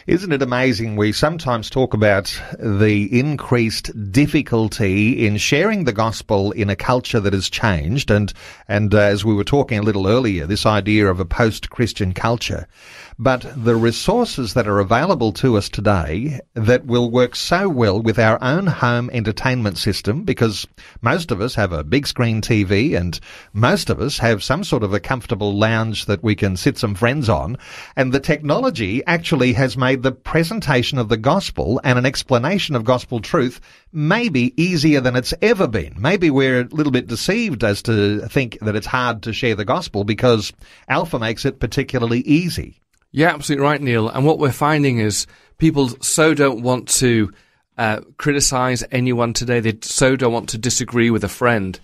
Isn't 0.07 0.33
it 0.33 0.43
amazing? 0.43 0.95
We 0.95 1.11
sometimes 1.11 1.69
talk 1.69 1.93
about 1.93 2.41
the 2.61 3.19
increased 3.19 3.91
difficulty 4.13 5.27
in 5.27 5.37
sharing 5.37 5.83
the 5.83 5.93
gospel 5.93 6.53
in 6.53 6.71
a 6.71 6.77
culture 6.77 7.19
that 7.19 7.33
has 7.33 7.51
changed, 7.51 8.13
and 8.13 8.33
and 8.69 8.95
uh, 8.95 8.99
as 8.99 9.25
we 9.25 9.35
were 9.35 9.43
talking 9.43 9.81
a 9.81 9.83
little 9.83 10.07
earlier, 10.07 10.47
this 10.47 10.65
idea 10.65 11.11
of 11.11 11.19
a 11.19 11.25
post-Christian 11.25 12.15
culture. 12.15 12.69
But 13.21 13.53
the 13.57 13.75
resources 13.75 14.55
that 14.55 14.69
are 14.69 14.79
available 14.79 15.33
to 15.33 15.57
us 15.57 15.69
today 15.69 16.39
that 16.55 16.87
will 16.87 17.11
work 17.11 17.35
so 17.35 17.69
well 17.69 18.01
with 18.01 18.17
our 18.17 18.41
own 18.41 18.69
home 18.69 19.11
entertainment 19.13 19.77
system, 19.77 20.23
because 20.23 20.69
most 21.03 21.33
of 21.33 21.41
us 21.41 21.57
have 21.57 21.73
a 21.73 21.83
big 21.83 22.07
screen 22.07 22.41
TV 22.41 22.97
and 22.97 23.19
most 23.53 23.91
of 23.91 24.01
us 24.01 24.19
have 24.19 24.45
some 24.45 24.63
sort 24.63 24.85
of 24.85 24.95
a 24.95 25.01
comfortable 25.01 25.59
lounge 25.59 26.07
that 26.07 26.23
we 26.23 26.37
can 26.37 26.57
sit 26.57 26.79
some 26.79 26.95
friends 26.95 27.29
on, 27.29 27.59
and 27.97 28.13
the 28.13 28.21
technology 28.21 29.05
actually 29.05 29.53
has 29.55 29.77
made 29.77 30.05
the 30.05 30.13
presentation 30.13 30.97
of 30.97 31.09
the 31.09 31.17
gospel 31.17 31.81
and 31.83 31.99
an 31.99 32.07
explanation 32.07 32.77
of 32.77 32.85
gospel 32.85 33.19
truth 33.19 33.61
maybe 33.93 34.55
easier 34.63 35.01
than 35.01 35.17
it's 35.17 35.35
ever 35.43 35.67
been. 35.67 35.95
Maybe 35.99 36.31
we're 36.31 36.61
a 36.61 36.69
little 36.69 36.93
bit 36.93 37.09
deceived 37.09 37.65
as 37.65 37.83
to 37.83 38.29
think 38.29 38.59
that 38.61 38.77
it's 38.77 38.87
hard 38.87 39.25
to 39.25 39.33
share 39.33 39.57
the 39.57 39.65
gospel 39.65 40.05
because 40.05 40.53
Alpha 40.89 41.19
makes 41.19 41.45
it 41.45 41.59
particularly 41.59 42.21
easy. 42.21 42.81
Yeah, 43.11 43.29
absolutely 43.29 43.65
right, 43.65 43.81
Neil. 43.81 44.09
And 44.09 44.25
what 44.25 44.39
we're 44.39 44.53
finding 44.53 44.99
is 44.99 45.27
people 45.59 45.89
so 46.03 46.35
don't 46.35 46.63
want 46.63 46.89
to 46.89 47.33
uh, 47.79 48.01
criticize 48.19 48.85
anyone 48.91 49.33
today. 49.33 49.61
They 49.61 49.79
so 49.83 50.17
don't 50.17 50.33
want 50.33 50.51
to 50.51 50.59
disagree 50.59 51.11
with 51.11 51.25
a 51.25 51.29
friend 51.29 51.79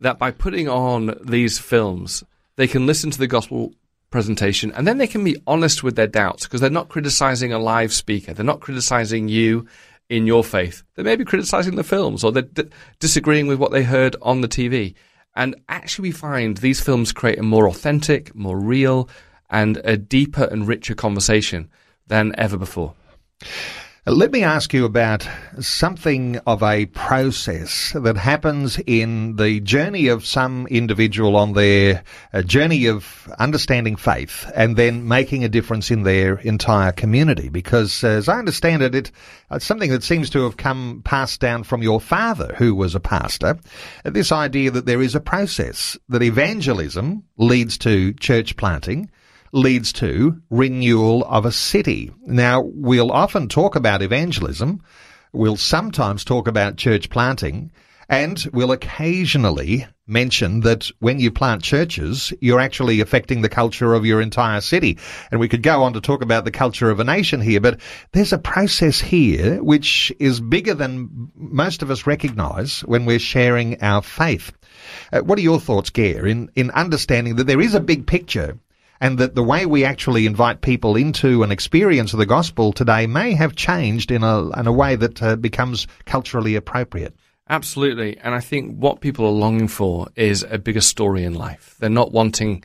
that 0.00 0.18
by 0.18 0.30
putting 0.30 0.68
on 0.68 1.18
these 1.22 1.58
films, 1.58 2.24
they 2.56 2.66
can 2.66 2.86
listen 2.86 3.10
to 3.10 3.18
the 3.18 3.26
gospel 3.26 3.74
presentation 4.10 4.70
and 4.72 4.86
then 4.86 4.98
they 4.98 5.06
can 5.06 5.24
be 5.24 5.40
honest 5.46 5.82
with 5.82 5.96
their 5.96 6.06
doubts 6.06 6.44
because 6.44 6.60
they're 6.60 6.70
not 6.70 6.88
criticizing 6.88 7.52
a 7.52 7.58
live 7.58 7.92
speaker. 7.92 8.34
They're 8.34 8.44
not 8.44 8.60
criticizing 8.60 9.28
you 9.28 9.66
in 10.08 10.26
your 10.26 10.44
faith. 10.44 10.82
They 10.94 11.02
may 11.02 11.16
be 11.16 11.24
criticizing 11.24 11.76
the 11.76 11.84
films 11.84 12.22
or 12.22 12.32
they're 12.32 12.42
d- 12.42 12.64
disagreeing 13.00 13.46
with 13.46 13.58
what 13.58 13.72
they 13.72 13.82
heard 13.82 14.14
on 14.22 14.42
the 14.42 14.48
TV. 14.48 14.94
And 15.34 15.56
actually, 15.68 16.10
we 16.10 16.12
find 16.12 16.58
these 16.58 16.80
films 16.80 17.10
create 17.10 17.38
a 17.38 17.42
more 17.42 17.66
authentic, 17.66 18.34
more 18.34 18.58
real, 18.58 19.08
and 19.52 19.80
a 19.84 19.96
deeper 19.96 20.44
and 20.44 20.66
richer 20.66 20.96
conversation 20.96 21.70
than 22.08 22.34
ever 22.36 22.56
before. 22.56 22.94
Let 24.04 24.32
me 24.32 24.42
ask 24.42 24.74
you 24.74 24.84
about 24.84 25.28
something 25.60 26.36
of 26.44 26.60
a 26.60 26.86
process 26.86 27.92
that 27.94 28.16
happens 28.16 28.80
in 28.84 29.36
the 29.36 29.60
journey 29.60 30.08
of 30.08 30.26
some 30.26 30.66
individual 30.66 31.36
on 31.36 31.52
their 31.52 32.02
uh, 32.32 32.42
journey 32.42 32.86
of 32.86 33.32
understanding 33.38 33.94
faith 33.94 34.50
and 34.56 34.76
then 34.76 35.06
making 35.06 35.44
a 35.44 35.48
difference 35.48 35.92
in 35.92 36.02
their 36.02 36.38
entire 36.38 36.90
community. 36.90 37.48
Because 37.48 38.02
uh, 38.02 38.08
as 38.08 38.28
I 38.28 38.40
understand 38.40 38.82
it, 38.82 38.96
it, 38.96 39.12
it's 39.52 39.64
something 39.64 39.92
that 39.92 40.02
seems 40.02 40.30
to 40.30 40.42
have 40.42 40.56
come 40.56 41.02
passed 41.04 41.38
down 41.38 41.62
from 41.62 41.80
your 41.80 42.00
father, 42.00 42.56
who 42.58 42.74
was 42.74 42.96
a 42.96 43.00
pastor. 43.00 43.56
This 44.04 44.32
idea 44.32 44.72
that 44.72 44.86
there 44.86 45.00
is 45.00 45.14
a 45.14 45.20
process, 45.20 45.96
that 46.08 46.24
evangelism 46.24 47.22
leads 47.36 47.78
to 47.78 48.14
church 48.14 48.56
planting 48.56 49.10
leads 49.52 49.92
to 49.92 50.40
renewal 50.50 51.24
of 51.24 51.44
a 51.44 51.52
city. 51.52 52.10
Now, 52.24 52.62
we'll 52.64 53.12
often 53.12 53.48
talk 53.48 53.76
about 53.76 54.02
evangelism. 54.02 54.82
We'll 55.32 55.56
sometimes 55.56 56.24
talk 56.24 56.48
about 56.48 56.76
church 56.76 57.10
planting. 57.10 57.70
And 58.08 58.44
we'll 58.52 58.72
occasionally 58.72 59.86
mention 60.06 60.60
that 60.60 60.90
when 60.98 61.18
you 61.18 61.30
plant 61.30 61.62
churches, 61.62 62.32
you're 62.40 62.60
actually 62.60 63.00
affecting 63.00 63.40
the 63.40 63.48
culture 63.48 63.94
of 63.94 64.04
your 64.04 64.20
entire 64.20 64.60
city. 64.60 64.98
And 65.30 65.40
we 65.40 65.48
could 65.48 65.62
go 65.62 65.82
on 65.82 65.94
to 65.94 66.00
talk 66.00 66.22
about 66.22 66.44
the 66.44 66.50
culture 66.50 66.90
of 66.90 67.00
a 67.00 67.04
nation 67.04 67.40
here, 67.40 67.60
but 67.60 67.80
there's 68.12 68.32
a 68.32 68.38
process 68.38 69.00
here 69.00 69.62
which 69.62 70.12
is 70.18 70.40
bigger 70.40 70.74
than 70.74 71.30
most 71.34 71.82
of 71.82 71.90
us 71.90 72.06
recognize 72.06 72.80
when 72.80 73.06
we're 73.06 73.18
sharing 73.18 73.80
our 73.82 74.02
faith. 74.02 74.52
Uh, 75.12 75.20
what 75.20 75.38
are 75.38 75.42
your 75.42 75.60
thoughts, 75.60 75.90
Gare, 75.90 76.26
in, 76.26 76.50
in 76.54 76.70
understanding 76.72 77.36
that 77.36 77.46
there 77.46 77.60
is 77.60 77.74
a 77.74 77.80
big 77.80 78.06
picture 78.06 78.58
and 79.02 79.18
that 79.18 79.34
the 79.34 79.42
way 79.42 79.66
we 79.66 79.84
actually 79.84 80.26
invite 80.26 80.60
people 80.60 80.94
into 80.94 81.42
an 81.42 81.50
experience 81.50 82.12
of 82.12 82.20
the 82.20 82.24
gospel 82.24 82.72
today 82.72 83.08
may 83.08 83.34
have 83.34 83.56
changed 83.56 84.12
in 84.12 84.22
a, 84.22 84.48
in 84.58 84.68
a 84.68 84.72
way 84.72 84.94
that 84.94 85.20
uh, 85.20 85.34
becomes 85.34 85.88
culturally 86.06 86.54
appropriate. 86.54 87.12
Absolutely. 87.50 88.16
And 88.18 88.32
I 88.32 88.38
think 88.38 88.76
what 88.76 89.00
people 89.00 89.26
are 89.26 89.32
longing 89.32 89.66
for 89.66 90.06
is 90.14 90.46
a 90.48 90.56
bigger 90.56 90.80
story 90.80 91.24
in 91.24 91.34
life. 91.34 91.74
They're 91.80 91.90
not 91.90 92.12
wanting 92.12 92.62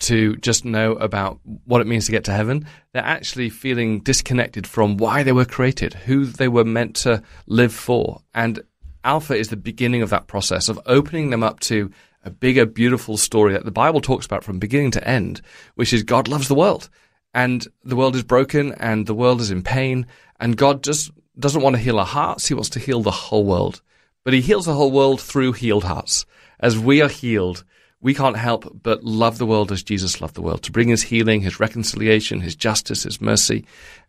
to 0.00 0.36
just 0.38 0.64
know 0.64 0.92
about 0.94 1.38
what 1.64 1.80
it 1.80 1.86
means 1.86 2.06
to 2.06 2.12
get 2.12 2.24
to 2.24 2.32
heaven. 2.32 2.66
They're 2.92 3.04
actually 3.04 3.48
feeling 3.48 4.00
disconnected 4.00 4.66
from 4.66 4.96
why 4.96 5.22
they 5.22 5.32
were 5.32 5.44
created, 5.44 5.94
who 5.94 6.24
they 6.26 6.48
were 6.48 6.64
meant 6.64 6.96
to 6.96 7.22
live 7.46 7.72
for. 7.72 8.22
And 8.34 8.64
Alpha 9.04 9.34
is 9.34 9.48
the 9.48 9.56
beginning 9.56 10.02
of 10.02 10.10
that 10.10 10.26
process 10.26 10.68
of 10.68 10.80
opening 10.86 11.30
them 11.30 11.44
up 11.44 11.60
to 11.60 11.92
a 12.24 12.30
bigger, 12.30 12.66
beautiful 12.66 13.16
story 13.16 13.52
that 13.52 13.64
the 13.64 13.70
Bible 13.70 14.00
talks 14.00 14.26
about 14.26 14.44
from 14.44 14.58
beginning 14.58 14.90
to 14.92 15.08
end, 15.08 15.40
which 15.74 15.92
is 15.92 16.02
God 16.02 16.28
loves 16.28 16.48
the 16.48 16.54
world. 16.54 16.88
And 17.34 17.66
the 17.84 17.96
world 17.96 18.16
is 18.16 18.22
broken 18.22 18.72
and 18.72 19.06
the 19.06 19.14
world 19.14 19.40
is 19.40 19.50
in 19.50 19.62
pain. 19.62 20.06
And 20.40 20.56
God 20.56 20.82
just 20.82 21.10
doesn't 21.38 21.62
want 21.62 21.76
to 21.76 21.82
heal 21.82 21.98
our 21.98 22.06
hearts. 22.06 22.48
He 22.48 22.54
wants 22.54 22.70
to 22.70 22.80
heal 22.80 23.02
the 23.02 23.10
whole 23.10 23.44
world. 23.44 23.82
But 24.24 24.34
He 24.34 24.40
heals 24.40 24.66
the 24.66 24.74
whole 24.74 24.90
world 24.90 25.20
through 25.20 25.52
healed 25.52 25.84
hearts. 25.84 26.26
As 26.60 26.78
we 26.78 27.00
are 27.00 27.08
healed, 27.08 27.64
we 28.00 28.14
can't 28.14 28.36
help 28.36 28.82
but 28.82 29.04
love 29.04 29.38
the 29.38 29.46
world 29.46 29.72
as 29.72 29.82
Jesus 29.82 30.20
loved 30.20 30.34
the 30.34 30.42
world, 30.42 30.62
to 30.64 30.72
bring 30.72 30.88
His 30.88 31.02
healing, 31.02 31.40
His 31.40 31.60
reconciliation, 31.60 32.40
His 32.40 32.56
justice, 32.56 33.04
His 33.04 33.20
mercy. 33.20 33.64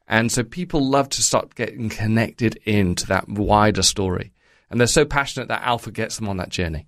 And 0.08 0.32
so 0.32 0.44
people 0.44 0.88
love 0.88 1.10
to 1.10 1.22
start 1.22 1.56
getting 1.56 1.90
connected 1.90 2.56
into 2.66 3.06
that 3.08 3.30
wider 3.30 3.84
story. 3.84 4.34
And 4.70 4.80
they're 4.80 4.88
so 4.88 5.06
passionate 5.06 5.48
that 5.50 5.64
Alpha 5.64 5.92
gets 5.92 6.18
them 6.18 6.28
on 6.28 6.38
that 6.38 6.50
journey. 6.50 6.88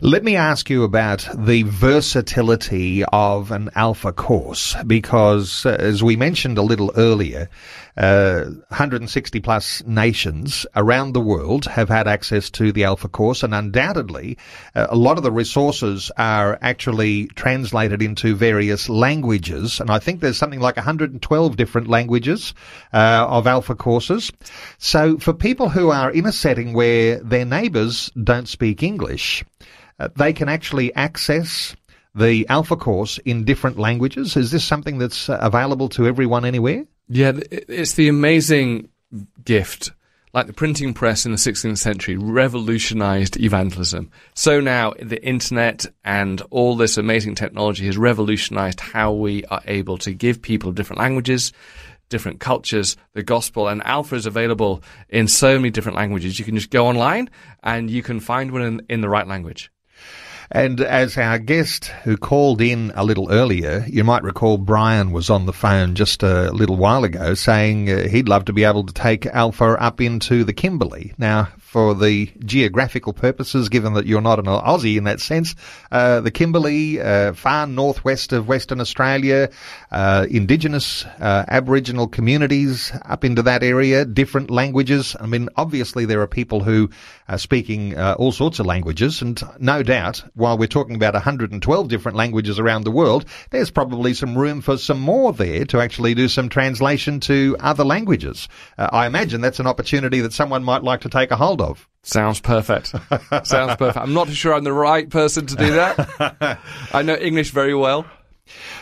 Let 0.00 0.24
me 0.24 0.36
ask 0.36 0.70
you 0.70 0.84
about 0.84 1.28
the 1.34 1.64
versatility 1.64 3.04
of 3.04 3.50
an 3.50 3.68
alpha 3.74 4.12
course 4.12 4.74
because, 4.86 5.66
uh, 5.66 5.76
as 5.78 6.02
we 6.02 6.16
mentioned 6.16 6.56
a 6.56 6.62
little 6.62 6.90
earlier, 6.96 7.50
uh, 7.96 8.44
160 8.68 9.40
plus 9.40 9.82
nations 9.86 10.66
around 10.74 11.12
the 11.12 11.20
world 11.20 11.66
have 11.66 11.88
had 11.88 12.08
access 12.08 12.50
to 12.50 12.72
the 12.72 12.84
Alpha 12.84 13.08
course, 13.08 13.42
and 13.42 13.54
undoubtedly, 13.54 14.36
uh, 14.74 14.86
a 14.90 14.96
lot 14.96 15.16
of 15.16 15.22
the 15.22 15.30
resources 15.32 16.10
are 16.16 16.58
actually 16.60 17.26
translated 17.28 18.02
into 18.02 18.34
various 18.34 18.88
languages. 18.88 19.80
And 19.80 19.90
I 19.90 19.98
think 19.98 20.20
there's 20.20 20.38
something 20.38 20.60
like 20.60 20.76
112 20.76 21.56
different 21.56 21.88
languages 21.88 22.54
uh, 22.92 23.26
of 23.28 23.46
Alpha 23.46 23.74
courses. 23.74 24.30
So, 24.78 25.18
for 25.18 25.32
people 25.32 25.68
who 25.68 25.90
are 25.90 26.10
in 26.10 26.26
a 26.26 26.32
setting 26.32 26.72
where 26.72 27.20
their 27.20 27.44
neighbours 27.44 28.10
don't 28.22 28.48
speak 28.48 28.82
English, 28.82 29.44
uh, 29.98 30.08
they 30.16 30.32
can 30.32 30.48
actually 30.48 30.94
access 30.94 31.76
the 32.14 32.46
Alpha 32.48 32.76
course 32.76 33.18
in 33.18 33.44
different 33.44 33.78
languages. 33.78 34.36
Is 34.36 34.50
this 34.50 34.64
something 34.64 34.98
that's 34.98 35.28
uh, 35.28 35.38
available 35.40 35.88
to 35.90 36.06
everyone 36.06 36.44
anywhere? 36.44 36.86
Yeah, 37.08 37.32
it's 37.50 37.94
the 37.94 38.08
amazing 38.08 38.88
gift. 39.44 39.92
Like 40.32 40.48
the 40.48 40.52
printing 40.52 40.94
press 40.94 41.24
in 41.24 41.30
the 41.30 41.38
16th 41.38 41.78
century 41.78 42.16
revolutionized 42.16 43.36
evangelism. 43.38 44.10
So 44.34 44.58
now 44.60 44.94
the 45.00 45.24
internet 45.24 45.86
and 46.02 46.42
all 46.50 46.74
this 46.76 46.96
amazing 46.96 47.36
technology 47.36 47.86
has 47.86 47.96
revolutionized 47.96 48.80
how 48.80 49.12
we 49.12 49.44
are 49.44 49.62
able 49.66 49.96
to 49.98 50.12
give 50.12 50.42
people 50.42 50.72
different 50.72 50.98
languages, 50.98 51.52
different 52.08 52.40
cultures, 52.40 52.96
the 53.12 53.22
gospel. 53.22 53.68
And 53.68 53.80
Alpha 53.84 54.16
is 54.16 54.26
available 54.26 54.82
in 55.08 55.28
so 55.28 55.56
many 55.56 55.70
different 55.70 55.96
languages. 55.96 56.36
You 56.36 56.44
can 56.44 56.56
just 56.56 56.70
go 56.70 56.88
online 56.88 57.30
and 57.62 57.88
you 57.88 58.02
can 58.02 58.18
find 58.18 58.50
one 58.50 58.62
in, 58.62 58.82
in 58.88 59.00
the 59.02 59.08
right 59.08 59.28
language. 59.28 59.70
And 60.50 60.80
as 60.80 61.16
our 61.16 61.38
guest 61.38 61.86
who 62.04 62.16
called 62.16 62.60
in 62.60 62.92
a 62.94 63.04
little 63.04 63.30
earlier, 63.30 63.84
you 63.88 64.04
might 64.04 64.22
recall 64.22 64.58
Brian 64.58 65.12
was 65.12 65.30
on 65.30 65.46
the 65.46 65.52
phone 65.52 65.94
just 65.94 66.22
a 66.22 66.50
little 66.52 66.76
while 66.76 67.04
ago 67.04 67.34
saying 67.34 67.90
uh, 67.90 68.08
he'd 68.08 68.28
love 68.28 68.44
to 68.46 68.52
be 68.52 68.64
able 68.64 68.84
to 68.84 68.92
take 68.92 69.26
Alpha 69.26 69.80
up 69.80 70.00
into 70.00 70.44
the 70.44 70.52
Kimberley. 70.52 71.14
Now, 71.18 71.48
for 71.74 71.92
the 71.92 72.30
geographical 72.44 73.12
purposes, 73.12 73.68
given 73.68 73.94
that 73.94 74.06
you're 74.06 74.20
not 74.20 74.38
an 74.38 74.44
Aussie 74.44 74.96
in 74.96 75.02
that 75.02 75.18
sense. 75.18 75.56
Uh, 75.90 76.20
the 76.20 76.30
Kimberley, 76.30 77.00
uh, 77.00 77.32
far 77.32 77.66
northwest 77.66 78.32
of 78.32 78.46
Western 78.46 78.80
Australia, 78.80 79.50
uh, 79.90 80.24
indigenous 80.30 81.04
uh, 81.18 81.44
Aboriginal 81.48 82.06
communities 82.06 82.92
up 83.02 83.24
into 83.24 83.42
that 83.42 83.64
area, 83.64 84.04
different 84.04 84.52
languages. 84.52 85.16
I 85.18 85.26
mean, 85.26 85.48
obviously 85.56 86.04
there 86.04 86.20
are 86.20 86.28
people 86.28 86.62
who 86.62 86.90
are 87.28 87.38
speaking 87.38 87.96
uh, 87.96 88.14
all 88.20 88.30
sorts 88.30 88.60
of 88.60 88.66
languages, 88.66 89.20
and 89.20 89.42
no 89.58 89.82
doubt, 89.82 90.22
while 90.34 90.56
we're 90.56 90.68
talking 90.68 90.94
about 90.94 91.14
112 91.14 91.88
different 91.88 92.16
languages 92.16 92.60
around 92.60 92.84
the 92.84 92.92
world, 92.92 93.24
there's 93.50 93.72
probably 93.72 94.14
some 94.14 94.38
room 94.38 94.60
for 94.60 94.76
some 94.76 95.00
more 95.00 95.32
there 95.32 95.64
to 95.64 95.80
actually 95.80 96.14
do 96.14 96.28
some 96.28 96.48
translation 96.48 97.18
to 97.18 97.56
other 97.58 97.82
languages. 97.82 98.48
Uh, 98.78 98.90
I 98.92 99.06
imagine 99.06 99.40
that's 99.40 99.58
an 99.58 99.66
opportunity 99.66 100.20
that 100.20 100.32
someone 100.32 100.62
might 100.62 100.84
like 100.84 101.00
to 101.00 101.08
take 101.08 101.32
a 101.32 101.36
hold 101.36 101.60
of. 101.60 101.63
Sounds 102.02 102.40
perfect. 102.40 102.88
Sounds 103.44 103.76
perfect. 103.76 103.96
I'm 103.96 104.12
not 104.12 104.28
sure 104.28 104.54
I'm 104.54 104.64
the 104.64 104.72
right 104.72 105.08
person 105.08 105.46
to 105.46 105.56
do 105.56 105.72
that. 105.72 106.58
I 106.92 107.02
know 107.02 107.16
English 107.16 107.50
very 107.50 107.74
well. 107.74 108.04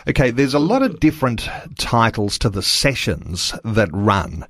Okay, 0.09 0.31
there's 0.31 0.53
a 0.53 0.59
lot 0.59 0.81
of 0.81 0.99
different 0.99 1.47
titles 1.77 2.37
to 2.39 2.49
the 2.49 2.61
sessions 2.61 3.53
that 3.63 3.89
run. 3.93 4.45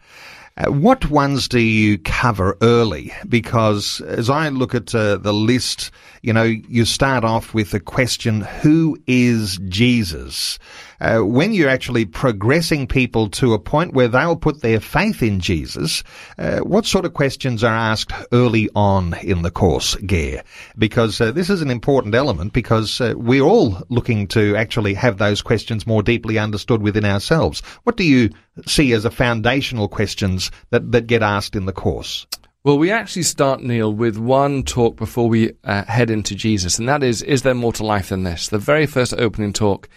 Uh, 0.56 0.72
what 0.72 1.10
ones 1.10 1.48
do 1.48 1.60
you 1.60 1.98
cover 1.98 2.58
early? 2.62 3.12
Because 3.28 4.02
as 4.02 4.30
I 4.30 4.50
look 4.50 4.76
at 4.76 4.94
uh, 4.94 5.18
the 5.18 5.34
list, 5.34 5.90
you 6.22 6.32
know, 6.32 6.44
you 6.44 6.86
start 6.86 7.24
off 7.24 7.56
with 7.56 7.72
the 7.72 7.80
question, 7.80 8.42
who 8.42 8.98
is 9.08 9.60
Jesus? 9.68 10.60
Uh, 11.04 11.20
when 11.20 11.52
you're 11.52 11.70
actually 11.70 12.06
progressing 12.06 12.88
people 12.88 13.30
to 13.30 13.54
a 13.54 13.60
point 13.60 13.94
where 13.94 14.08
they'll 14.08 14.38
put 14.38 14.62
their 14.62 14.80
faith 14.80 15.22
in 15.22 15.42
Jesus, 15.42 16.02
uh, 16.38 16.60
what 16.60 16.86
sort 16.86 17.04
of 17.04 17.14
questions 17.14 17.62
are 17.62 17.76
asked 17.76 18.14
early 18.32 18.70
on 18.74 19.14
in 19.22 19.42
the 19.42 19.52
course, 19.52 19.96
Gare? 19.96 20.46
Because 20.78 21.20
uh, 21.20 21.34
this 21.34 21.50
is 21.50 21.62
an 21.62 21.70
important 21.70 22.16
element 22.16 22.54
because 22.54 23.02
uh, 23.02 23.16
we're 23.18 23.44
all 23.44 23.84
looking 23.90 24.28
to 24.28 24.56
actually 24.56 24.94
have 24.94 25.18
those 25.18 25.42
questions 25.42 25.86
more 25.86 26.02
deeply 26.02 26.40
understood 26.40 26.82
within 26.82 27.04
ourselves. 27.04 27.62
What 27.84 27.98
do 27.98 28.06
you 28.06 28.30
see 28.66 28.94
as 28.94 29.04
a 29.04 29.12
foundational 29.12 29.90
questions 29.90 30.52
that, 30.70 30.94
that 30.94 31.08
get 31.08 31.22
asked 31.22 31.58
in 31.58 31.66
the 31.66 31.74
course? 31.74 32.26
Well, 32.64 32.78
we 32.78 32.92
actually 32.92 33.24
start, 33.24 33.62
Neil, 33.62 33.94
with 33.94 34.16
one 34.16 34.64
talk 34.64 34.96
before 34.96 35.28
we 35.28 35.52
uh, 35.66 35.84
head 35.84 36.10
into 36.10 36.34
Jesus, 36.34 36.80
and 36.80 36.88
that 36.88 37.04
is, 37.04 37.22
is 37.22 37.42
there 37.42 37.54
more 37.54 37.74
to 37.74 37.86
life 37.86 38.08
than 38.08 38.24
this? 38.24 38.48
The 38.48 38.58
very 38.58 38.86
first 38.86 39.14
opening 39.18 39.52
talk 39.52 39.90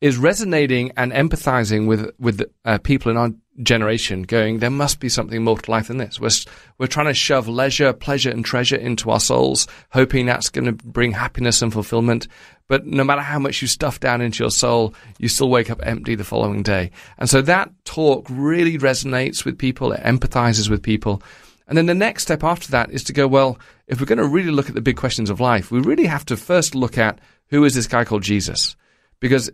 is 0.00 0.16
resonating 0.16 0.92
and 0.96 1.12
empathizing 1.12 1.86
with, 1.86 2.10
with 2.18 2.42
uh, 2.64 2.78
people 2.78 3.10
in 3.10 3.18
our 3.18 3.30
generation 3.62 4.22
going, 4.22 4.58
there 4.58 4.70
must 4.70 5.00
be 5.00 5.08
something 5.08 5.44
more 5.44 5.58
to 5.58 5.70
life 5.70 5.88
than 5.88 5.98
this. 5.98 6.18
We're, 6.18 6.30
we're 6.78 6.86
trying 6.86 7.06
to 7.06 7.14
shove 7.14 7.48
leisure, 7.48 7.92
pleasure, 7.92 8.30
and 8.30 8.44
treasure 8.44 8.76
into 8.76 9.10
our 9.10 9.20
souls, 9.20 9.66
hoping 9.90 10.26
that's 10.26 10.48
going 10.48 10.64
to 10.64 10.72
bring 10.72 11.12
happiness 11.12 11.60
and 11.60 11.72
fulfillment. 11.72 12.28
But 12.68 12.86
no 12.86 13.04
matter 13.04 13.20
how 13.20 13.38
much 13.38 13.60
you 13.60 13.68
stuff 13.68 14.00
down 14.00 14.22
into 14.22 14.42
your 14.42 14.50
soul, 14.50 14.94
you 15.18 15.28
still 15.28 15.50
wake 15.50 15.70
up 15.70 15.80
empty 15.82 16.14
the 16.14 16.24
following 16.24 16.62
day. 16.62 16.92
And 17.18 17.28
so 17.28 17.42
that 17.42 17.70
talk 17.84 18.26
really 18.30 18.78
resonates 18.78 19.44
with 19.44 19.58
people, 19.58 19.92
it 19.92 20.02
empathizes 20.02 20.70
with 20.70 20.82
people. 20.82 21.22
And 21.66 21.76
then 21.76 21.86
the 21.86 21.94
next 21.94 22.22
step 22.22 22.42
after 22.42 22.70
that 22.72 22.90
is 22.90 23.04
to 23.04 23.12
go, 23.12 23.28
well, 23.28 23.58
if 23.86 24.00
we're 24.00 24.06
going 24.06 24.18
to 24.18 24.26
really 24.26 24.50
look 24.50 24.68
at 24.68 24.74
the 24.74 24.80
big 24.80 24.96
questions 24.96 25.30
of 25.30 25.40
life, 25.40 25.70
we 25.70 25.80
really 25.80 26.06
have 26.06 26.24
to 26.26 26.36
first 26.36 26.74
look 26.74 26.96
at 26.96 27.20
who 27.48 27.64
is 27.64 27.74
this 27.74 27.86
guy 27.86 28.04
called 28.04 28.22
Jesus? 28.22 28.74
Because 29.20 29.50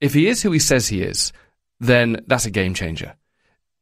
if 0.00 0.14
he 0.14 0.28
is 0.28 0.42
who 0.42 0.52
he 0.52 0.58
says 0.58 0.88
he 0.88 1.02
is, 1.02 1.32
then 1.80 2.24
that's 2.26 2.46
a 2.46 2.50
game 2.50 2.74
changer. 2.74 3.14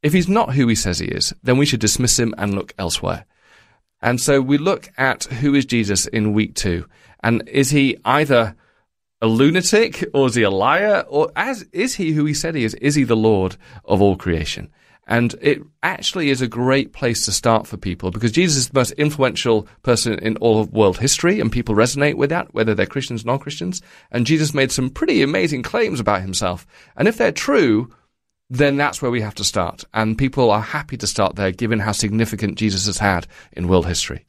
If 0.03 0.13
he's 0.13 0.29
not 0.29 0.55
who 0.55 0.69
he 0.69 0.75
says 0.75 0.99
he 0.99 1.07
is, 1.07 1.35
then 1.43 1.57
we 1.57 1.67
should 1.67 1.81
dismiss 1.81 2.19
him 2.19 2.35
and 2.39 2.55
look 2.55 2.75
elsewhere. 2.79 3.25
And 4.01 4.21
so 4.21 4.41
we 4.41 4.59
look 4.59 4.91
at 4.97 5.25
who 5.25 5.55
is 5.55 5.65
Jesus 5.65 6.07
in 6.07 6.33
week 6.33 6.55
two. 6.55 6.87
And 7.23 7.49
is 7.49 7.71
he 7.71 7.97
either 8.05 8.55
a 9.23 9.27
lunatic 9.27 10.05
or 10.13 10.27
is 10.27 10.35
he 10.35 10.43
a 10.43 10.51
liar 10.51 11.05
or 11.09 11.33
as 11.35 11.63
is 11.73 11.95
he 11.95 12.13
who 12.13 12.25
he 12.25 12.35
said 12.35 12.55
he 12.55 12.65
is? 12.65 12.75
Is 12.75 12.95
he 12.95 13.05
the 13.05 13.17
Lord 13.17 13.57
of 13.85 14.03
all 14.03 14.17
creation? 14.17 14.71
And 15.07 15.35
it 15.41 15.63
actually 15.83 16.31
is 16.31 16.43
a 16.43 16.49
great 16.49 16.93
place 16.93 17.25
to 17.25 17.33
start 17.33 17.67
for 17.67 17.77
people 17.77 18.11
because 18.11 18.33
Jesus 18.33 18.57
is 18.57 18.69
the 18.69 18.79
most 18.79 18.93
influential 18.93 19.69
person 19.83 20.19
in 20.19 20.37
all 20.39 20.61
of 20.61 20.73
world 20.73 20.99
history 20.99 21.41
and 21.41 21.53
people 21.53 21.75
resonate 21.75 22.15
with 22.15 22.31
that, 22.31 22.53
whether 22.55 22.75
they're 22.75 22.87
Christians, 22.87 23.23
or 23.23 23.27
non-Christians. 23.27 23.83
And 24.11 24.27
Jesus 24.27 24.53
made 24.53 24.73
some 24.73 24.91
pretty 24.91 25.23
amazing 25.23 25.63
claims 25.63 26.01
about 26.01 26.23
himself. 26.23 26.67
And 26.97 27.07
if 27.07 27.17
they're 27.19 27.31
true, 27.31 27.95
then 28.51 28.77
that's 28.77 29.03
where 29.03 29.11
we 29.11 29.21
have 29.21 29.35
to 29.37 29.45
start. 29.45 29.85
And 29.95 30.19
people 30.19 30.51
are 30.51 30.61
happy 30.61 30.97
to 30.97 31.07
start 31.07 31.37
there 31.37 31.53
given 31.53 31.79
how 31.79 31.93
significant 31.93 32.59
Jesus 32.59 32.87
has 32.87 32.99
had 32.99 33.27
in 33.53 33.69
world 33.69 33.87
history. 33.87 34.25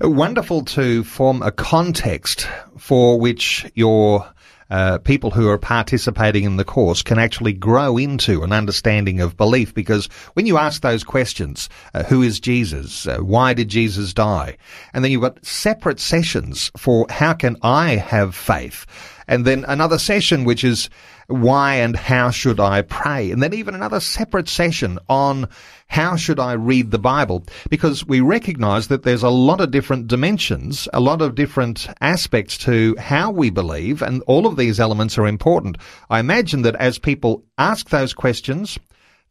Wonderful 0.00 0.64
to 0.66 1.04
form 1.04 1.42
a 1.42 1.52
context 1.52 2.48
for 2.78 3.18
which 3.18 3.70
your 3.74 4.26
uh, 4.72 4.96
people 4.96 5.30
who 5.30 5.50
are 5.50 5.58
participating 5.58 6.44
in 6.44 6.56
the 6.56 6.64
course 6.64 7.02
can 7.02 7.18
actually 7.18 7.52
grow 7.52 7.98
into 7.98 8.42
an 8.42 8.52
understanding 8.52 9.20
of 9.20 9.36
belief 9.36 9.74
because 9.74 10.06
when 10.32 10.46
you 10.46 10.56
ask 10.56 10.80
those 10.80 11.04
questions, 11.04 11.68
uh, 11.92 12.02
who 12.04 12.22
is 12.22 12.40
Jesus? 12.40 13.06
Uh, 13.06 13.18
why 13.18 13.52
did 13.52 13.68
Jesus 13.68 14.14
die? 14.14 14.56
And 14.94 15.04
then 15.04 15.12
you've 15.12 15.20
got 15.20 15.44
separate 15.44 16.00
sessions 16.00 16.70
for 16.78 17.04
how 17.10 17.34
can 17.34 17.58
I 17.62 17.96
have 17.96 18.34
faith? 18.34 18.86
And 19.28 19.44
then 19.44 19.66
another 19.68 19.98
session 19.98 20.44
which 20.44 20.64
is 20.64 20.88
why 21.26 21.74
and 21.74 21.94
how 21.94 22.30
should 22.30 22.58
I 22.58 22.80
pray? 22.80 23.30
And 23.30 23.42
then 23.42 23.52
even 23.52 23.74
another 23.74 24.00
separate 24.00 24.48
session 24.48 24.98
on 25.10 25.50
how 25.92 26.16
should 26.16 26.40
I 26.40 26.54
read 26.54 26.90
the 26.90 26.98
Bible? 26.98 27.44
Because 27.68 28.06
we 28.06 28.20
recognize 28.20 28.88
that 28.88 29.02
there's 29.02 29.22
a 29.22 29.28
lot 29.28 29.60
of 29.60 29.70
different 29.70 30.06
dimensions, 30.06 30.88
a 30.94 31.00
lot 31.00 31.20
of 31.20 31.34
different 31.34 31.86
aspects 32.00 32.56
to 32.58 32.96
how 32.98 33.30
we 33.30 33.50
believe, 33.50 34.00
and 34.00 34.22
all 34.26 34.46
of 34.46 34.56
these 34.56 34.80
elements 34.80 35.18
are 35.18 35.26
important. 35.26 35.76
I 36.08 36.18
imagine 36.18 36.62
that 36.62 36.76
as 36.76 36.98
people 36.98 37.44
ask 37.58 37.90
those 37.90 38.14
questions, 38.14 38.78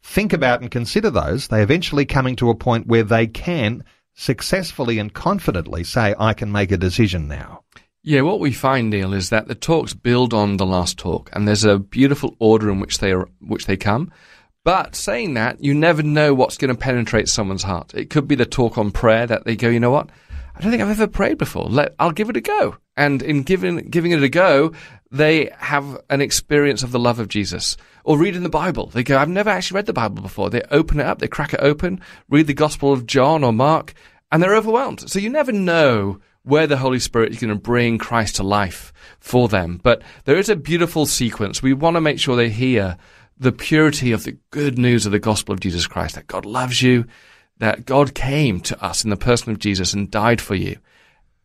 think 0.03 0.33
about 0.33 0.61
and 0.61 0.69
consider 0.69 1.09
those, 1.09 1.47
they 1.47 1.63
eventually 1.63 2.05
coming 2.05 2.35
to 2.35 2.51
a 2.51 2.55
point 2.55 2.85
where 2.85 3.03
they 3.03 3.25
can 3.25 3.83
successfully 4.13 4.99
and 4.99 5.11
confidently 5.11 5.83
say, 5.83 6.13
I 6.19 6.33
can 6.33 6.51
make 6.51 6.71
a 6.71 6.77
decision 6.77 7.27
now. 7.27 7.63
Yeah, 8.03 8.21
what 8.21 8.39
we 8.39 8.51
find, 8.51 8.91
Neil, 8.91 9.13
is 9.13 9.31
that 9.31 9.47
the 9.47 9.55
talks 9.55 9.95
build 9.95 10.31
on 10.31 10.57
the 10.57 10.65
last 10.67 10.99
talk, 10.99 11.31
and 11.33 11.47
there's 11.47 11.63
a 11.63 11.79
beautiful 11.79 12.35
order 12.37 12.69
in 12.69 12.79
which 12.79 12.99
they 12.99 13.13
are, 13.13 13.29
which 13.39 13.65
they 13.65 13.77
come. 13.77 14.11
But 14.63 14.95
saying 14.95 15.33
that, 15.33 15.63
you 15.63 15.73
never 15.73 16.03
know 16.03 16.33
what's 16.33 16.57
going 16.57 16.73
to 16.73 16.79
penetrate 16.79 17.27
someone's 17.27 17.63
heart. 17.63 17.93
It 17.95 18.09
could 18.09 18.27
be 18.27 18.35
the 18.35 18.45
talk 18.45 18.77
on 18.77 18.91
prayer 18.91 19.25
that 19.25 19.45
they 19.45 19.55
go, 19.55 19.69
you 19.69 19.79
know 19.79 19.89
what? 19.89 20.09
I 20.55 20.59
don't 20.61 20.69
think 20.69 20.83
I've 20.83 20.89
ever 20.89 21.07
prayed 21.07 21.37
before. 21.37 21.65
Let, 21.65 21.95
I'll 21.97 22.11
give 22.11 22.29
it 22.29 22.37
a 22.37 22.41
go. 22.41 22.77
And 22.95 23.23
in 23.23 23.41
giving 23.43 23.89
giving 23.89 24.11
it 24.11 24.21
a 24.21 24.29
go, 24.29 24.73
they 25.09 25.49
have 25.57 25.99
an 26.09 26.21
experience 26.21 26.83
of 26.83 26.91
the 26.91 26.99
love 26.99 27.19
of 27.19 27.29
Jesus. 27.29 27.77
Or 28.03 28.17
reading 28.17 28.43
the 28.43 28.49
Bible. 28.49 28.87
They 28.87 29.03
go, 29.03 29.17
I've 29.17 29.29
never 29.29 29.49
actually 29.49 29.77
read 29.77 29.85
the 29.87 29.93
Bible 29.93 30.21
before. 30.21 30.49
They 30.49 30.61
open 30.69 30.99
it 30.99 31.05
up, 31.05 31.19
they 31.19 31.27
crack 31.27 31.53
it 31.53 31.61
open, 31.61 32.01
read 32.29 32.47
the 32.47 32.53
Gospel 32.53 32.93
of 32.93 33.07
John 33.07 33.43
or 33.43 33.53
Mark, 33.53 33.93
and 34.31 34.43
they're 34.43 34.55
overwhelmed. 34.55 35.09
So 35.09 35.19
you 35.19 35.29
never 35.29 35.51
know 35.51 36.19
where 36.43 36.67
the 36.67 36.77
Holy 36.77 36.99
Spirit 36.99 37.31
is 37.31 37.39
going 37.39 37.53
to 37.53 37.59
bring 37.59 37.97
Christ 37.97 38.37
to 38.37 38.43
life 38.43 38.91
for 39.19 39.47
them. 39.47 39.79
But 39.81 40.01
there 40.25 40.37
is 40.37 40.49
a 40.49 40.55
beautiful 40.55 41.05
sequence. 41.05 41.61
We 41.61 41.73
want 41.73 41.95
to 41.95 42.01
make 42.01 42.19
sure 42.19 42.35
they 42.35 42.49
hear 42.49 42.97
the 43.41 43.51
purity 43.51 44.11
of 44.11 44.23
the 44.23 44.37
good 44.51 44.77
news 44.77 45.07
of 45.07 45.11
the 45.11 45.17
gospel 45.17 45.51
of 45.51 45.59
Jesus 45.59 45.87
Christ, 45.87 46.13
that 46.13 46.27
God 46.27 46.45
loves 46.45 46.83
you, 46.83 47.05
that 47.57 47.87
God 47.87 48.13
came 48.13 48.59
to 48.61 48.83
us 48.83 49.03
in 49.03 49.09
the 49.09 49.17
person 49.17 49.51
of 49.51 49.57
Jesus 49.57 49.93
and 49.93 50.11
died 50.11 50.39
for 50.39 50.53
you. 50.53 50.77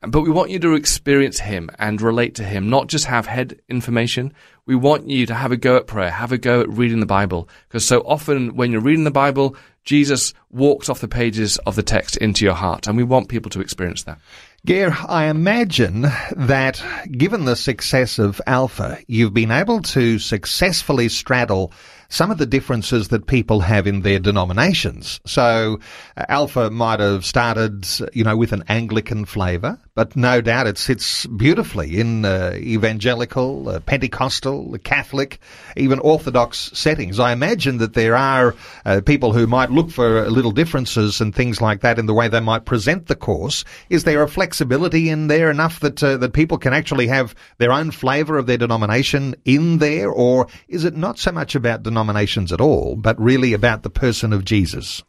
But 0.02 0.20
we 0.20 0.30
want 0.30 0.50
you 0.50 0.58
to 0.58 0.74
experience 0.74 1.40
Him 1.40 1.70
and 1.78 2.02
relate 2.02 2.34
to 2.34 2.44
Him, 2.44 2.68
not 2.68 2.88
just 2.88 3.06
have 3.06 3.26
head 3.26 3.62
information. 3.70 4.34
We 4.66 4.74
want 4.74 5.08
you 5.08 5.24
to 5.24 5.34
have 5.34 5.52
a 5.52 5.56
go 5.56 5.78
at 5.78 5.86
prayer, 5.86 6.10
have 6.10 6.32
a 6.32 6.38
go 6.38 6.60
at 6.60 6.68
reading 6.68 7.00
the 7.00 7.06
Bible. 7.06 7.48
Because 7.66 7.86
so 7.86 8.00
often 8.00 8.56
when 8.56 8.70
you're 8.70 8.82
reading 8.82 9.04
the 9.04 9.10
Bible, 9.10 9.56
Jesus 9.84 10.34
walks 10.50 10.90
off 10.90 11.00
the 11.00 11.08
pages 11.08 11.56
of 11.58 11.76
the 11.76 11.82
text 11.82 12.18
into 12.18 12.44
your 12.44 12.54
heart. 12.54 12.86
And 12.86 12.98
we 12.98 13.04
want 13.04 13.30
people 13.30 13.50
to 13.52 13.62
experience 13.62 14.02
that. 14.02 14.18
Gare, 14.66 14.96
I 15.06 15.26
imagine 15.26 16.06
that 16.34 16.82
given 17.12 17.44
the 17.44 17.54
success 17.54 18.18
of 18.18 18.40
Alpha, 18.48 18.98
you've 19.06 19.32
been 19.32 19.52
able 19.52 19.80
to 19.82 20.18
successfully 20.18 21.08
straddle 21.08 21.72
some 22.08 22.30
of 22.30 22.38
the 22.38 22.46
differences 22.46 23.08
that 23.08 23.26
people 23.26 23.60
have 23.60 23.86
in 23.86 24.02
their 24.02 24.18
denominations. 24.18 25.20
So 25.26 25.80
uh, 26.16 26.24
Alpha 26.28 26.70
might 26.70 27.00
have 27.00 27.24
started, 27.24 27.86
you 28.12 28.24
know, 28.24 28.36
with 28.36 28.52
an 28.52 28.64
Anglican 28.68 29.24
flavour, 29.24 29.78
but 29.94 30.16
no 30.16 30.40
doubt 30.40 30.66
it 30.66 30.78
sits 30.78 31.26
beautifully 31.26 31.98
in 31.98 32.24
uh, 32.24 32.52
evangelical, 32.54 33.68
uh, 33.68 33.80
Pentecostal, 33.80 34.76
Catholic, 34.84 35.40
even 35.76 35.98
Orthodox 35.98 36.70
settings. 36.74 37.18
I 37.18 37.32
imagine 37.32 37.78
that 37.78 37.94
there 37.94 38.16
are 38.16 38.54
uh, 38.84 39.00
people 39.04 39.32
who 39.32 39.46
might 39.46 39.70
look 39.70 39.90
for 39.90 40.28
little 40.30 40.52
differences 40.52 41.20
and 41.20 41.34
things 41.34 41.60
like 41.60 41.80
that 41.80 41.98
in 41.98 42.06
the 42.06 42.14
way 42.14 42.28
they 42.28 42.40
might 42.40 42.64
present 42.64 43.06
the 43.06 43.16
course. 43.16 43.64
Is 43.90 44.04
there 44.04 44.22
a 44.22 44.28
flexibility 44.28 45.10
in 45.10 45.26
there 45.28 45.50
enough 45.50 45.80
that 45.80 46.02
uh, 46.02 46.16
that 46.18 46.32
people 46.32 46.58
can 46.58 46.72
actually 46.72 47.08
have 47.08 47.34
their 47.58 47.72
own 47.72 47.90
flavour 47.90 48.38
of 48.38 48.46
their 48.46 48.58
denomination 48.58 49.34
in 49.44 49.78
there, 49.78 50.10
or 50.10 50.46
is 50.68 50.84
it 50.84 50.96
not 50.96 51.18
so 51.18 51.32
much 51.32 51.54
about 51.54 51.82
denomination? 51.82 51.95
Denominations 51.96 52.52
at 52.52 52.60
all, 52.60 52.94
but 52.94 53.18
really 53.18 53.54
about 53.54 53.82
the 53.82 53.88
person 53.88 54.34
of 54.34 54.44
Jesus. 54.44 55.02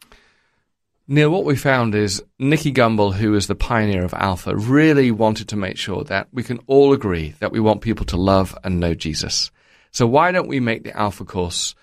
Neil, 1.06 1.28
what 1.28 1.44
we 1.44 1.54
found 1.54 1.94
is 1.94 2.22
Nicky 2.38 2.72
Gumbel, 2.72 3.12
who 3.12 3.34
is 3.34 3.46
the 3.46 3.54
pioneer 3.54 4.04
of 4.04 4.14
Alpha, 4.14 4.56
really 4.56 5.10
wanted 5.10 5.48
to 5.48 5.56
make 5.56 5.76
sure 5.76 6.02
that 6.04 6.28
we 6.32 6.42
can 6.42 6.60
all 6.66 6.94
agree 6.94 7.34
that 7.40 7.52
we 7.52 7.60
want 7.60 7.82
people 7.82 8.06
to 8.06 8.16
love 8.16 8.56
and 8.64 8.80
know 8.80 8.94
Jesus. 8.94 9.50
So 9.90 10.06
why 10.06 10.32
don't 10.32 10.48
we 10.48 10.60
make 10.60 10.84
the 10.84 10.96
Alpha 10.96 11.26
course 11.26 11.74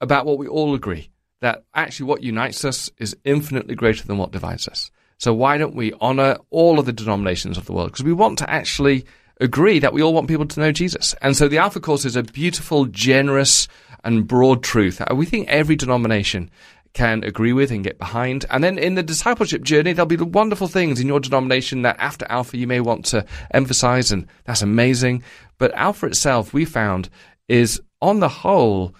about 0.00 0.26
what 0.26 0.38
we 0.38 0.48
all 0.48 0.74
agree? 0.74 1.10
That 1.40 1.62
actually 1.72 2.06
what 2.06 2.24
unites 2.24 2.64
us 2.64 2.90
is 2.98 3.16
infinitely 3.24 3.76
greater 3.76 4.04
than 4.04 4.18
what 4.18 4.32
divides 4.32 4.66
us. 4.66 4.90
So 5.18 5.32
why 5.32 5.58
don't 5.58 5.76
we 5.76 5.92
honor 6.00 6.38
all 6.50 6.80
of 6.80 6.86
the 6.86 6.92
denominations 6.92 7.56
of 7.56 7.66
the 7.66 7.72
world? 7.72 7.92
Because 7.92 8.04
we 8.04 8.12
want 8.12 8.38
to 8.38 8.50
actually 8.50 9.04
agree 9.40 9.78
that 9.80 9.92
we 9.92 10.02
all 10.02 10.14
want 10.14 10.28
people 10.28 10.46
to 10.46 10.60
know 10.60 10.72
Jesus. 10.72 11.14
And 11.20 11.36
so 11.36 11.48
the 11.48 11.58
Alpha 11.58 11.80
course 11.80 12.04
is 12.04 12.16
a 12.16 12.22
beautiful, 12.22 12.86
generous, 12.86 13.68
and 14.04 14.26
broad 14.26 14.62
truth. 14.62 15.00
We 15.14 15.26
think 15.26 15.48
every 15.48 15.76
denomination 15.76 16.50
can 16.92 17.24
agree 17.24 17.52
with 17.52 17.72
and 17.72 17.82
get 17.82 17.98
behind. 17.98 18.44
And 18.50 18.62
then 18.62 18.78
in 18.78 18.94
the 18.94 19.02
discipleship 19.02 19.62
journey, 19.62 19.92
there'll 19.92 20.06
be 20.06 20.14
the 20.16 20.24
wonderful 20.24 20.68
things 20.68 21.00
in 21.00 21.08
your 21.08 21.20
denomination 21.20 21.82
that 21.82 21.96
after 21.98 22.24
Alpha 22.28 22.56
you 22.56 22.68
may 22.68 22.80
want 22.80 23.04
to 23.06 23.26
emphasize, 23.50 24.12
and 24.12 24.26
that's 24.44 24.62
amazing. 24.62 25.24
But 25.58 25.74
Alpha 25.74 26.06
itself, 26.06 26.54
we 26.54 26.64
found, 26.64 27.10
is 27.48 27.80
on 28.00 28.20
the 28.20 28.28
whole 28.28 28.94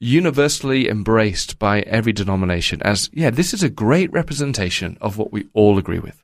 universally 0.00 0.88
embraced 0.88 1.58
by 1.58 1.80
every 1.80 2.12
denomination 2.12 2.82
as, 2.82 3.08
yeah, 3.12 3.30
this 3.30 3.54
is 3.54 3.62
a 3.62 3.68
great 3.68 4.12
representation 4.12 4.98
of 5.00 5.16
what 5.16 5.32
we 5.32 5.46
all 5.54 5.78
agree 5.78 5.98
with. 5.98 6.22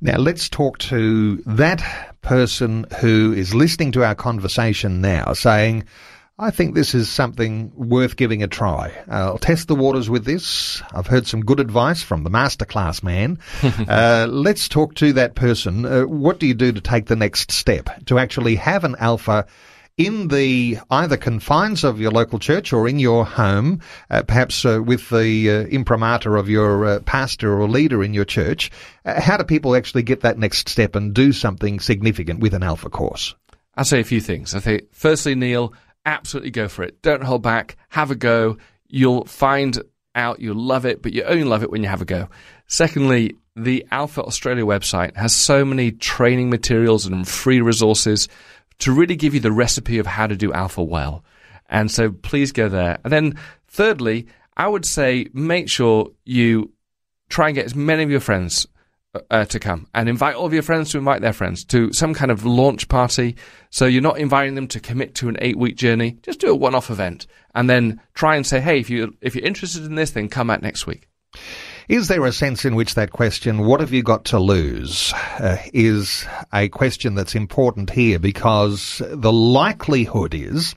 Now 0.00 0.18
let's 0.18 0.48
talk 0.48 0.78
to 0.78 1.36
that 1.44 2.16
person 2.22 2.86
who 3.00 3.32
is 3.32 3.54
listening 3.54 3.92
to 3.92 4.04
our 4.04 4.14
conversation 4.14 5.00
now 5.00 5.32
saying, 5.32 5.84
I 6.42 6.50
think 6.50 6.74
this 6.74 6.94
is 6.94 7.10
something 7.10 7.70
worth 7.76 8.16
giving 8.16 8.42
a 8.42 8.48
try. 8.48 8.94
I'll 9.08 9.36
test 9.36 9.68
the 9.68 9.74
waters 9.74 10.08
with 10.08 10.24
this. 10.24 10.82
I've 10.94 11.06
heard 11.06 11.26
some 11.26 11.42
good 11.42 11.60
advice 11.60 12.02
from 12.02 12.24
the 12.24 12.30
masterclass 12.30 13.02
man. 13.02 13.38
uh, 13.62 14.26
let's 14.26 14.66
talk 14.66 14.94
to 14.96 15.12
that 15.12 15.34
person. 15.34 15.84
Uh, 15.84 16.04
what 16.04 16.40
do 16.40 16.46
you 16.46 16.54
do 16.54 16.72
to 16.72 16.80
take 16.80 17.06
the 17.06 17.16
next 17.16 17.52
step 17.52 17.90
to 18.06 18.18
actually 18.18 18.56
have 18.56 18.84
an 18.84 18.96
alpha? 18.98 19.46
in 19.98 20.28
the 20.28 20.78
either 20.90 21.18
confines 21.18 21.84
of 21.84 22.00
your 22.00 22.10
local 22.10 22.38
church 22.38 22.72
or 22.72 22.88
in 22.88 22.98
your 22.98 23.26
home, 23.26 23.80
uh, 24.08 24.22
perhaps 24.22 24.64
uh, 24.64 24.80
with 24.82 25.10
the 25.10 25.50
uh, 25.50 25.66
imprimatur 25.66 26.36
of 26.36 26.48
your 26.48 26.86
uh, 26.86 27.00
pastor 27.00 27.60
or 27.60 27.68
leader 27.68 28.02
in 28.02 28.14
your 28.14 28.24
church, 28.24 28.70
uh, 29.04 29.20
how 29.20 29.36
do 29.36 29.44
people 29.44 29.76
actually 29.76 30.02
get 30.02 30.22
that 30.22 30.38
next 30.38 30.70
step 30.70 30.96
and 30.96 31.12
do 31.12 31.34
something 31.34 31.80
significant 31.80 32.40
with 32.40 32.54
an 32.54 32.62
alpha 32.62 32.88
course? 32.88 33.34
I'll 33.76 33.84
say 33.84 34.00
a 34.00 34.04
few 34.04 34.22
things. 34.22 34.54
I 34.54 34.60
think, 34.60 34.84
firstly, 34.92 35.34
Neil, 35.34 35.74
absolutely 36.10 36.50
go 36.50 36.68
for 36.68 36.82
it. 36.82 37.00
Don't 37.02 37.22
hold 37.22 37.42
back. 37.42 37.76
Have 37.88 38.10
a 38.10 38.16
go. 38.16 38.58
you'll 38.92 39.24
find 39.24 39.78
out 40.16 40.40
you'll 40.40 40.56
love 40.56 40.84
it, 40.84 41.00
but 41.00 41.12
you 41.12 41.22
only 41.22 41.44
love 41.44 41.62
it 41.62 41.70
when 41.70 41.82
you 41.82 41.88
have 41.88 42.02
a 42.02 42.04
go. 42.04 42.28
Secondly, 42.66 43.36
the 43.54 43.86
Alpha 43.92 44.22
Australia 44.22 44.64
website 44.64 45.16
has 45.16 45.34
so 45.34 45.64
many 45.64 45.92
training 45.92 46.50
materials 46.50 47.06
and 47.06 47.26
free 47.26 47.60
resources 47.60 48.28
to 48.80 48.92
really 48.92 49.14
give 49.14 49.34
you 49.34 49.40
the 49.40 49.52
recipe 49.52 49.98
of 49.98 50.06
how 50.06 50.26
to 50.26 50.36
do 50.36 50.52
Alpha 50.52 50.82
well. 50.82 51.24
And 51.68 51.90
so 51.90 52.10
please 52.10 52.50
go 52.50 52.68
there. 52.68 52.98
And 53.04 53.12
then 53.12 53.38
thirdly, 53.68 54.26
I 54.56 54.66
would 54.66 54.84
say 54.84 55.28
make 55.32 55.68
sure 55.68 56.10
you 56.24 56.72
try 57.28 57.48
and 57.48 57.54
get 57.54 57.66
as 57.66 57.76
many 57.76 58.02
of 58.02 58.10
your 58.10 58.20
friends 58.20 58.66
uh, 59.30 59.44
to 59.44 59.58
come 59.58 59.86
and 59.94 60.08
invite 60.08 60.34
all 60.34 60.46
of 60.46 60.52
your 60.52 60.62
friends 60.62 60.90
to 60.90 60.98
invite 60.98 61.20
their 61.20 61.32
friends 61.32 61.64
to 61.64 61.92
some 61.92 62.14
kind 62.14 62.30
of 62.30 62.44
launch 62.44 62.88
party. 62.88 63.36
So 63.70 63.86
you're 63.86 64.02
not 64.02 64.18
inviting 64.18 64.54
them 64.54 64.68
to 64.68 64.80
commit 64.80 65.14
to 65.16 65.28
an 65.28 65.36
eight 65.40 65.58
week 65.58 65.76
journey. 65.76 66.18
Just 66.22 66.40
do 66.40 66.50
a 66.50 66.54
one 66.54 66.74
off 66.74 66.90
event 66.90 67.26
and 67.54 67.68
then 67.68 68.00
try 68.14 68.36
and 68.36 68.46
say, 68.46 68.60
hey, 68.60 68.78
if 68.78 68.90
you 68.90 69.16
if 69.20 69.34
you're 69.34 69.44
interested 69.44 69.84
in 69.84 69.94
this, 69.94 70.12
then 70.12 70.28
come 70.28 70.50
out 70.50 70.62
next 70.62 70.86
week. 70.86 71.08
Is 71.90 72.06
there 72.06 72.24
a 72.24 72.30
sense 72.30 72.64
in 72.64 72.76
which 72.76 72.94
that 72.94 73.10
question, 73.10 73.66
what 73.66 73.80
have 73.80 73.92
you 73.92 74.04
got 74.04 74.26
to 74.26 74.38
lose, 74.38 75.12
uh, 75.40 75.56
is 75.74 76.24
a 76.52 76.68
question 76.68 77.16
that's 77.16 77.34
important 77.34 77.90
here 77.90 78.20
because 78.20 79.02
the 79.10 79.32
likelihood 79.32 80.32
is, 80.32 80.76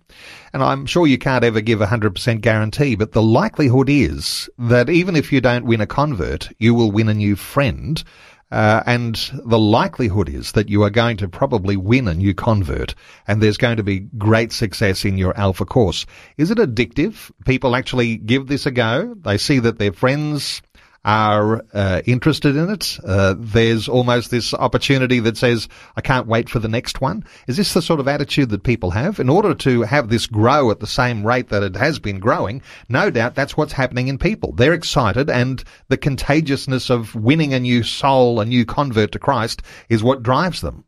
and 0.54 0.64
I'm 0.64 0.88
sure 0.88 1.06
you 1.06 1.20
can't 1.20 1.44
ever 1.44 1.62
give 1.62 1.82
a 1.82 1.86
100% 1.86 2.42
guarantee, 2.42 2.96
but 2.96 3.12
the 3.12 3.22
likelihood 3.22 3.92
is 3.92 4.50
that 4.58 4.90
even 4.90 5.16
if 5.16 5.32
you 5.32 5.40
don't 5.40 5.68
win 5.68 5.82
a 5.82 5.86
convert, 5.86 6.50
you 6.58 6.74
will 6.74 6.90
win 6.90 7.10
a 7.10 7.14
new 7.14 7.36
friend. 7.36 8.04
Uh, 8.52 8.82
and 8.88 9.32
the 9.46 9.60
likelihood 9.60 10.30
is 10.30 10.54
that 10.54 10.70
you 10.70 10.82
are 10.82 10.90
going 10.90 11.18
to 11.18 11.28
probably 11.28 11.78
win 11.78 12.08
a 12.08 12.16
new 12.16 12.34
convert 12.34 12.96
and 13.28 13.40
there's 13.40 13.58
going 13.58 13.78
to 13.78 13.84
be 13.84 14.00
great 14.18 14.52
success 14.52 15.06
in 15.06 15.20
your 15.20 15.38
alpha 15.38 15.66
course. 15.66 16.08
Is 16.38 16.50
it 16.50 16.58
addictive? 16.58 17.32
People 17.46 17.76
actually 17.76 18.18
give 18.18 18.48
this 18.48 18.66
a 18.66 18.72
go. 18.72 19.14
They 19.14 19.38
see 19.38 19.60
that 19.60 19.78
their 19.78 19.94
friends 19.94 20.64
are 21.06 21.66
uh, 21.74 22.02
interested 22.06 22.56
in 22.56 22.70
it. 22.70 22.98
Uh, 23.06 23.36
there's 23.38 23.90
almost 23.90 24.32
this 24.32 24.54
opportunity 24.54 25.20
that 25.20 25.38
says, 25.38 25.68
I 25.96 26.02
can't 26.02 26.28
wait 26.28 26.50
for 26.50 26.60
the 26.60 26.70
next 26.70 27.02
one. 27.02 27.26
Is 27.48 27.58
this 27.58 27.74
the 27.74 27.82
sort 27.82 28.00
of 28.00 28.08
attitude 28.08 28.50
that 28.50 28.64
people 28.64 28.92
have? 28.92 29.20
In 29.20 29.30
order 29.30 29.54
to 29.56 29.82
have 29.82 30.10
this 30.10 30.28
grow 30.28 30.72
at 30.72 30.80
the 30.80 30.88
same 30.88 31.26
rate 31.26 31.50
that 31.50 31.64
it 31.64 31.76
has 31.76 32.00
been 32.00 32.20
growing, 32.20 32.62
no 32.88 33.10
doubt 33.10 33.36
that's 33.36 33.58
what's 33.58 33.74
happening 33.74 34.08
in 34.08 34.18
people. 34.18 34.54
They're 34.54 34.74
excited 34.74 35.30
and 35.30 35.64
the 35.90 35.98
contagiousness 35.98 36.90
of 36.90 37.16
winning 37.16 37.54
a 37.54 37.60
new 37.60 37.84
soul, 37.84 38.40
a 38.40 38.46
new 38.46 38.66
convert 38.66 39.12
to 39.12 39.20
Christ 39.20 39.62
is 39.90 40.04
what 40.04 40.24
drives 40.24 40.62
them. 40.62 40.86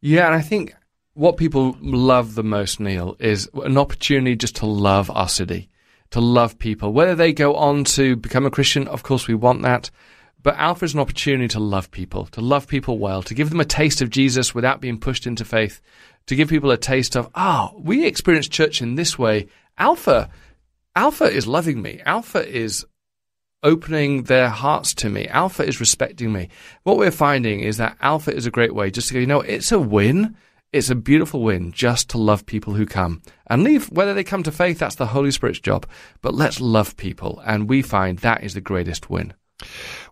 Yeah, 0.00 0.26
and 0.26 0.34
I 0.34 0.40
think 0.40 0.74
what 1.14 1.36
people 1.36 1.76
love 1.80 2.34
the 2.34 2.42
most, 2.42 2.80
Neil, 2.80 3.16
is 3.20 3.48
an 3.54 3.78
opportunity 3.78 4.34
just 4.34 4.56
to 4.56 4.66
love 4.66 5.10
our 5.10 5.28
city 5.28 5.70
to 6.14 6.20
love 6.20 6.60
people. 6.60 6.92
Whether 6.92 7.16
they 7.16 7.32
go 7.32 7.56
on 7.56 7.82
to 7.96 8.14
become 8.14 8.46
a 8.46 8.50
Christian, 8.50 8.86
of 8.86 9.02
course, 9.02 9.26
we 9.26 9.34
want 9.34 9.62
that. 9.62 9.90
But 10.44 10.56
Alpha 10.56 10.84
is 10.84 10.94
an 10.94 11.00
opportunity 11.00 11.48
to 11.48 11.58
love 11.58 11.90
people, 11.90 12.26
to 12.26 12.40
love 12.40 12.68
people 12.68 13.00
well, 13.00 13.20
to 13.24 13.34
give 13.34 13.50
them 13.50 13.58
a 13.58 13.64
taste 13.64 14.00
of 14.00 14.10
Jesus 14.10 14.54
without 14.54 14.80
being 14.80 15.00
pushed 15.00 15.26
into 15.26 15.44
faith, 15.44 15.80
to 16.26 16.36
give 16.36 16.48
people 16.48 16.70
a 16.70 16.76
taste 16.76 17.16
of, 17.16 17.28
oh, 17.34 17.72
we 17.76 18.06
experience 18.06 18.46
church 18.46 18.80
in 18.80 18.94
this 18.94 19.18
way. 19.18 19.48
Alpha, 19.76 20.30
Alpha 20.94 21.24
is 21.24 21.48
loving 21.48 21.82
me. 21.82 22.00
Alpha 22.06 22.48
is 22.48 22.86
opening 23.64 24.22
their 24.22 24.50
hearts 24.50 24.94
to 24.94 25.10
me. 25.10 25.26
Alpha 25.26 25.66
is 25.66 25.80
respecting 25.80 26.32
me. 26.32 26.48
What 26.84 26.96
we're 26.96 27.10
finding 27.10 27.58
is 27.58 27.78
that 27.78 27.96
Alpha 28.00 28.32
is 28.32 28.46
a 28.46 28.52
great 28.52 28.72
way 28.72 28.92
just 28.92 29.08
to 29.08 29.14
go, 29.14 29.20
you 29.20 29.26
know, 29.26 29.40
it's 29.40 29.72
a 29.72 29.80
win. 29.80 30.36
It's 30.74 30.90
a 30.90 30.96
beautiful 30.96 31.40
win 31.40 31.70
just 31.70 32.10
to 32.10 32.18
love 32.18 32.46
people 32.46 32.74
who 32.74 32.84
come 32.84 33.22
and 33.46 33.62
leave. 33.62 33.92
Whether 33.92 34.12
they 34.12 34.24
come 34.24 34.42
to 34.42 34.50
faith, 34.50 34.80
that's 34.80 34.96
the 34.96 35.06
Holy 35.06 35.30
Spirit's 35.30 35.60
job. 35.60 35.86
But 36.20 36.34
let's 36.34 36.60
love 36.60 36.96
people. 36.96 37.40
And 37.46 37.68
we 37.68 37.80
find 37.80 38.18
that 38.18 38.42
is 38.42 38.54
the 38.54 38.60
greatest 38.60 39.08
win. 39.08 39.34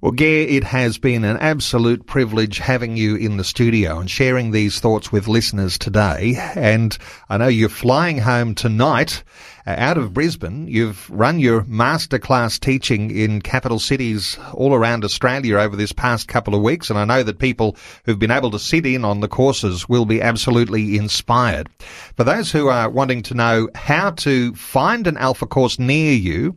Well, 0.00 0.12
Gare, 0.12 0.48
it 0.48 0.62
has 0.64 0.98
been 0.98 1.24
an 1.24 1.36
absolute 1.36 2.06
privilege 2.06 2.58
having 2.58 2.96
you 2.96 3.16
in 3.16 3.36
the 3.38 3.44
studio 3.44 3.98
and 3.98 4.10
sharing 4.10 4.50
these 4.50 4.78
thoughts 4.78 5.10
with 5.10 5.26
listeners 5.26 5.78
today. 5.78 6.36
And 6.54 6.96
I 7.28 7.38
know 7.38 7.48
you're 7.48 7.68
flying 7.68 8.18
home 8.18 8.54
tonight 8.54 9.24
uh, 9.66 9.74
out 9.76 9.98
of 9.98 10.12
Brisbane. 10.12 10.66
You've 10.68 11.08
run 11.10 11.38
your 11.38 11.62
masterclass 11.62 12.58
teaching 12.58 13.10
in 13.10 13.42
capital 13.42 13.78
cities 13.78 14.38
all 14.54 14.74
around 14.74 15.04
Australia 15.04 15.58
over 15.58 15.76
this 15.76 15.92
past 15.92 16.28
couple 16.28 16.54
of 16.54 16.62
weeks. 16.62 16.90
And 16.90 16.98
I 16.98 17.04
know 17.04 17.22
that 17.22 17.38
people 17.38 17.76
who've 18.04 18.18
been 18.18 18.30
able 18.30 18.50
to 18.52 18.58
sit 18.58 18.86
in 18.86 19.04
on 19.04 19.20
the 19.20 19.28
courses 19.28 19.88
will 19.88 20.04
be 20.04 20.22
absolutely 20.22 20.96
inspired. 20.96 21.68
For 22.16 22.24
those 22.24 22.50
who 22.50 22.68
are 22.68 22.90
wanting 22.90 23.22
to 23.24 23.34
know 23.34 23.68
how 23.74 24.10
to 24.10 24.54
find 24.54 25.06
an 25.06 25.16
Alpha 25.16 25.46
course 25.46 25.78
near 25.78 26.12
you, 26.12 26.56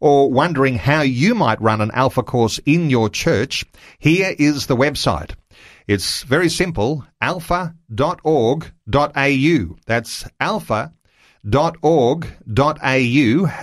or 0.00 0.30
wondering 0.30 0.76
how 0.76 1.02
you 1.02 1.34
might 1.34 1.60
run 1.60 1.80
an 1.80 1.90
Alpha 1.92 2.22
course 2.22 2.58
in 2.66 2.90
your 2.90 3.08
church, 3.08 3.64
here 3.98 4.34
is 4.38 4.66
the 4.66 4.76
website. 4.76 5.34
It's 5.86 6.22
very 6.24 6.48
simple, 6.48 7.04
alpha.org.au. 7.20 7.76
That's 9.86 10.24
alpha.org.au, 10.40 10.90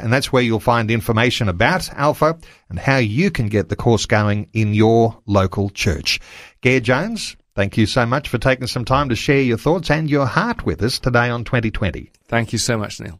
and 0.02 0.14
that's 0.14 0.32
where 0.32 0.44
you'll 0.44 0.60
find 0.60 0.90
information 0.90 1.50
about 1.50 1.90
Alpha 1.94 2.38
and 2.70 2.80
how 2.80 2.98
you 2.98 3.30
can 3.30 3.48
get 3.48 3.70
the 3.70 3.76
course 3.76 4.06
going 4.06 4.50
in 4.54 4.74
your 4.74 5.22
local 5.26 5.70
church. 5.70 6.20
Gare 6.62 6.80
Jones, 6.80 7.36
thank 7.56 7.76
you 7.78 7.86
so 7.86 8.06
much 8.06 8.30
for 8.30 8.38
taking 8.38 8.68
some 8.68 8.86
time 8.86 9.10
to 9.10 9.16
share 9.16 9.42
your 9.42 9.58
thoughts 9.58 9.92
and 9.92 10.10
your 10.10 10.26
heart 10.26 10.66
with 10.66 10.82
us 10.82 11.00
today 11.00 11.30
on 11.30 11.44
2020. 11.44 12.10
Thank 12.28 12.54
you 12.54 12.60
so 12.60 12.78
much, 12.78 13.02
Neil. 13.02 13.20